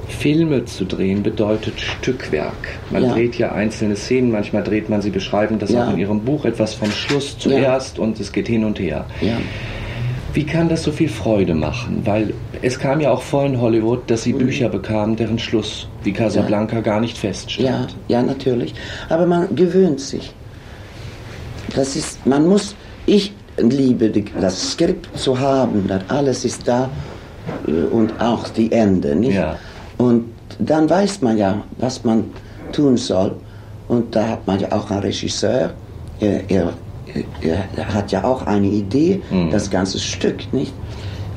Filme 0.08 0.64
zu 0.66 0.86
drehen 0.86 1.22
bedeutet 1.24 1.80
Stückwerk. 1.82 2.54
Man 2.92 3.04
Ja. 3.04 3.14
dreht 3.14 3.38
ja 3.38 3.52
einzelne 3.52 3.96
Szenen, 3.96 4.32
manchmal 4.32 4.64
dreht 4.64 4.90
man 4.90 5.02
sie, 5.02 5.10
beschreiben 5.10 5.60
das 5.60 5.72
Ja. 5.72 5.86
auch 5.88 5.94
in 5.94 6.00
Ihrem 6.00 6.22
Buch, 6.22 6.46
etwas 6.46 6.74
vom 6.74 6.92
Schluss 6.92 7.38
zuerst 7.38 8.00
und 8.00 8.20
es 8.20 8.32
geht 8.32 8.48
hin 8.48 8.64
und 8.64 8.80
her. 8.80 9.06
ja. 9.22 9.38
Wie 10.36 10.46
kann 10.46 10.68
das 10.68 10.82
so 10.82 10.92
viel 10.92 11.10
Freude 11.10 11.54
machen? 11.54 12.02
Weil 12.06 12.34
es 12.64 12.80
kam 12.80 13.00
ja 13.02 13.12
auch 13.12 13.22
vor 13.22 13.46
in 13.46 13.62
Hollywood, 13.62 14.10
dass 14.10 14.22
Mhm. 14.22 14.24
Sie 14.24 14.34
Bücher 14.34 14.68
bekamen, 14.70 15.16
deren 15.16 15.38
Schluss 15.38 15.88
wie 16.04 16.12
Casablanca 16.12 16.80
gar 16.80 17.00
nicht 17.02 17.16
Ja, 17.18 17.22
feststand. 17.30 17.96
ja, 18.08 18.24
natürlich. 18.24 18.74
Aber 19.10 19.28
man 19.28 19.56
gewöhnt 19.56 20.00
sich. 20.00 20.34
Das 21.76 21.96
ist, 21.96 22.26
man 22.26 22.48
muss, 22.48 22.76
ich 23.06 23.34
liebe 23.58 24.12
das 24.40 24.72
Skript 24.72 25.18
zu 25.18 25.40
haben, 25.40 25.88
dass 25.88 26.04
alles 26.10 26.46
ist 26.46 26.68
da 26.68 26.90
äh, 27.68 27.72
und 27.72 28.20
auch 28.20 28.48
die 28.50 28.72
Ende, 28.72 29.16
nicht? 29.16 29.36
Ja. 29.36 29.58
Und 29.98 30.26
dann 30.60 30.90
weiß 30.90 31.22
man 31.22 31.38
ja, 31.38 31.64
was 31.78 32.04
man 32.04 32.26
tun 32.72 32.98
soll. 32.98 33.36
Und 33.88 34.16
da 34.16 34.28
hat 34.30 34.48
man 34.48 34.60
ja 34.60 34.72
auch 34.72 34.90
einen 34.90 35.02
Regisseur, 35.02 35.74
er, 36.20 36.50
er, 36.50 36.74
er 37.42 37.94
hat 37.94 38.12
ja 38.12 38.24
auch 38.24 38.46
eine 38.46 38.68
Idee, 38.68 39.22
das 39.52 39.70
ganze 39.70 40.00
Stück, 40.00 40.52
nicht? 40.54 40.74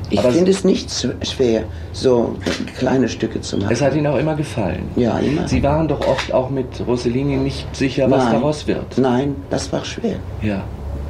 Ich 0.09 0.21
finde 0.21 0.51
es 0.51 0.63
nicht 0.63 0.89
so 0.89 1.09
schwer, 1.21 1.63
so 1.91 2.35
kleine 2.77 3.09
Stücke 3.09 3.41
zu 3.41 3.57
machen. 3.57 3.69
Es 3.71 3.81
hat 3.81 3.93
Ihnen 3.95 4.07
auch 4.07 4.17
immer 4.17 4.35
gefallen. 4.35 4.83
Ja, 4.95 5.19
immer. 5.19 5.47
Sie 5.47 5.61
waren 5.63 5.87
doch 5.87 5.99
oft 6.07 6.33
auch 6.33 6.49
mit 6.49 6.67
Rossellini 6.87 7.35
nicht 7.37 7.75
sicher, 7.75 8.09
was 8.09 8.23
Nein. 8.25 8.33
daraus 8.33 8.67
wird. 8.67 8.97
Nein, 8.97 9.35
das 9.49 9.71
war 9.73 9.83
schwer. 9.83 10.15
Ja. 10.41 10.63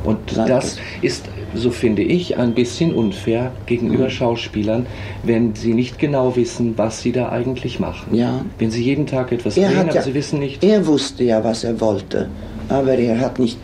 Und 0.03 0.35
Nein, 0.37 0.47
das 0.47 0.77
ist, 1.01 1.25
so 1.53 1.69
finde 1.69 2.01
ich, 2.01 2.37
ein 2.37 2.53
bisschen 2.53 2.93
unfair 2.93 3.51
gegenüber 3.65 4.05
Mhm. 4.05 4.09
Schauspielern, 4.11 4.85
wenn 5.23 5.53
sie 5.53 5.73
nicht 5.73 5.99
genau 5.99 6.35
wissen, 6.35 6.73
was 6.77 7.01
sie 7.01 7.11
da 7.11 7.29
eigentlich 7.29 7.79
machen. 7.79 8.15
Ja. 8.15 8.41
Wenn 8.57 8.71
sie 8.71 8.83
jeden 8.83 9.05
Tag 9.05 9.31
etwas 9.31 9.57
Er 9.57 9.69
drehen, 9.69 9.79
aber 9.81 9.93
ja, 9.95 10.01
sie 10.01 10.13
wissen 10.13 10.39
nicht, 10.39 10.63
er 10.63 10.85
wusste 10.87 11.23
ja, 11.23 11.43
was 11.43 11.63
er 11.63 11.79
wollte, 11.81 12.29
aber 12.69 12.93
er 12.93 13.19
hat 13.19 13.37
nicht 13.37 13.57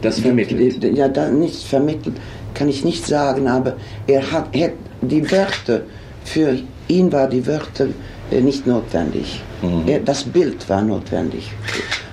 das 0.00 0.20
vermittelt. 0.20 0.84
Ja, 0.96 1.08
da 1.08 1.28
nicht 1.28 1.64
vermittelt, 1.64 2.16
kann 2.54 2.68
ich 2.68 2.84
nicht 2.84 3.06
sagen, 3.06 3.48
aber 3.48 3.74
er 4.06 4.30
hat, 4.32 4.48
er, 4.52 4.72
die 5.02 5.30
Wörter, 5.30 5.80
für 6.24 6.56
ihn 6.88 7.12
war 7.12 7.28
die 7.28 7.46
Wörter 7.46 7.88
äh, 8.30 8.40
nicht 8.40 8.66
notwendig. 8.66 9.42
Er, 9.86 10.00
das 10.00 10.24
Bild 10.24 10.68
war 10.68 10.82
notwendig. 10.82 11.50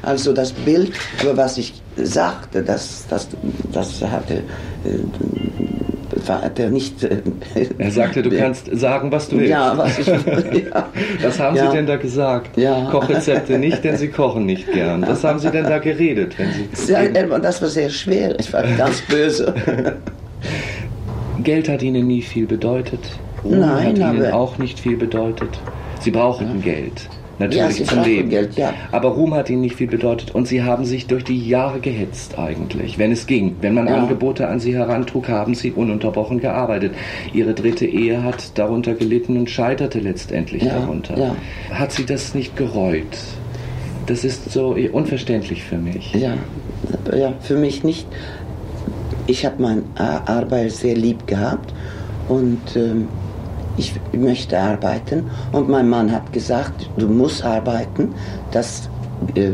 Also 0.03 0.31
das 0.33 0.51
Bild, 0.53 0.93
aber 1.21 1.35
was 1.35 1.57
ich 1.57 1.81
sagte, 1.97 2.63
das, 2.63 3.05
das, 3.09 3.27
das 3.73 4.01
hatte, 4.01 4.35
äh, 4.85 6.29
hat 6.31 6.59
er 6.59 6.69
nicht. 6.69 7.03
Äh, 7.03 7.17
Er 7.77 7.91
sagte, 7.91 8.21
du 8.21 8.29
kannst 8.37 8.69
sagen, 8.73 9.11
was 9.11 9.27
du 9.27 9.37
willst. 9.37 9.49
Ja, 9.51 9.77
was 9.77 9.99
ich. 9.99 10.07
Ja. 10.71 10.89
Was 11.21 11.39
haben 11.39 11.55
Ja. 11.57 11.69
Sie 11.69 11.77
denn 11.77 11.87
da 11.87 11.97
gesagt? 11.97 12.57
Ja. 12.57 12.87
Kochrezepte 12.89 13.57
nicht, 13.57 13.83
denn 13.83 13.97
Sie 13.97 14.07
kochen 14.09 14.45
nicht 14.45 14.71
gern. 14.71 15.05
Was 15.07 15.23
haben 15.23 15.39
Sie 15.39 15.49
denn 15.51 15.65
da 15.65 15.79
geredet, 15.79 16.37
wenn 16.37 16.51
Sie 16.73 16.93
äh, 16.93 17.39
das 17.41 17.61
war 17.61 17.69
sehr 17.69 17.89
schwer. 17.89 18.39
Ich 18.39 18.51
war 18.53 18.63
ganz 18.77 19.01
böse. 19.01 19.53
Geld 21.43 21.69
hat 21.69 21.81
Ihnen 21.83 22.07
nie 22.07 22.21
viel 22.21 22.45
bedeutet. 22.47 22.99
Ruhm 23.43 23.59
Nein, 23.59 23.85
hat 23.87 23.97
Ihnen 23.97 24.25
aber- 24.25 24.33
auch 24.35 24.57
nicht 24.57 24.79
viel 24.79 24.97
bedeutet. 24.97 25.59
Sie 25.99 26.11
brauchten 26.11 26.61
Geld. 26.61 27.09
Natürlich 27.39 27.79
ja, 27.79 27.85
zum 27.85 28.03
Leben. 28.03 28.29
Geld, 28.29 28.55
ja. 28.55 28.71
Aber 28.91 29.09
Ruhm 29.09 29.33
hat 29.33 29.49
ihnen 29.49 29.61
nicht 29.61 29.73
viel 29.75 29.87
bedeutet 29.87 30.29
und 30.35 30.47
sie 30.47 30.61
haben 30.61 30.85
sich 30.85 31.07
durch 31.07 31.23
die 31.23 31.47
Jahre 31.47 31.79
gehetzt 31.79 32.37
eigentlich, 32.37 32.99
wenn 32.99 33.11
es 33.11 33.25
ging. 33.25 33.55
Wenn 33.61 33.73
man 33.73 33.87
Ja. 33.87 33.95
Angebote 33.95 34.47
an 34.47 34.59
sie 34.59 34.75
herantrug, 34.75 35.27
haben 35.27 35.55
sie 35.55 35.71
ununterbrochen 35.71 36.39
gearbeitet. 36.39 36.93
Ihre 37.33 37.55
dritte 37.55 37.87
Ehe 37.87 38.23
hat 38.23 38.59
darunter 38.59 38.93
gelitten 38.93 39.37
und 39.37 39.49
scheiterte 39.49 39.99
letztendlich 39.99 40.63
Ja, 40.63 40.77
darunter. 40.79 41.17
ja. 41.17 41.35
Hat 41.71 41.91
sie 41.91 42.05
das 42.05 42.35
nicht 42.35 42.55
gereut? 42.55 43.17
Das 44.05 44.23
ist 44.23 44.51
so 44.51 44.75
unverständlich 44.91 45.63
für 45.63 45.77
mich. 45.77 46.13
Ja, 46.13 46.33
ja 47.15 47.33
für 47.41 47.55
mich 47.55 47.83
nicht. 47.83 48.05
Ich 49.27 49.45
habe 49.45 49.61
meine 49.61 49.83
Arbeit 49.95 50.71
sehr 50.71 50.95
lieb 50.95 51.25
gehabt 51.27 51.73
und 52.27 52.75
ähm, 52.75 53.07
ich 53.77 53.93
möchte 54.13 54.59
arbeiten. 54.59 55.29
Und 55.51 55.69
mein 55.69 55.89
Mann 55.89 56.11
hat 56.11 56.31
gesagt, 56.33 56.89
du 56.97 57.07
musst 57.07 57.43
arbeiten, 57.43 58.13
das 58.51 58.89
äh, 59.35 59.51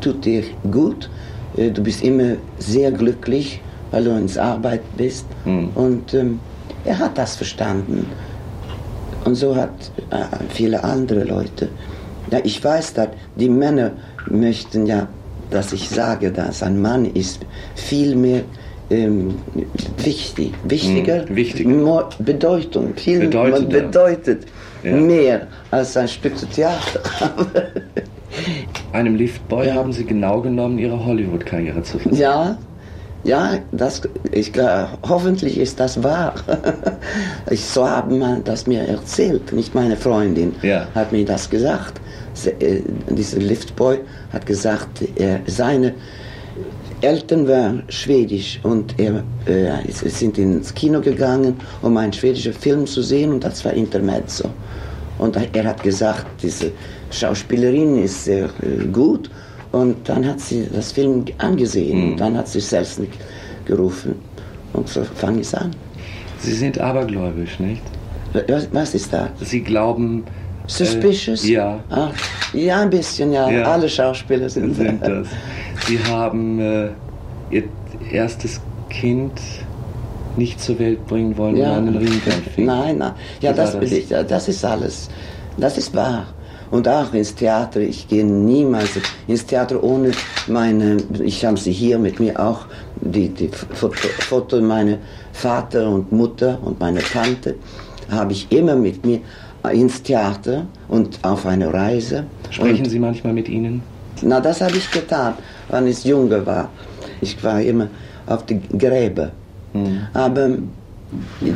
tut 0.00 0.24
dir 0.24 0.44
gut. 0.70 1.10
Äh, 1.56 1.70
du 1.70 1.82
bist 1.82 2.02
immer 2.02 2.36
sehr 2.58 2.90
glücklich, 2.92 3.60
weil 3.90 4.04
du 4.04 4.10
ins 4.10 4.38
Arbeit 4.38 4.82
bist. 4.96 5.26
Und 5.74 6.14
ähm, 6.14 6.40
er 6.84 6.98
hat 6.98 7.18
das 7.18 7.36
verstanden. 7.36 8.06
Und 9.24 9.34
so 9.36 9.54
hat 9.54 9.70
äh, 10.10 10.24
viele 10.48 10.82
andere 10.82 11.24
Leute. 11.24 11.68
Ja, 12.30 12.38
ich 12.42 12.62
weiß, 12.62 12.94
dass 12.94 13.08
die 13.36 13.48
Männer 13.48 13.92
möchten 14.28 14.86
ja, 14.86 15.06
dass 15.50 15.72
ich 15.72 15.88
sage, 15.88 16.32
dass 16.32 16.62
ein 16.62 16.80
Mann 16.80 17.04
ist 17.04 17.40
viel 17.74 18.16
mehr 18.16 18.42
ähm, 18.92 19.34
wichtig, 20.04 20.52
wichtiger, 20.64 21.24
Mm, 21.28 21.36
wichtiger. 21.36 21.70
more 21.70 22.08
Bedeutung, 22.18 22.94
viel 22.96 23.20
Bedeutender. 23.20 23.80
bedeutet 23.80 24.46
Ja. 24.82 24.92
mehr 24.96 25.46
als 25.70 25.96
ein 25.96 26.08
Stück 26.08 26.34
Theater. 26.52 27.00
Einem 28.92 29.14
Liftboy 29.16 29.70
haben 29.70 29.92
sie 29.92 30.04
genau 30.04 30.40
genommen, 30.40 30.78
ihre 30.78 31.04
Hollywood-Karriere 31.04 31.82
zu 31.82 31.98
versuchen. 31.98 32.20
Ja, 32.20 32.56
ja, 33.24 33.58
das, 33.70 34.02
ich, 34.32 34.52
glaube, 34.52 34.88
hoffentlich 35.08 35.58
ist 35.58 35.78
das 35.80 36.02
wahr. 36.02 36.34
Ich, 37.50 37.64
so 37.64 37.88
haben 37.88 38.18
man 38.18 38.42
das 38.44 38.66
mir 38.66 38.82
erzählt, 38.82 39.52
nicht 39.52 39.74
meine 39.74 39.96
Freundin 39.96 40.54
Ja. 40.62 40.86
hat 40.94 41.12
mir 41.12 41.24
das 41.24 41.48
gesagt. 41.50 42.00
Äh, 42.60 42.80
dieser 43.10 43.38
Liftboy 43.38 43.98
hat 44.32 44.46
gesagt, 44.46 45.02
er, 45.16 45.40
seine 45.46 45.92
Eltern 47.02 47.48
waren 47.48 47.82
schwedisch 47.88 48.60
und 48.62 48.94
er 48.98 49.24
äh, 49.46 49.90
sind 49.90 50.38
ins 50.38 50.72
Kino 50.72 51.00
gegangen, 51.00 51.56
um 51.82 51.96
einen 51.96 52.12
schwedischen 52.12 52.52
Film 52.52 52.86
zu 52.86 53.02
sehen 53.02 53.32
und 53.32 53.44
das 53.44 53.64
war 53.64 53.72
Intermezzo. 53.72 54.48
Und 55.18 55.36
er 55.36 55.64
hat 55.64 55.82
gesagt, 55.82 56.26
diese 56.42 56.70
Schauspielerin 57.10 58.02
ist 58.02 58.24
sehr 58.24 58.44
äh, 58.44 58.86
gut 58.92 59.30
und 59.72 60.08
dann 60.08 60.26
hat 60.26 60.40
sie 60.40 60.68
das 60.72 60.92
Film 60.92 61.24
angesehen 61.38 62.12
und 62.12 62.20
dann 62.20 62.36
hat 62.36 62.46
sie 62.46 62.60
selbst 62.60 63.00
nicht 63.00 63.14
gerufen. 63.64 64.14
Und 64.72 64.88
so 64.88 65.02
fange 65.02 65.40
ich 65.40 65.56
an. 65.58 65.74
Sie 66.38 66.54
sind 66.54 66.80
abergläubisch, 66.80 67.58
nicht? 67.58 67.82
Was, 68.48 68.68
was 68.72 68.94
ist 68.94 69.12
da? 69.12 69.28
Sie 69.40 69.60
glauben. 69.60 70.24
Suspicious? 70.66 71.44
Äh, 71.44 71.52
ja. 71.52 71.80
Ah, 71.90 72.10
ja, 72.52 72.80
ein 72.80 72.90
bisschen, 72.90 73.32
ja. 73.32 73.50
Ja. 73.50 73.64
Alle 73.72 73.88
Schauspieler 73.88 74.48
sind, 74.48 74.74
sind 74.74 75.02
das. 75.02 75.28
Sie 75.86 75.98
haben 76.04 76.60
äh, 76.60 76.88
ihr 77.50 77.64
erstes 78.10 78.60
Kind 78.88 79.32
nicht 80.36 80.60
zur 80.60 80.78
Welt 80.78 81.06
bringen 81.06 81.36
wollen, 81.36 81.56
Ja. 81.56 81.70
weil 81.72 81.78
einen 81.78 81.96
Ring 81.96 82.20
anfing. 82.26 82.66
Nein, 82.66 82.98
nein. 82.98 83.12
Ja, 83.40 83.52
das, 83.52 83.78
will 83.78 83.92
ich, 83.92 84.08
das 84.08 84.48
ist 84.48 84.64
alles. 84.64 85.08
Das 85.56 85.76
ist 85.76 85.94
wahr. 85.94 86.26
Und 86.70 86.88
auch 86.88 87.12
ins 87.12 87.34
Theater. 87.34 87.80
Ich 87.80 88.08
gehe 88.08 88.24
niemals 88.24 88.90
ins 89.26 89.44
Theater 89.44 89.82
ohne 89.84 90.12
meine. 90.46 90.96
Ich 91.22 91.44
habe 91.44 91.58
sie 91.58 91.72
hier 91.72 91.98
mit 91.98 92.18
mir 92.18 92.38
auch. 92.40 92.60
Die, 93.04 93.28
die 93.28 93.48
Foto, 93.48 93.94
Foto 94.20 94.60
meiner 94.60 94.96
Vater 95.32 95.88
und 95.90 96.12
Mutter 96.12 96.58
und 96.62 96.78
meine 96.80 97.00
Tante 97.00 97.56
habe 98.10 98.32
ich 98.32 98.50
immer 98.52 98.76
mit 98.76 99.04
mir 99.04 99.20
ins 99.70 100.02
Theater 100.02 100.66
und 100.88 101.18
auf 101.22 101.46
eine 101.46 101.72
Reise. 101.72 102.24
Sprechen 102.50 102.84
und, 102.84 102.90
Sie 102.90 102.98
manchmal 102.98 103.32
mit 103.32 103.48
ihnen? 103.48 103.82
Na, 104.22 104.40
das 104.40 104.60
habe 104.60 104.76
ich 104.76 104.90
getan, 104.90 105.34
als 105.68 105.98
ich 105.98 106.04
jünger 106.04 106.44
war. 106.44 106.68
Ich 107.20 107.42
war 107.42 107.60
immer 107.60 107.88
auf 108.26 108.44
die 108.46 108.60
Gräber. 108.76 109.30
Aber 110.12 110.50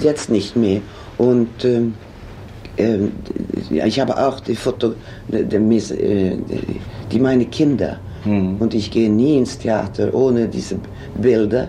jetzt 0.01 0.31
nicht 0.31 0.57
mehr. 0.57 0.81
Und 1.19 1.65
ähm, 1.65 1.95
ja, 3.71 3.87
ich 3.87 3.99
habe 4.01 4.17
auch 4.17 4.41
die 4.41 4.55
Foto, 4.55 4.95
die, 5.29 5.45
die, 5.45 5.83
die 7.11 7.19
meine 7.19 7.47
Kinder. 7.47 7.99
Und 8.59 8.75
ich 8.75 8.91
gehe 8.91 9.09
nie 9.11 9.39
ins 9.39 9.57
Theater 9.59 10.13
ohne 10.13 10.49
diese 10.49 10.79
Bilder. 11.21 11.69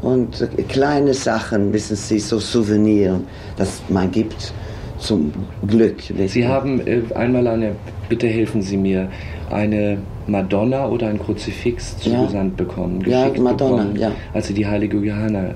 Und 0.00 0.40
äh, 0.40 0.62
kleine 0.62 1.12
Sachen, 1.12 1.72
wissen 1.72 1.96
Sie, 1.96 2.18
so 2.18 2.38
Souvenir, 2.38 3.20
das 3.56 3.82
man 3.88 4.10
gibt 4.10 4.52
zum 4.98 5.32
Glück. 5.66 5.96
Sie 6.26 6.46
haben 6.46 6.80
äh, 6.86 7.00
einmal 7.14 7.46
eine, 7.46 7.72
bitte 8.08 8.26
helfen 8.26 8.62
Sie 8.62 8.76
mir, 8.76 9.08
eine 9.50 9.98
Madonna 10.26 10.86
oder 10.88 11.08
ein 11.08 11.18
Kruzifix 11.18 11.96
Ja. 12.04 12.18
zugesandt 12.20 12.56
bekommen, 12.56 13.02
Ja, 13.06 13.28
Madonna, 13.40 13.52
bekommen, 13.84 13.96
ja. 13.96 14.10
als 14.34 14.48
Sie 14.48 14.54
die 14.54 14.66
heilige 14.66 14.98
Johanna 14.98 15.50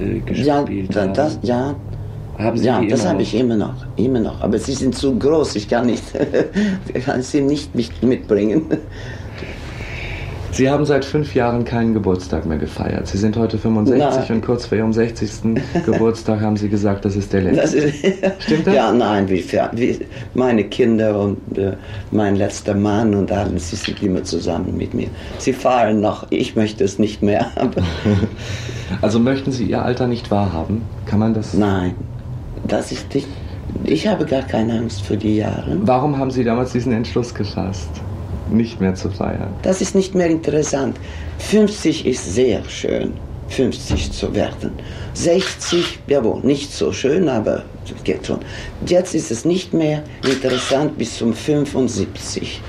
äh, 0.00 0.20
gespielt 0.24 0.46
Ja, 0.46 0.54
haben. 0.56 0.86
da, 0.92 1.06
das, 1.08 1.38
ja, 1.42 1.74
haben 2.38 2.56
Sie 2.58 2.66
ja 2.66 2.82
das 2.88 3.06
habe 3.06 3.22
ich 3.22 3.34
immer 3.34 3.56
noch, 3.56 3.74
immer 3.96 4.20
noch. 4.20 4.40
Aber 4.40 4.58
sie 4.58 4.72
sind 4.72 4.94
zu 4.94 5.18
groß, 5.18 5.56
ich 5.56 5.68
kann 5.68 5.86
nicht, 5.86 6.02
ich 6.94 7.04
kann 7.04 7.22
sie 7.22 7.40
nicht 7.42 7.74
mit- 7.74 8.02
mitbringen. 8.02 8.62
Sie 10.54 10.70
haben 10.70 10.84
seit 10.84 11.04
fünf 11.04 11.34
Jahren 11.34 11.64
keinen 11.64 11.94
Geburtstag 11.94 12.46
mehr 12.46 12.58
gefeiert. 12.58 13.08
Sie 13.08 13.18
sind 13.18 13.36
heute 13.36 13.58
65 13.58 13.98
Nein. 13.98 14.36
und 14.36 14.46
kurz 14.46 14.66
vor 14.66 14.78
Ihrem 14.78 14.92
60. 14.92 15.56
Geburtstag 15.84 16.40
haben 16.40 16.56
Sie 16.56 16.68
gesagt, 16.68 17.04
das 17.04 17.16
ist 17.16 17.32
der 17.32 17.42
letzte. 17.42 17.60
Das 17.60 17.74
ist, 17.74 18.04
Stimmt 18.38 18.68
das? 18.68 18.74
Ja, 18.74 18.92
nein, 18.92 19.28
wie, 19.28 19.44
wie, 19.72 19.98
meine 20.34 20.62
Kinder 20.62 21.18
und 21.18 21.58
äh, 21.58 21.72
mein 22.12 22.36
letzter 22.36 22.74
Mann 22.74 23.16
und 23.16 23.32
alles, 23.32 23.70
sie 23.70 23.76
sind 23.76 24.00
immer 24.00 24.22
zusammen 24.22 24.76
mit 24.76 24.94
mir. 24.94 25.08
Sie 25.38 25.52
fahren 25.52 26.00
noch, 26.00 26.24
ich 26.30 26.54
möchte 26.54 26.84
es 26.84 27.00
nicht 27.00 27.20
mehr. 27.20 27.46
Also 29.00 29.18
möchten 29.18 29.50
Sie 29.50 29.64
Ihr 29.64 29.82
Alter 29.82 30.06
nicht 30.06 30.30
wahrhaben? 30.30 30.82
Kann 31.06 31.18
man 31.18 31.34
das? 31.34 31.54
nein, 31.54 31.94
das 32.68 32.92
ist 32.92 33.12
nicht, 33.14 33.26
ich 33.84 34.06
habe 34.06 34.24
gar 34.24 34.42
keine 34.42 34.78
Angst 34.78 35.02
vor 35.02 35.16
die 35.16 35.36
Jahre. 35.36 35.78
Warum 35.80 36.16
haben 36.18 36.30
Sie 36.30 36.44
damals 36.44 36.72
diesen 36.72 36.92
Entschluss 36.92 37.34
gefasst, 37.34 37.88
nicht 38.56 38.80
mehr 38.80 38.94
zu 38.94 39.10
feiern? 39.10 39.54
Das 39.62 39.80
ist 39.80 39.94
nicht 39.94 40.14
mehr 40.14 40.28
interessant. 40.28 40.96
50 41.38 42.06
ist 42.06 42.34
sehr 42.34 42.62
schön, 42.68 43.12
50 43.48 44.12
zu 44.12 44.34
werden. 44.34 44.72
60, 45.14 46.00
jawohl, 46.06 46.40
nicht 46.42 46.72
so 46.72 46.92
schön, 46.92 47.28
aber 47.28 47.64
geht 48.04 48.26
schon. 48.26 48.38
Jetzt 48.86 49.14
ist 49.14 49.30
es 49.30 49.44
nicht 49.44 49.74
mehr 49.74 50.02
interessant 50.24 50.96
bis 50.98 51.18
zum 51.18 51.34
75. 51.34 52.60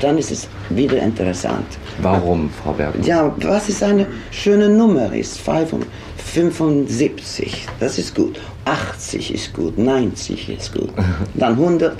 Dann 0.00 0.18
ist 0.18 0.30
es 0.30 0.48
wieder 0.68 1.00
interessant. 1.00 1.66
Warum, 2.02 2.50
Frau 2.50 2.72
Bergmann? 2.72 3.06
Ja, 3.06 3.34
was 3.40 3.68
ist 3.68 3.82
eine 3.82 4.06
schöne 4.30 4.68
Nummer 4.68 5.12
ist? 5.14 5.38
75, 5.38 7.66
das 7.80 7.98
ist 7.98 8.14
gut. 8.14 8.38
80 8.66 9.32
ist 9.32 9.54
gut, 9.54 9.78
90 9.78 10.50
ist 10.50 10.74
gut. 10.74 10.90
Dann 11.34 11.52
100, 11.52 11.96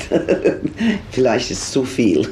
vielleicht 1.11 1.51
ist 1.51 1.73
zu 1.73 1.85
viel. 1.85 2.29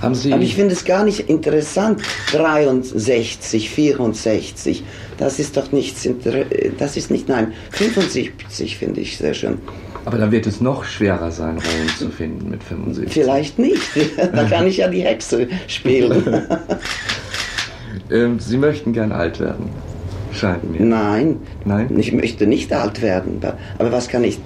Haben 0.00 0.14
Sie 0.14 0.32
Aber 0.32 0.42
ich 0.42 0.54
finde 0.54 0.74
es 0.74 0.84
gar 0.84 1.04
nicht 1.04 1.28
interessant, 1.28 2.02
63, 2.32 3.70
64. 3.70 4.84
Das 5.16 5.38
ist 5.38 5.56
doch 5.56 5.72
nichts, 5.72 6.08
das 6.78 6.96
ist 6.96 7.10
nicht, 7.10 7.28
nein, 7.28 7.52
75 7.70 8.76
finde 8.76 9.00
ich 9.00 9.18
sehr 9.18 9.34
schön. 9.34 9.58
Aber 10.04 10.18
dann 10.18 10.30
wird 10.30 10.46
es 10.46 10.60
noch 10.60 10.84
schwerer 10.84 11.30
sein, 11.32 11.58
Rollen 11.58 11.88
zu 11.98 12.10
finden 12.10 12.50
mit 12.50 12.62
75. 12.62 13.12
Vielleicht 13.12 13.58
nicht, 13.58 13.82
da 14.16 14.44
kann 14.44 14.66
ich 14.66 14.78
ja 14.78 14.88
die 14.88 15.02
Hexe 15.02 15.48
spielen. 15.66 16.46
Ähm, 18.10 18.38
Sie 18.40 18.56
möchten 18.56 18.94
gern 18.94 19.12
alt 19.12 19.38
werden. 19.38 19.68
Scheint 20.32 20.70
mir. 20.70 20.80
Nein, 20.80 21.36
Nein? 21.66 21.98
ich 21.98 22.12
möchte 22.12 22.46
nicht 22.46 22.72
alt 22.72 23.02
werden, 23.02 23.38
aber 23.78 23.92
was 23.92 24.08
kann 24.08 24.24
ich 24.24 24.38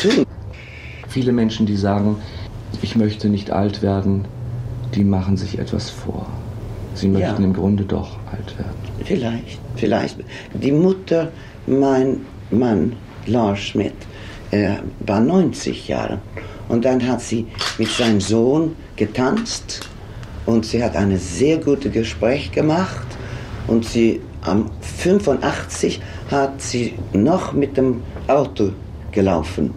tun? 0.00 0.24
Viele 1.08 1.32
Menschen, 1.32 1.66
die 1.66 1.76
sagen, 1.76 2.18
ich 2.82 2.94
möchte 2.94 3.28
nicht 3.28 3.50
alt 3.50 3.82
werden, 3.82 4.26
die 4.94 5.04
machen 5.04 5.36
sich 5.36 5.58
etwas 5.58 5.90
vor. 5.90 6.26
Sie 6.94 7.08
möchten 7.08 7.42
Ja. 7.42 7.48
im 7.48 7.52
Grunde 7.52 7.84
doch 7.84 8.18
alt 8.30 8.56
werden. 8.58 8.74
Vielleicht, 9.04 9.58
vielleicht. 9.76 10.16
Die 10.54 10.72
Mutter, 10.72 11.30
mein 11.66 12.20
Mann, 12.50 12.94
Lars 13.26 13.58
Schmidt, 13.60 13.94
er 14.50 14.78
war 15.00 15.20
90 15.20 15.88
Jahre. 15.88 16.20
Und 16.68 16.84
dann 16.84 17.06
hat 17.06 17.20
sie 17.20 17.46
mit 17.78 17.88
seinem 17.88 18.20
Sohn 18.20 18.76
getanzt 18.96 19.88
und 20.46 20.64
sie 20.64 20.82
hat 20.82 20.94
ein 20.96 21.16
sehr 21.18 21.58
gutes 21.58 21.92
Gespräch 21.92 22.52
gemacht. 22.52 23.06
Und 23.66 23.84
sie 23.84 24.20
am 24.42 24.70
85 24.80 26.00
hat 26.30 26.60
sie 26.60 26.94
noch 27.12 27.52
mit 27.52 27.76
dem 27.76 28.02
Auto 28.28 28.70
gelaufen. 29.10 29.72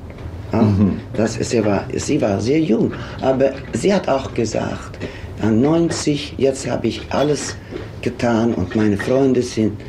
Mhm. 0.51 0.99
Das, 1.13 1.33
sie, 1.35 1.63
war, 1.65 1.85
sie 1.93 2.21
war 2.21 2.39
sehr 2.39 2.59
jung, 2.59 2.93
aber 3.21 3.51
sie 3.73 3.93
hat 3.93 4.07
auch 4.07 4.33
gesagt, 4.33 4.97
an 5.41 5.61
90, 5.61 6.35
jetzt 6.37 6.67
habe 6.67 6.87
ich 6.87 7.01
alles 7.09 7.55
getan 8.01 8.53
und 8.53 8.75
meine 8.75 8.97
Freunde 8.97 9.41
sind, 9.41 9.79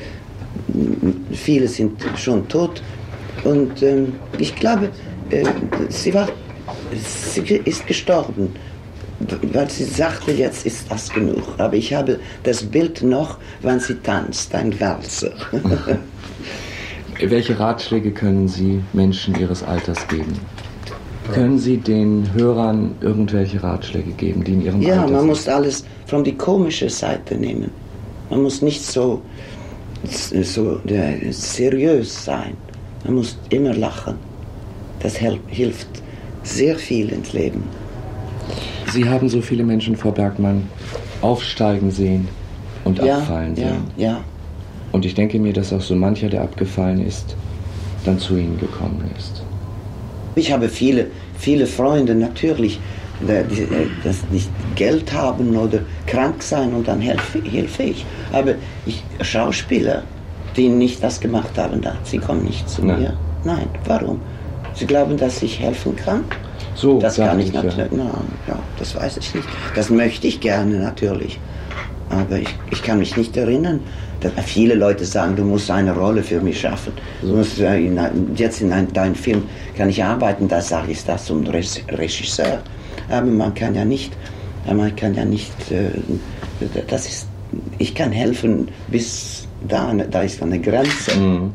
viele 1.32 1.68
sind 1.68 2.02
schon 2.16 2.46
tot 2.48 2.82
und 3.44 3.82
ähm, 3.82 4.14
ich 4.38 4.54
glaube, 4.54 4.90
äh, 5.30 5.44
sie, 5.88 6.12
war, 6.12 6.28
sie 6.92 7.40
ist 7.64 7.86
gestorben, 7.86 8.54
weil 9.52 9.70
sie 9.70 9.84
sagte, 9.84 10.32
jetzt 10.32 10.66
ist 10.66 10.90
das 10.90 11.11
genug. 11.11 11.42
Aber 11.59 11.74
ich 11.74 11.92
habe 11.94 12.20
das 12.42 12.62
Bild 12.62 13.02
noch, 13.02 13.38
wann 13.62 13.80
sie 13.80 13.94
tanzt, 13.94 14.54
ein 14.54 14.78
Walzer. 14.80 15.32
Welche 17.21 17.59
Ratschläge 17.59 18.12
können 18.12 18.47
Sie 18.47 18.81
Menschen 18.93 19.39
Ihres 19.39 19.62
Alters 19.62 20.07
geben? 20.07 20.39
Können 21.33 21.59
Sie 21.59 21.77
den 21.77 22.33
Hörern 22.33 22.95
irgendwelche 23.01 23.62
Ratschläge 23.62 24.12
geben, 24.12 24.45
die 24.45 24.53
in 24.53 24.62
Ihrem 24.62 24.81
ja, 24.83 24.95
Alter 24.95 25.09
sind? 25.09 25.16
man 25.16 25.27
muss 25.27 25.49
alles 25.49 25.85
von 26.07 26.25
die 26.25 26.35
komische 26.35 26.89
Seite 26.89 27.35
nehmen. 27.35 27.71
Man 28.31 28.43
muss 28.43 28.62
nicht 28.62 28.83
so, 28.83 29.21
so 30.05 30.81
äh, 30.87 31.33
seriös 31.33 32.25
sein. 32.25 32.57
Man 33.05 33.16
muss 33.16 33.39
immer 33.51 33.75
lachen. 33.75 34.14
Das 35.01 35.16
hilft 35.16 35.89
sehr 36.45 36.77
viel 36.77 37.11
ins 37.11 37.33
Leben. 37.33 37.62
Sie 38.93 39.09
haben 39.09 39.29
so 39.29 39.43
viele 39.43 39.64
Menschen, 39.64 39.97
Frau 39.97 40.11
Bergmann, 40.11 40.66
aufsteigen 41.21 41.91
sehen 41.91 42.29
und 42.85 42.99
ja, 42.99 43.19
abfallen 43.19 43.55
sehen. 43.55 43.85
Ja, 43.97 44.09
ja. 44.09 44.21
Und 44.93 45.05
ich 45.05 45.14
denke 45.14 45.39
mir, 45.39 45.53
dass 45.53 45.72
auch 45.72 45.80
so 45.80 45.95
mancher, 45.95 46.28
der 46.28 46.43
abgefallen 46.43 47.05
ist, 47.05 47.36
dann 48.05 48.18
zu 48.18 48.36
Ihnen 48.36 48.59
gekommen 48.59 49.11
ist. 49.16 49.43
Ich 50.34 50.53
habe 50.53 50.68
viele, 50.68 51.09
viele 51.36 51.66
Freunde 51.66 52.14
natürlich, 52.14 52.80
die 53.20 53.91
das 54.05 54.18
nicht 54.30 54.49
Geld 54.76 55.12
haben 55.12 55.57
oder 55.57 55.80
krank 56.07 56.43
sein 56.43 56.72
und 56.72 56.86
dann 56.86 57.01
helfe, 57.01 57.43
helfe 57.43 57.82
ich. 57.82 58.07
Aber 58.32 58.55
ich, 58.86 59.03
Schauspieler, 59.22 60.03
die 60.57 60.68
nicht 60.68 61.03
das 61.03 61.20
gemacht 61.20 61.57
haben, 61.57 61.80
sie 62.05 62.18
kommen 62.18 62.45
nicht 62.45 62.68
zu 62.68 62.84
Nein. 62.84 63.01
mir. 63.01 63.16
Nein, 63.45 63.66
warum? 63.86 64.20
Sie 64.74 64.86
glauben, 64.86 65.16
dass 65.16 65.43
ich 65.43 65.59
helfen 65.59 65.97
kann? 65.97 66.24
So, 66.74 67.01
das 67.01 67.16
kann 67.16 67.41
ich 67.41 67.49
ich 67.49 67.55
ja. 67.55 67.62
natürlich. 67.62 67.93
Nein, 67.93 68.11
ja, 68.47 68.59
das 68.78 68.95
weiß 68.95 69.16
ich 69.16 69.34
nicht. 69.34 69.49
Das 69.74 69.91
möchte 69.91 70.28
ich 70.28 70.41
gerne 70.41 70.78
natürlich. 70.78 71.41
Aber 72.11 72.38
ich, 72.38 72.48
ich 72.70 72.82
kann 72.82 72.98
mich 72.98 73.16
nicht 73.16 73.36
erinnern. 73.36 73.80
dass 74.20 74.32
viele 74.44 74.74
Leute 74.74 75.04
sagen, 75.04 75.36
du 75.36 75.44
musst 75.44 75.70
eine 75.70 75.94
Rolle 75.94 76.22
für 76.22 76.40
mich 76.40 76.61
schaffen. 76.61 76.92
Du 77.22 77.36
musst, 77.36 77.61
äh, 77.61 77.78
in, 77.78 77.98
jetzt 78.34 78.61
in 78.61 78.72
ein, 78.72 78.92
deinem 78.92 79.14
Film 79.14 79.44
kann 79.76 79.88
ich 79.88 80.02
arbeiten, 80.02 80.48
da 80.48 80.61
sage 80.61 80.92
ich 80.92 81.04
das 81.04 81.26
zum 81.26 81.44
Regisseur. 81.46 82.61
Aber 83.09 83.26
man 83.26 83.54
kann 83.54 83.74
ja 83.74 83.84
nicht, 83.84 84.12
man 84.66 84.94
kann 84.96 85.14
ja 85.14 85.24
nicht, 85.24 85.52
äh, 85.70 85.90
das 86.88 87.06
ist, 87.06 87.28
ich 87.78 87.94
kann 87.94 88.12
helfen 88.12 88.68
bis 88.88 89.46
da, 89.66 89.92
da 89.92 90.22
ist 90.22 90.42
eine 90.42 90.61
Grenze. 90.61 91.16
Mhm. 91.16 91.52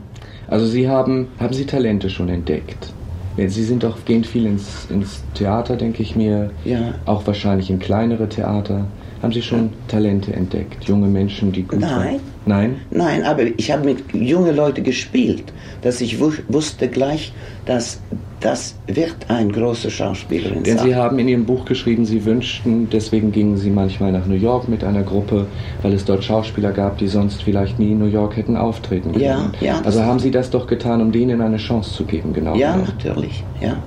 Also 0.47 0.65
Sie 0.65 0.87
haben, 0.87 1.27
haben 1.39 1.53
Sie 1.53 1.65
Talente 1.65 2.09
schon 2.09 2.29
entdeckt? 2.29 2.93
Sie 3.35 3.63
sind 3.63 3.83
doch, 3.83 4.05
gehen 4.05 4.23
viel 4.23 4.45
ins, 4.45 4.87
ins 4.89 5.23
Theater, 5.33 5.75
denke 5.75 6.03
ich 6.03 6.15
mir. 6.15 6.51
Ja. 6.65 6.93
Auch 7.05 7.25
wahrscheinlich 7.25 7.71
in 7.71 7.79
kleinere 7.79 8.29
Theater. 8.29 8.85
Haben 9.23 9.31
Sie 9.33 9.41
schon 9.41 9.69
Talente 9.87 10.33
entdeckt? 10.33 10.83
Junge 10.83 11.07
Menschen, 11.07 11.51
die 11.53 11.63
gut 11.63 11.79
Nein. 11.79 12.09
sind? 12.09 12.21
Nein? 12.45 12.75
Nein, 12.91 13.23
aber 13.23 13.43
ich 13.57 13.71
habe 13.71 13.85
mit 13.85 14.13
jungen 14.13 14.53
Leuten 14.53 14.83
gespielt, 14.83 15.45
dass 15.81 16.01
ich 16.01 16.19
wu- 16.19 16.33
wusste 16.49 16.89
gleich, 16.89 17.31
dass 17.65 18.01
das 18.41 18.75
wird 18.87 19.15
ein 19.29 19.49
großer 19.53 19.89
Schauspielerin 19.89 20.63
Denn 20.63 20.77
sein. 20.77 20.87
Sie 20.87 20.95
haben 20.97 21.17
in 21.19 21.29
Ihrem 21.29 21.45
Buch 21.45 21.63
geschrieben, 21.63 22.05
Sie 22.05 22.25
wünschten, 22.25 22.89
deswegen 22.89 23.31
gingen 23.31 23.55
Sie 23.55 23.69
manchmal 23.69 24.11
nach 24.11 24.25
New 24.25 24.35
York 24.35 24.67
mit 24.67 24.83
einer 24.83 25.03
Gruppe, 25.03 25.45
weil 25.81 25.93
es 25.93 26.03
dort 26.03 26.25
Schauspieler 26.25 26.73
gab, 26.73 26.97
die 26.97 27.07
sonst 27.07 27.41
vielleicht 27.43 27.79
nie 27.79 27.93
in 27.93 27.99
New 27.99 28.07
York 28.07 28.35
hätten 28.35 28.57
auftreten 28.57 29.13
können. 29.13 29.23
Ja, 29.23 29.49
ja, 29.61 29.79
Also 29.85 30.03
haben 30.03 30.19
Sie 30.19 30.31
das 30.31 30.49
doch 30.49 30.67
getan, 30.67 31.01
um 31.01 31.13
denen 31.13 31.39
eine 31.39 31.55
Chance 31.55 31.93
zu 31.93 32.03
geben, 32.03 32.33
genau. 32.33 32.55
ja, 32.55 32.73
genommen. 32.73 32.91
natürlich, 32.97 33.41
ja. 33.61 33.77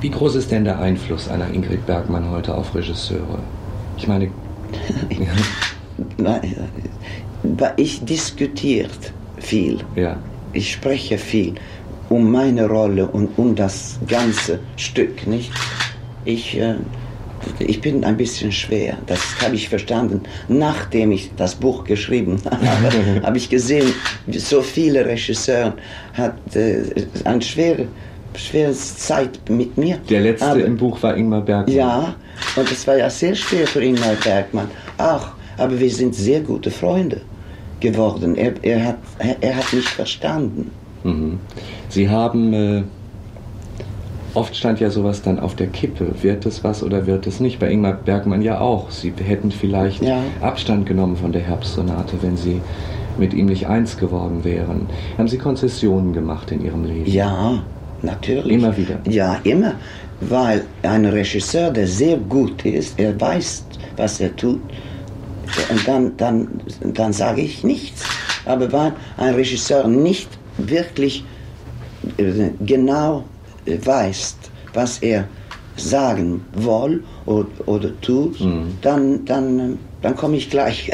Wie 0.00 0.10
groß 0.10 0.34
ist 0.34 0.50
denn 0.50 0.64
der 0.64 0.80
Einfluss 0.80 1.28
einer 1.28 1.48
Ingrid 1.54 1.86
Bergmann 1.86 2.28
heute 2.32 2.56
auf 2.56 2.74
Regisseure? 2.74 3.38
Ich 3.98 4.06
meine, 4.06 4.30
aber 7.44 7.72
ich 7.76 8.04
diskutiert 8.04 9.12
viel. 9.38 9.78
ja. 9.96 10.16
Ich 10.54 10.72
spreche 10.72 11.18
viel 11.18 11.54
um 12.08 12.30
meine 12.32 12.66
Rolle 12.66 13.06
und 13.06 13.28
um 13.38 13.54
das 13.54 13.98
ganze 14.08 14.60
Stück, 14.76 15.26
nicht? 15.26 15.50
Ich, 16.24 16.58
äh, 16.58 16.76
ich 17.58 17.82
bin 17.82 18.02
ein 18.02 18.16
bisschen 18.16 18.50
schwer. 18.50 18.96
Das 19.06 19.20
habe 19.44 19.54
ich 19.56 19.68
verstanden. 19.68 20.22
Nachdem 20.48 21.12
ich 21.12 21.30
das 21.36 21.54
Buch 21.54 21.84
geschrieben 21.84 22.40
habe, 22.50 23.22
habe 23.26 23.36
ich 23.36 23.50
gesehen, 23.50 23.92
so 24.32 24.62
viele 24.62 25.04
Regisseure 25.04 25.74
hat 26.14 26.56
äh, 26.56 26.82
eine 27.24 27.42
schwere, 27.42 27.86
schwere 28.34 28.72
Zeit 28.72 29.38
mit 29.50 29.76
mir. 29.76 29.98
Der 30.08 30.22
letzte 30.22 30.46
Aber- 30.46 30.64
im 30.64 30.78
Buch 30.78 31.02
war 31.02 31.14
Ingmar 31.14 31.42
Bergmann. 31.42 31.76
ja, 31.76 32.14
und 32.56 32.70
es 32.70 32.86
war 32.86 32.96
ja 32.96 33.10
sehr 33.10 33.34
schwer 33.34 33.66
für 33.66 33.82
Ingmar 33.82 34.14
Bergmann. 34.22 34.68
Auch, 34.98 35.28
aber 35.56 35.78
wir 35.78 35.90
sind 35.90 36.14
sehr 36.14 36.40
gute 36.40 36.70
Freunde 36.70 37.20
geworden. 37.80 38.36
Er, 38.36 38.52
er, 38.62 38.84
hat, 38.84 38.98
er 39.40 39.56
hat 39.56 39.72
mich 39.72 39.88
verstanden. 39.88 40.70
Mhm. 41.04 41.38
Sie 41.88 42.08
haben, 42.08 42.52
äh, 42.52 42.82
oft 44.34 44.56
stand 44.56 44.80
ja 44.80 44.90
sowas 44.90 45.22
dann 45.22 45.38
auf 45.38 45.54
der 45.54 45.68
Kippe. 45.68 46.06
Wird 46.22 46.46
es 46.46 46.64
was 46.64 46.82
oder 46.82 47.06
wird 47.06 47.26
es 47.26 47.40
nicht? 47.40 47.58
Bei 47.58 47.70
Ingmar 47.70 47.94
Bergmann 47.94 48.42
ja 48.42 48.60
auch. 48.60 48.90
Sie 48.90 49.12
hätten 49.24 49.50
vielleicht 49.50 50.02
Ja. 50.02 50.18
Abstand 50.40 50.86
genommen 50.86 51.16
von 51.16 51.32
der 51.32 51.42
Herbstsonate, 51.42 52.14
wenn 52.22 52.36
Sie 52.36 52.60
mit 53.18 53.34
ihm 53.34 53.46
nicht 53.46 53.66
eins 53.66 53.96
geworden 53.96 54.44
wären. 54.44 54.86
Haben 55.16 55.28
Sie 55.28 55.38
Konzessionen 55.38 56.12
gemacht 56.12 56.50
in 56.52 56.64
Ihrem 56.64 56.84
Leben? 56.84 57.10
Ja, 57.10 57.62
natürlich. 58.02 58.52
Immer 58.52 58.76
wieder. 58.76 58.98
Ja, 59.08 59.38
immer. 59.44 59.74
Weil 60.20 60.64
ein 60.82 61.04
Regisseur, 61.04 61.70
der 61.70 61.86
sehr 61.86 62.16
gut 62.16 62.64
ist, 62.64 62.98
er 62.98 63.18
weiß, 63.20 63.64
was 63.96 64.20
er 64.20 64.34
tut. 64.36 64.60
Und 65.70 65.86
dann, 65.88 66.16
dann, 66.16 66.48
dann 66.94 67.12
sage 67.12 67.40
ich 67.42 67.62
nichts. 67.64 68.02
Aber 68.44 68.70
weil 68.72 68.92
ein 69.16 69.34
Regisseur 69.34 69.86
nicht 69.86 70.28
wirklich 70.58 71.24
äh, 72.18 72.50
genau 72.66 73.24
äh, 73.66 73.78
weiß, 73.84 74.36
was 74.74 74.98
er 74.98 75.24
sagen 75.76 76.44
will 76.54 77.04
oder, 77.26 77.46
oder 77.66 78.00
tut, 78.00 78.40
Mhm. 78.40 78.76
dann, 78.82 79.24
dann, 79.24 79.58
äh, 79.60 79.76
dann 80.02 80.16
komme 80.16 80.36
ich 80.36 80.50
gleich 80.50 80.90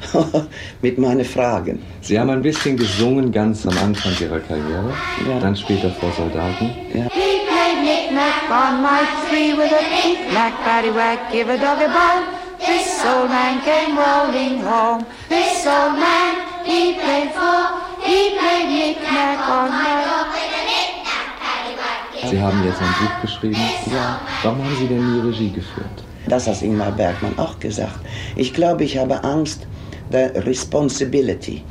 mit 0.82 0.98
meinen 0.98 1.24
Fragen. 1.24 1.78
Sie 2.00 2.18
haben 2.18 2.30
ein 2.30 2.42
bisschen 2.42 2.76
gesungen 2.76 3.30
ganz 3.30 3.64
am 3.66 3.76
Anfang 3.78 4.12
Ihrer 4.20 4.40
Karriere, 4.40 4.92
Ja. 5.28 5.38
dann 5.40 5.54
später 5.56 5.90
vor 5.90 6.10
Soldaten. 6.16 6.70
Ja. 6.94 7.06
Knick-knack 8.12 8.50
on 8.50 8.82
my 8.82 9.02
tree 9.26 9.54
with 9.54 9.72
a 9.72 9.80
knick-knack, 9.80 10.52
paddywhack, 10.68 11.32
give 11.32 11.48
a 11.48 11.56
dog 11.56 11.80
a 11.80 11.88
bone. 11.88 12.24
This 12.58 13.02
old 13.06 13.30
man 13.30 13.62
came 13.64 13.96
rolling 13.96 14.60
home. 14.60 15.06
This 15.30 15.66
old 15.66 15.96
man, 15.96 16.36
he 16.62 16.92
played 17.00 17.32
for, 17.32 17.60
he 18.04 18.36
played 18.38 18.68
knick-knack 18.68 19.48
on 19.48 19.70
my... 19.70 20.02
Sie 22.28 22.38
haben 22.38 22.62
jetzt 22.64 22.80
ein 22.82 22.94
Buch 23.00 23.22
geschrieben. 23.22 23.60
Ja. 23.90 24.20
Warum 24.42 24.62
haben 24.62 24.76
Sie 24.78 24.88
denn 24.88 25.14
nie 25.14 25.20
Regie 25.28 25.50
geführt? 25.50 26.04
Das 26.28 26.46
hat 26.46 26.60
Ingmar 26.60 26.92
Bergmann 26.92 27.38
auch 27.38 27.58
gesagt. 27.58 27.98
Ich 28.36 28.52
glaube, 28.52 28.84
ich 28.84 28.98
habe 28.98 29.24
Angst 29.24 29.66
der 30.10 30.34
Responsibility. 30.46 31.64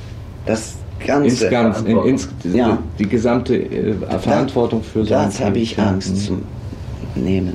Das 0.48 0.74
Ganze. 1.06 1.28
Insgesamt, 1.30 1.88
in, 1.88 1.98
ins, 2.04 2.30
Ja. 2.44 2.78
die 3.00 3.08
gesamte 3.08 3.56
äh, 3.56 3.94
Verantwortung 4.20 4.84
für 4.84 5.04
so 5.06 5.14
ein 5.16 5.26
Das 5.26 5.40
habe 5.42 5.60
ich. 5.60 5.78
Angst 5.80 6.12
Mhm. 6.14 6.18
zu 6.20 6.42
nehmen. 7.16 7.54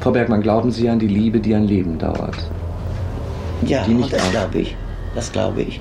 Frau 0.00 0.10
Bergmann, 0.12 0.40
glauben 0.42 0.70
Sie 0.70 0.88
an 0.88 0.98
die 0.98 1.06
Liebe, 1.08 1.40
die 1.40 1.54
ein 1.54 1.64
Leben 1.64 1.98
dauert? 1.98 2.36
Ja, 3.66 3.84
das 4.10 4.30
glaube 4.30 4.58
ich. 4.60 4.76
Das 5.14 5.30
glaube 5.32 5.62
ich. 5.62 5.80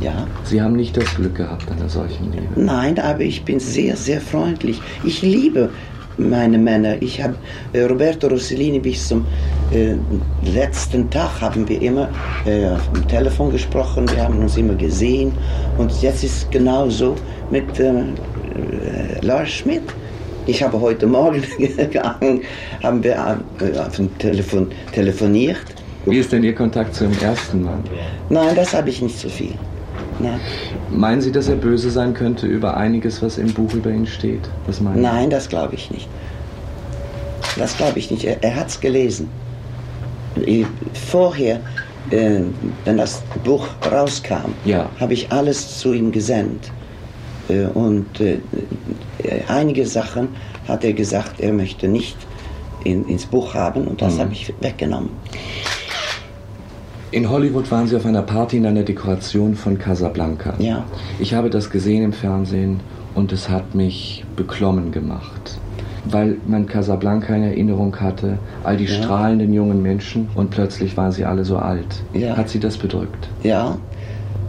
Ja. 0.00 0.26
Sie 0.44 0.60
haben 0.62 0.76
nicht 0.76 0.96
das 0.96 1.12
Glück 1.16 1.34
gehabt 1.36 1.70
einer 1.70 1.88
solchen 1.88 2.30
Liebe. 2.32 2.46
Nein, 2.56 2.98
aber 2.98 3.20
ich 3.20 3.44
bin 3.44 3.58
sehr, 3.58 3.96
sehr 3.96 4.20
freundlich. 4.20 4.80
Ich 5.02 5.22
liebe 5.22 5.70
meine 6.18 6.58
Männer. 6.58 7.00
Ich 7.00 7.22
habe 7.22 7.34
äh, 7.72 7.82
Roberto 7.82 8.28
Rossellini 8.28 8.78
bis 8.78 9.08
zum 9.08 9.26
äh, 9.72 9.94
letzten 10.52 11.10
Tag 11.10 11.40
haben 11.40 11.68
wir 11.68 11.80
immer 11.80 12.08
äh, 12.46 12.66
am 12.66 13.08
Telefon 13.08 13.50
gesprochen. 13.50 14.08
Wir 14.10 14.24
haben 14.24 14.38
uns 14.38 14.56
immer 14.56 14.74
gesehen. 14.74 15.32
Und 15.78 15.90
jetzt 16.02 16.24
ist 16.24 16.36
es 16.36 16.50
genauso 16.50 17.14
mit 17.50 17.78
äh, 17.80 17.90
äh, 17.90 18.04
Lars 19.22 19.50
Schmidt. 19.50 19.82
Ich 20.46 20.62
habe 20.62 20.78
heute 20.80 21.06
Morgen 21.06 21.42
gegangen, 21.58 22.42
haben 22.82 23.02
wir 23.02 23.40
äh, 23.60 23.78
auf 23.78 23.96
dem 23.96 24.16
Telefon 24.18 24.70
telefoniert. 24.92 25.64
Wie 26.06 26.18
ist 26.18 26.32
denn 26.32 26.44
Ihr 26.44 26.54
Kontakt 26.54 26.94
zu 26.94 27.04
Ihrem 27.04 27.18
ersten 27.22 27.62
Mann? 27.62 27.82
Nein, 28.28 28.54
das 28.54 28.74
habe 28.74 28.90
ich 28.90 29.00
nicht 29.00 29.18
so 29.18 29.28
viel. 29.28 29.54
Nein. 30.24 30.40
Meinen 30.90 31.20
Sie, 31.20 31.32
dass 31.32 31.48
er 31.48 31.56
böse 31.56 31.90
sein 31.90 32.14
könnte 32.14 32.46
über 32.46 32.76
einiges, 32.76 33.22
was 33.22 33.38
im 33.38 33.52
Buch 33.52 33.72
über 33.74 33.90
ihn 33.90 34.06
steht? 34.06 34.48
Was 34.66 34.80
meinen 34.80 35.02
Nein, 35.02 35.30
das 35.30 35.48
glaube 35.48 35.74
ich 35.74 35.90
nicht. 35.90 36.08
Das 37.56 37.76
glaube 37.76 37.98
ich 37.98 38.10
nicht. 38.10 38.24
Er, 38.24 38.42
er 38.42 38.56
hat 38.56 38.68
es 38.68 38.80
gelesen. 38.80 39.28
Vorher, 40.92 41.60
äh, 42.10 42.40
wenn 42.84 42.96
das 42.96 43.22
Buch 43.44 43.68
rauskam, 43.90 44.52
ja. 44.64 44.88
habe 44.98 45.12
ich 45.12 45.30
alles 45.30 45.78
zu 45.78 45.92
ihm 45.92 46.10
gesendet. 46.10 46.70
Äh, 47.48 47.66
und 47.66 48.20
äh, 48.20 48.38
einige 49.48 49.86
Sachen 49.86 50.28
hat 50.66 50.84
er 50.84 50.92
gesagt, 50.92 51.40
er 51.40 51.52
möchte 51.52 51.88
nicht 51.88 52.16
in, 52.84 53.06
ins 53.06 53.26
Buch 53.26 53.54
haben 53.54 53.86
und 53.86 54.00
das 54.00 54.14
mhm. 54.14 54.20
habe 54.20 54.32
ich 54.32 54.52
weggenommen. 54.60 55.10
In 57.14 57.30
Hollywood 57.30 57.70
waren 57.70 57.86
Sie 57.86 57.94
auf 57.94 58.06
einer 58.06 58.22
Party 58.22 58.56
in 58.56 58.66
einer 58.66 58.82
Dekoration 58.82 59.54
von 59.54 59.78
Casablanca. 59.78 60.54
Ja. 60.58 60.84
Ich 61.20 61.32
habe 61.32 61.48
das 61.48 61.70
gesehen 61.70 62.02
im 62.02 62.12
Fernsehen 62.12 62.80
und 63.14 63.32
es 63.32 63.48
hat 63.48 63.72
mich 63.76 64.24
beklommen 64.34 64.90
gemacht. 64.90 65.60
Weil 66.06 66.38
man 66.48 66.66
Casablanca 66.66 67.36
in 67.36 67.44
Erinnerung 67.44 67.94
hatte, 68.00 68.40
all 68.64 68.76
die 68.76 68.86
ja. 68.86 69.00
strahlenden 69.00 69.54
jungen 69.54 69.80
Menschen 69.80 70.28
und 70.34 70.50
plötzlich 70.50 70.96
waren 70.96 71.12
sie 71.12 71.24
alle 71.24 71.44
so 71.44 71.56
alt. 71.56 72.02
Ja. 72.14 72.36
Hat 72.36 72.48
Sie 72.48 72.58
das 72.58 72.76
bedrückt? 72.76 73.28
Ja, 73.44 73.78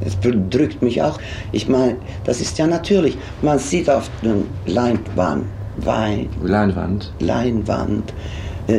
es 0.02 0.16
bedrückt 0.16 0.82
mich 0.82 1.04
auch. 1.04 1.20
Ich 1.52 1.70
meine, 1.70 1.98
das 2.24 2.42
ist 2.42 2.58
ja 2.58 2.66
natürlich. 2.66 3.16
Man 3.44 3.60
sieht 3.60 3.92
auf 3.92 4.10
der 4.24 4.38
Leinwand, 4.66 5.46
Wein, 5.78 6.30
Leinwand, 6.42 7.14
Leinwand 7.20 8.12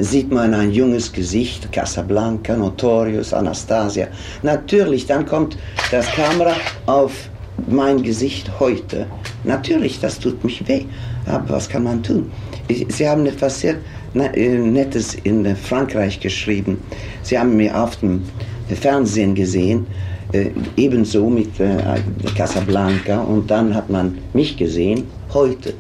sieht 0.00 0.32
man 0.32 0.54
ein 0.54 0.72
junges 0.72 1.12
Gesicht, 1.12 1.70
Casablanca, 1.72 2.56
Notorious, 2.56 3.32
Anastasia. 3.32 4.08
Natürlich, 4.42 5.06
dann 5.06 5.24
kommt 5.26 5.56
das 5.90 6.06
Kamera 6.12 6.54
auf 6.86 7.12
mein 7.68 8.02
Gesicht 8.02 8.50
heute. 8.58 9.06
Natürlich, 9.44 10.00
das 10.00 10.18
tut 10.18 10.42
mich 10.44 10.66
weh. 10.68 10.84
Aber 11.26 11.50
was 11.50 11.68
kann 11.68 11.84
man 11.84 12.02
tun? 12.02 12.30
Sie 12.88 13.08
haben 13.08 13.26
etwas 13.26 13.60
sehr 13.60 13.76
äh, 14.14 14.58
Nettes 14.58 15.14
in 15.24 15.56
Frankreich 15.56 16.20
geschrieben. 16.20 16.78
Sie 17.22 17.38
haben 17.38 17.56
mir 17.56 17.76
auf 17.80 17.96
dem 17.96 18.22
Fernsehen 18.68 19.34
gesehen, 19.34 19.86
äh, 20.32 20.50
ebenso 20.76 21.28
mit 21.28 21.58
äh, 21.60 21.78
Casablanca 22.36 23.20
und 23.20 23.50
dann 23.50 23.74
hat 23.74 23.88
man 23.90 24.18
mich 24.32 24.56
gesehen, 24.56 25.04
heute. 25.32 25.74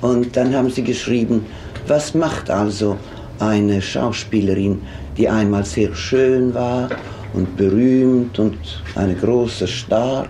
Und 0.00 0.36
dann 0.36 0.54
haben 0.54 0.70
sie 0.70 0.82
geschrieben, 0.82 1.44
was 1.88 2.14
macht 2.14 2.50
also 2.50 2.96
eine 3.40 3.80
Schauspielerin, 3.80 4.80
die 5.16 5.28
einmal 5.28 5.64
sehr 5.64 5.94
schön 5.94 6.54
war 6.54 6.88
und 7.34 7.56
berühmt 7.56 8.38
und 8.38 8.56
eine 8.94 9.14
große 9.14 9.66
Star. 9.66 10.26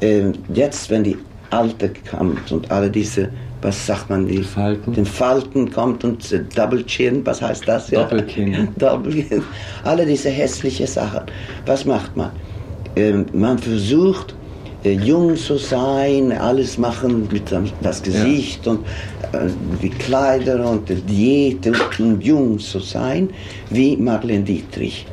Äh, 0.00 0.32
jetzt, 0.52 0.90
wenn 0.90 1.04
die 1.04 1.16
Alte 1.50 1.92
kommt 2.10 2.50
und 2.50 2.70
alle 2.70 2.90
diese, 2.90 3.28
was 3.60 3.86
sagt 3.86 4.10
man, 4.10 4.26
die 4.26 4.42
Falten, 4.42 4.92
den 4.94 5.04
Falten 5.04 5.70
kommt 5.70 6.04
und 6.04 6.32
äh, 6.32 6.44
Double 6.54 6.84
Chin, 6.86 7.24
was 7.24 7.42
heißt 7.42 7.68
das? 7.68 7.90
Ja? 7.90 8.02
Doppelkinn. 8.02 8.68
Doppelkinn. 8.78 9.42
Alle 9.84 10.06
diese 10.06 10.30
hässlichen 10.30 10.86
Sachen. 10.86 11.22
Was 11.66 11.84
macht 11.84 12.16
man? 12.16 12.30
Äh, 12.96 13.12
man 13.32 13.58
versucht, 13.58 14.34
jung 14.84 15.36
zu 15.36 15.56
sein, 15.56 16.32
alles 16.32 16.78
machen 16.78 17.28
mit 17.30 17.54
das 17.82 18.02
Gesicht 18.02 18.66
ja. 18.66 18.72
und 18.72 18.84
äh, 19.32 19.48
die 19.82 19.90
Kleider 19.90 20.68
und 20.68 20.88
die 20.88 20.96
Diät 20.96 21.66
und 21.98 22.22
jung 22.22 22.58
zu 22.58 22.80
sein, 22.80 23.30
wie 23.70 23.96
Marlene 23.96 24.44
Dietrich. 24.44 25.06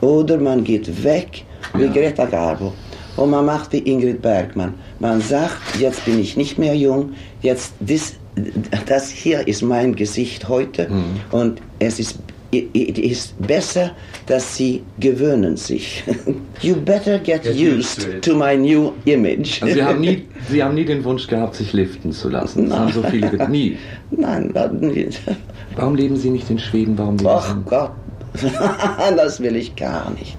Oder 0.00 0.38
man 0.38 0.62
geht 0.62 1.02
weg 1.02 1.44
wie. 1.74 1.88
Greta 1.88 2.26
Garbo 2.26 2.72
und 3.16 3.30
man 3.30 3.46
macht 3.46 3.72
wie 3.72 3.78
Ingrid 3.78 4.22
Bergmann. 4.22 4.74
Man 5.00 5.20
sagt, 5.20 5.80
jetzt 5.80 6.04
bin 6.04 6.18
ich 6.20 6.36
nicht 6.36 6.58
mehr 6.58 6.76
jung, 6.76 7.14
jetzt 7.42 7.72
das, 7.80 8.14
das 8.86 9.10
hier 9.10 9.46
ist 9.48 9.62
mein 9.62 9.94
Gesicht 9.94 10.48
heute 10.48 10.88
mhm. 10.88 11.20
und 11.30 11.62
es 11.78 11.98
ist 11.98 12.18
it 12.52 12.98
is 12.98 13.34
besser, 13.38 13.92
dass 14.26 14.56
sie 14.56 14.82
gewöhnen 14.98 15.56
sich. 15.56 16.02
you 16.62 16.76
better 16.76 17.18
get, 17.18 17.42
get 17.42 17.54
used, 17.54 17.98
used 17.98 18.22
to, 18.22 18.32
to, 18.32 18.36
my 18.36 18.56
new 18.56 18.92
image. 19.04 19.62
Also 19.62 19.74
sie, 19.74 19.82
haben 19.82 20.00
nie, 20.00 20.26
sie 20.48 20.62
haben 20.62 20.74
nie 20.74 20.84
den 20.84 21.04
Wunsch 21.04 21.26
gehabt, 21.26 21.56
sich 21.56 21.72
liften 21.72 22.12
zu 22.12 22.28
lassen. 22.28 22.68
Das 22.68 22.78
haben 22.78 22.92
so 22.92 23.02
viele 23.02 23.48
nie. 23.48 23.76
Nein, 24.10 24.52
nie. 24.80 25.08
Warum 25.74 25.94
leben 25.94 26.16
Sie 26.16 26.30
nicht 26.30 26.48
in 26.48 26.58
Schweden? 26.58 26.96
Warum 26.96 27.18
leben 27.18 27.28
Ach 27.30 27.56
Gott, 27.66 27.90
das 29.16 29.40
will 29.40 29.56
ich 29.56 29.74
gar 29.76 30.10
nicht. 30.12 30.36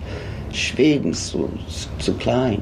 Schweden 0.52 1.12
ist 1.12 1.28
zu, 1.28 1.50
zu 2.00 2.14
klein. 2.14 2.62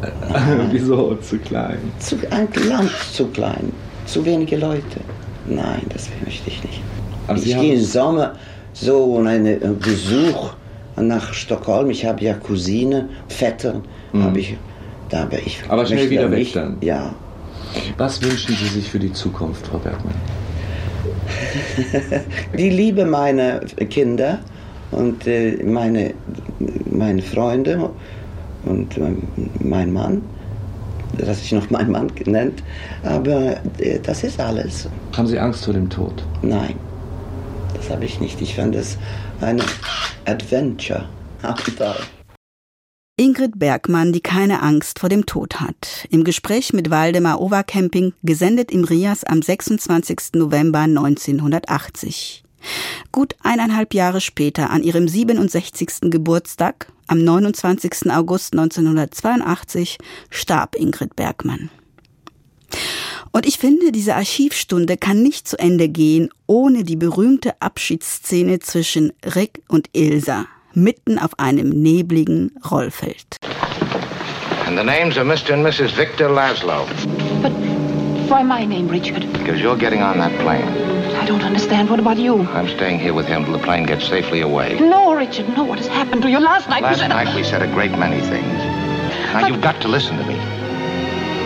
Wieso 0.70 1.14
zu 1.16 1.38
klein? 1.38 1.78
Zu, 1.98 2.16
ein 2.30 2.48
Land 2.68 2.90
zu 3.12 3.26
klein. 3.28 3.72
Zu 4.06 4.24
wenige 4.24 4.56
Leute. 4.56 5.00
Nein, 5.46 5.82
das 5.90 6.08
möchte 6.24 6.48
ich 6.48 6.62
nicht. 6.62 6.82
Aber 7.26 7.38
ich 7.38 7.44
gehe 7.44 7.74
im 7.74 7.84
Sommer 7.84 8.34
so 8.72 9.18
einen 9.18 9.46
äh, 9.46 9.58
Besuch 9.78 10.54
nach 10.96 11.32
Stockholm. 11.32 11.90
Ich 11.90 12.04
habe 12.04 12.22
ja 12.22 12.34
Cousine, 12.34 13.08
Vetter, 13.28 13.82
mhm. 14.12 14.22
habe 14.22 14.40
ich. 14.40 14.56
Da 15.08 15.22
aber 15.22 15.38
ich 15.38 15.62
aber 15.68 15.86
schnell 15.86 16.08
wieder 16.10 16.30
weg 16.30 16.52
dann. 16.52 16.76
Ja. 16.80 17.14
Was 17.98 18.22
wünschen 18.22 18.56
Sie 18.56 18.68
sich 18.68 18.88
für 18.88 18.98
die 18.98 19.12
Zukunft, 19.12 19.66
Frau 19.66 19.78
Bergmann? 19.78 20.14
die 22.58 22.70
Liebe 22.70 23.04
meiner 23.04 23.60
Kinder 23.90 24.38
und 24.90 25.26
äh, 25.26 25.62
meine, 25.64 26.14
meine 26.90 27.22
Freunde 27.22 27.90
und 28.64 28.96
äh, 28.96 29.12
mein 29.60 29.92
Mann, 29.92 30.22
das 31.18 31.42
ich 31.42 31.52
noch 31.52 31.68
mein 31.70 31.90
Mann 31.90 32.14
genannt, 32.14 32.62
aber 33.02 33.56
äh, 33.78 33.98
das 34.02 34.24
ist 34.24 34.40
alles. 34.40 34.88
Haben 35.16 35.26
Sie 35.26 35.38
Angst 35.38 35.64
vor 35.64 35.74
dem 35.74 35.88
Tod? 35.88 36.24
Nein. 36.42 36.74
Das 37.74 37.90
habe 37.90 38.04
ich 38.04 38.20
nicht. 38.20 38.40
Ich 38.40 38.54
fand 38.54 38.74
es 38.74 38.96
ein 39.40 39.60
Adventure. 40.24 41.08
Ingrid 43.16 43.58
Bergmann, 43.58 44.12
die 44.12 44.20
keine 44.20 44.62
Angst 44.62 44.98
vor 44.98 45.08
dem 45.08 45.24
Tod 45.26 45.60
hat. 45.60 46.06
Im 46.10 46.24
Gespräch 46.24 46.72
mit 46.72 46.90
Waldemar 46.90 47.40
Overcamping, 47.40 48.12
gesendet 48.22 48.72
im 48.72 48.82
Rias 48.82 49.22
am 49.22 49.40
26. 49.40 50.34
November 50.34 50.80
1980. 50.80 52.42
Gut 53.12 53.36
eineinhalb 53.42 53.94
Jahre 53.94 54.20
später, 54.20 54.70
an 54.70 54.82
ihrem 54.82 55.06
67. 55.06 56.10
Geburtstag, 56.10 56.90
am 57.06 57.22
29. 57.22 58.10
August 58.10 58.54
1982, 58.54 59.98
starb 60.30 60.74
Ingrid 60.74 61.14
Bergmann. 61.14 61.70
Und 63.34 63.46
ich 63.46 63.58
finde, 63.58 63.90
diese 63.90 64.14
Archivstunde 64.14 64.96
kann 64.96 65.20
nicht 65.20 65.48
zu 65.48 65.58
Ende 65.58 65.88
gehen, 65.88 66.30
ohne 66.46 66.84
die 66.84 66.94
berühmte 66.94 67.60
Abschiedsszene 67.60 68.60
zwischen 68.60 69.12
Rick 69.34 69.60
und 69.66 69.88
Ilsa, 69.92 70.46
mitten 70.72 71.18
auf 71.18 71.36
einem 71.36 71.70
nebligen 71.70 72.52
Rollfeld. 72.70 73.38
And 74.68 74.78
the 74.78 74.84
names 74.84 75.18
are 75.18 75.24
Mr. 75.24 75.52
and 75.52 75.66
Mrs. 75.66 75.90
Victor 75.96 76.28
Laszlo. 76.28 76.86
But 77.42 77.50
why 78.30 78.44
my 78.44 78.64
name, 78.64 78.88
Richard? 78.88 79.26
Because 79.32 79.60
you're 79.60 79.76
getting 79.76 80.00
on 80.00 80.16
that 80.18 80.32
plane. 80.38 80.68
I 81.20 81.26
don't 81.26 81.42
understand. 81.42 81.90
What 81.90 81.98
about 81.98 82.18
you? 82.18 82.46
I'm 82.54 82.68
staying 82.68 83.00
here 83.00 83.14
with 83.14 83.26
him 83.26 83.44
till 83.44 83.54
the 83.54 83.64
plane 83.64 83.84
gets 83.84 84.06
safely 84.06 84.42
away. 84.42 84.78
No, 84.78 85.12
Richard, 85.12 85.48
no. 85.56 85.64
What 85.64 85.78
has 85.78 85.88
happened 85.88 86.22
to 86.22 86.30
you 86.30 86.38
last 86.38 86.68
night? 86.68 86.82
Last 86.82 87.00
night 87.08 87.34
we 87.34 87.42
said 87.42 87.62
a 87.62 87.72
great 87.74 87.98
many 87.98 88.20
things. 88.20 88.58
Now, 89.32 89.40
but... 89.40 89.50
you've 89.50 89.60
got 89.60 89.80
to 89.82 89.88
listen 89.88 90.16
to 90.18 90.24
me. 90.24 90.63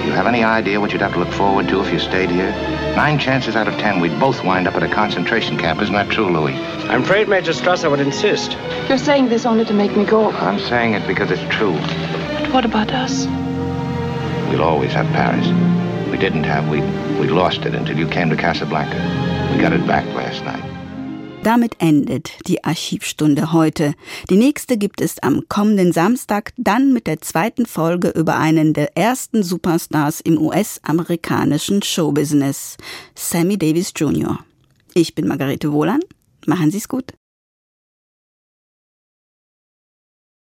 You 0.09 0.15
have 0.15 0.27
any 0.27 0.43
idea 0.43 0.81
what 0.81 0.93
you'd 0.93 1.03
have 1.03 1.13
to 1.13 1.19
look 1.19 1.29
forward 1.29 1.69
to 1.69 1.83
if 1.83 1.93
you 1.93 1.99
stayed 1.99 2.31
here? 2.31 2.51
Nine 2.97 3.19
chances 3.19 3.55
out 3.57 3.69
of 3.69 3.75
ten, 3.75 4.01
we'd 4.01 4.19
both 4.19 4.43
wind 4.43 4.67
up 4.67 4.75
at 4.75 4.83
a 4.83 4.89
concentration 4.89 5.59
camp. 5.59 5.83
Isn't 5.83 5.95
that 5.95 6.09
true, 6.09 6.31
Louis? 6.31 6.55
I'm 6.89 7.03
afraid 7.03 7.29
Major 7.29 7.53
Strasser 7.53 7.91
would 7.91 8.01
insist. 8.01 8.57
You're 8.89 8.97
saying 8.97 9.29
this 9.29 9.45
only 9.45 9.67
to 9.67 9.75
make 9.75 9.95
me 9.95 10.07
go. 10.07 10.31
I'm 10.33 10.59
saying 10.61 10.95
it 10.95 11.07
because 11.07 11.31
it's 11.31 11.45
true. 11.55 11.75
But 11.75 12.51
what 12.55 12.65
about 12.65 12.91
us? 12.91 13.27
We'll 14.49 14.63
always 14.63 14.95
have 14.95 15.07
Paris. 15.09 15.47
We 16.11 16.17
didn't 16.17 16.45
have. 16.45 16.71
We 16.71 16.81
we 17.21 17.29
lost 17.29 17.67
it 17.67 17.75
until 17.75 17.99
you 17.99 18.09
came 18.09 18.31
to 18.31 18.37
Casablanca. 18.37 18.97
We 19.55 19.61
got 19.61 19.75
it 19.75 19.87
back 19.87 20.07
last 20.15 20.43
night. 20.43 20.78
Damit 21.45 21.77
endet 21.79 22.33
die 22.47 22.65
Archivstunde 22.65 23.53
heute. 23.53 23.95
Die 24.29 24.37
nächste 24.37 24.77
gibt 24.77 25.01
es 25.01 25.19
am 25.21 25.45
kommenden 25.49 25.93
Samstag, 25.93 26.53
dann 26.57 26.93
mit 26.93 27.07
der 27.07 27.21
zweiten 27.21 27.65
Folge 27.65 28.09
über 28.09 28.37
einen 28.37 28.75
der 28.75 28.97
ersten 28.97 29.43
Superstars 29.43 30.21
im 30.21 30.39
US-amerikanischen 30.39 31.83
Showbusiness, 31.83 32.77
Sammy 33.15 33.57
Davis 33.57 33.93
Jr. 33.97 34.41
Ich 34.95 35.15
bin 35.15 35.29
Margarete 35.29 35.73
Wohlan. 35.73 36.01
Machen 36.47 36.71
Sie's 36.71 36.89
gut. 36.89 37.13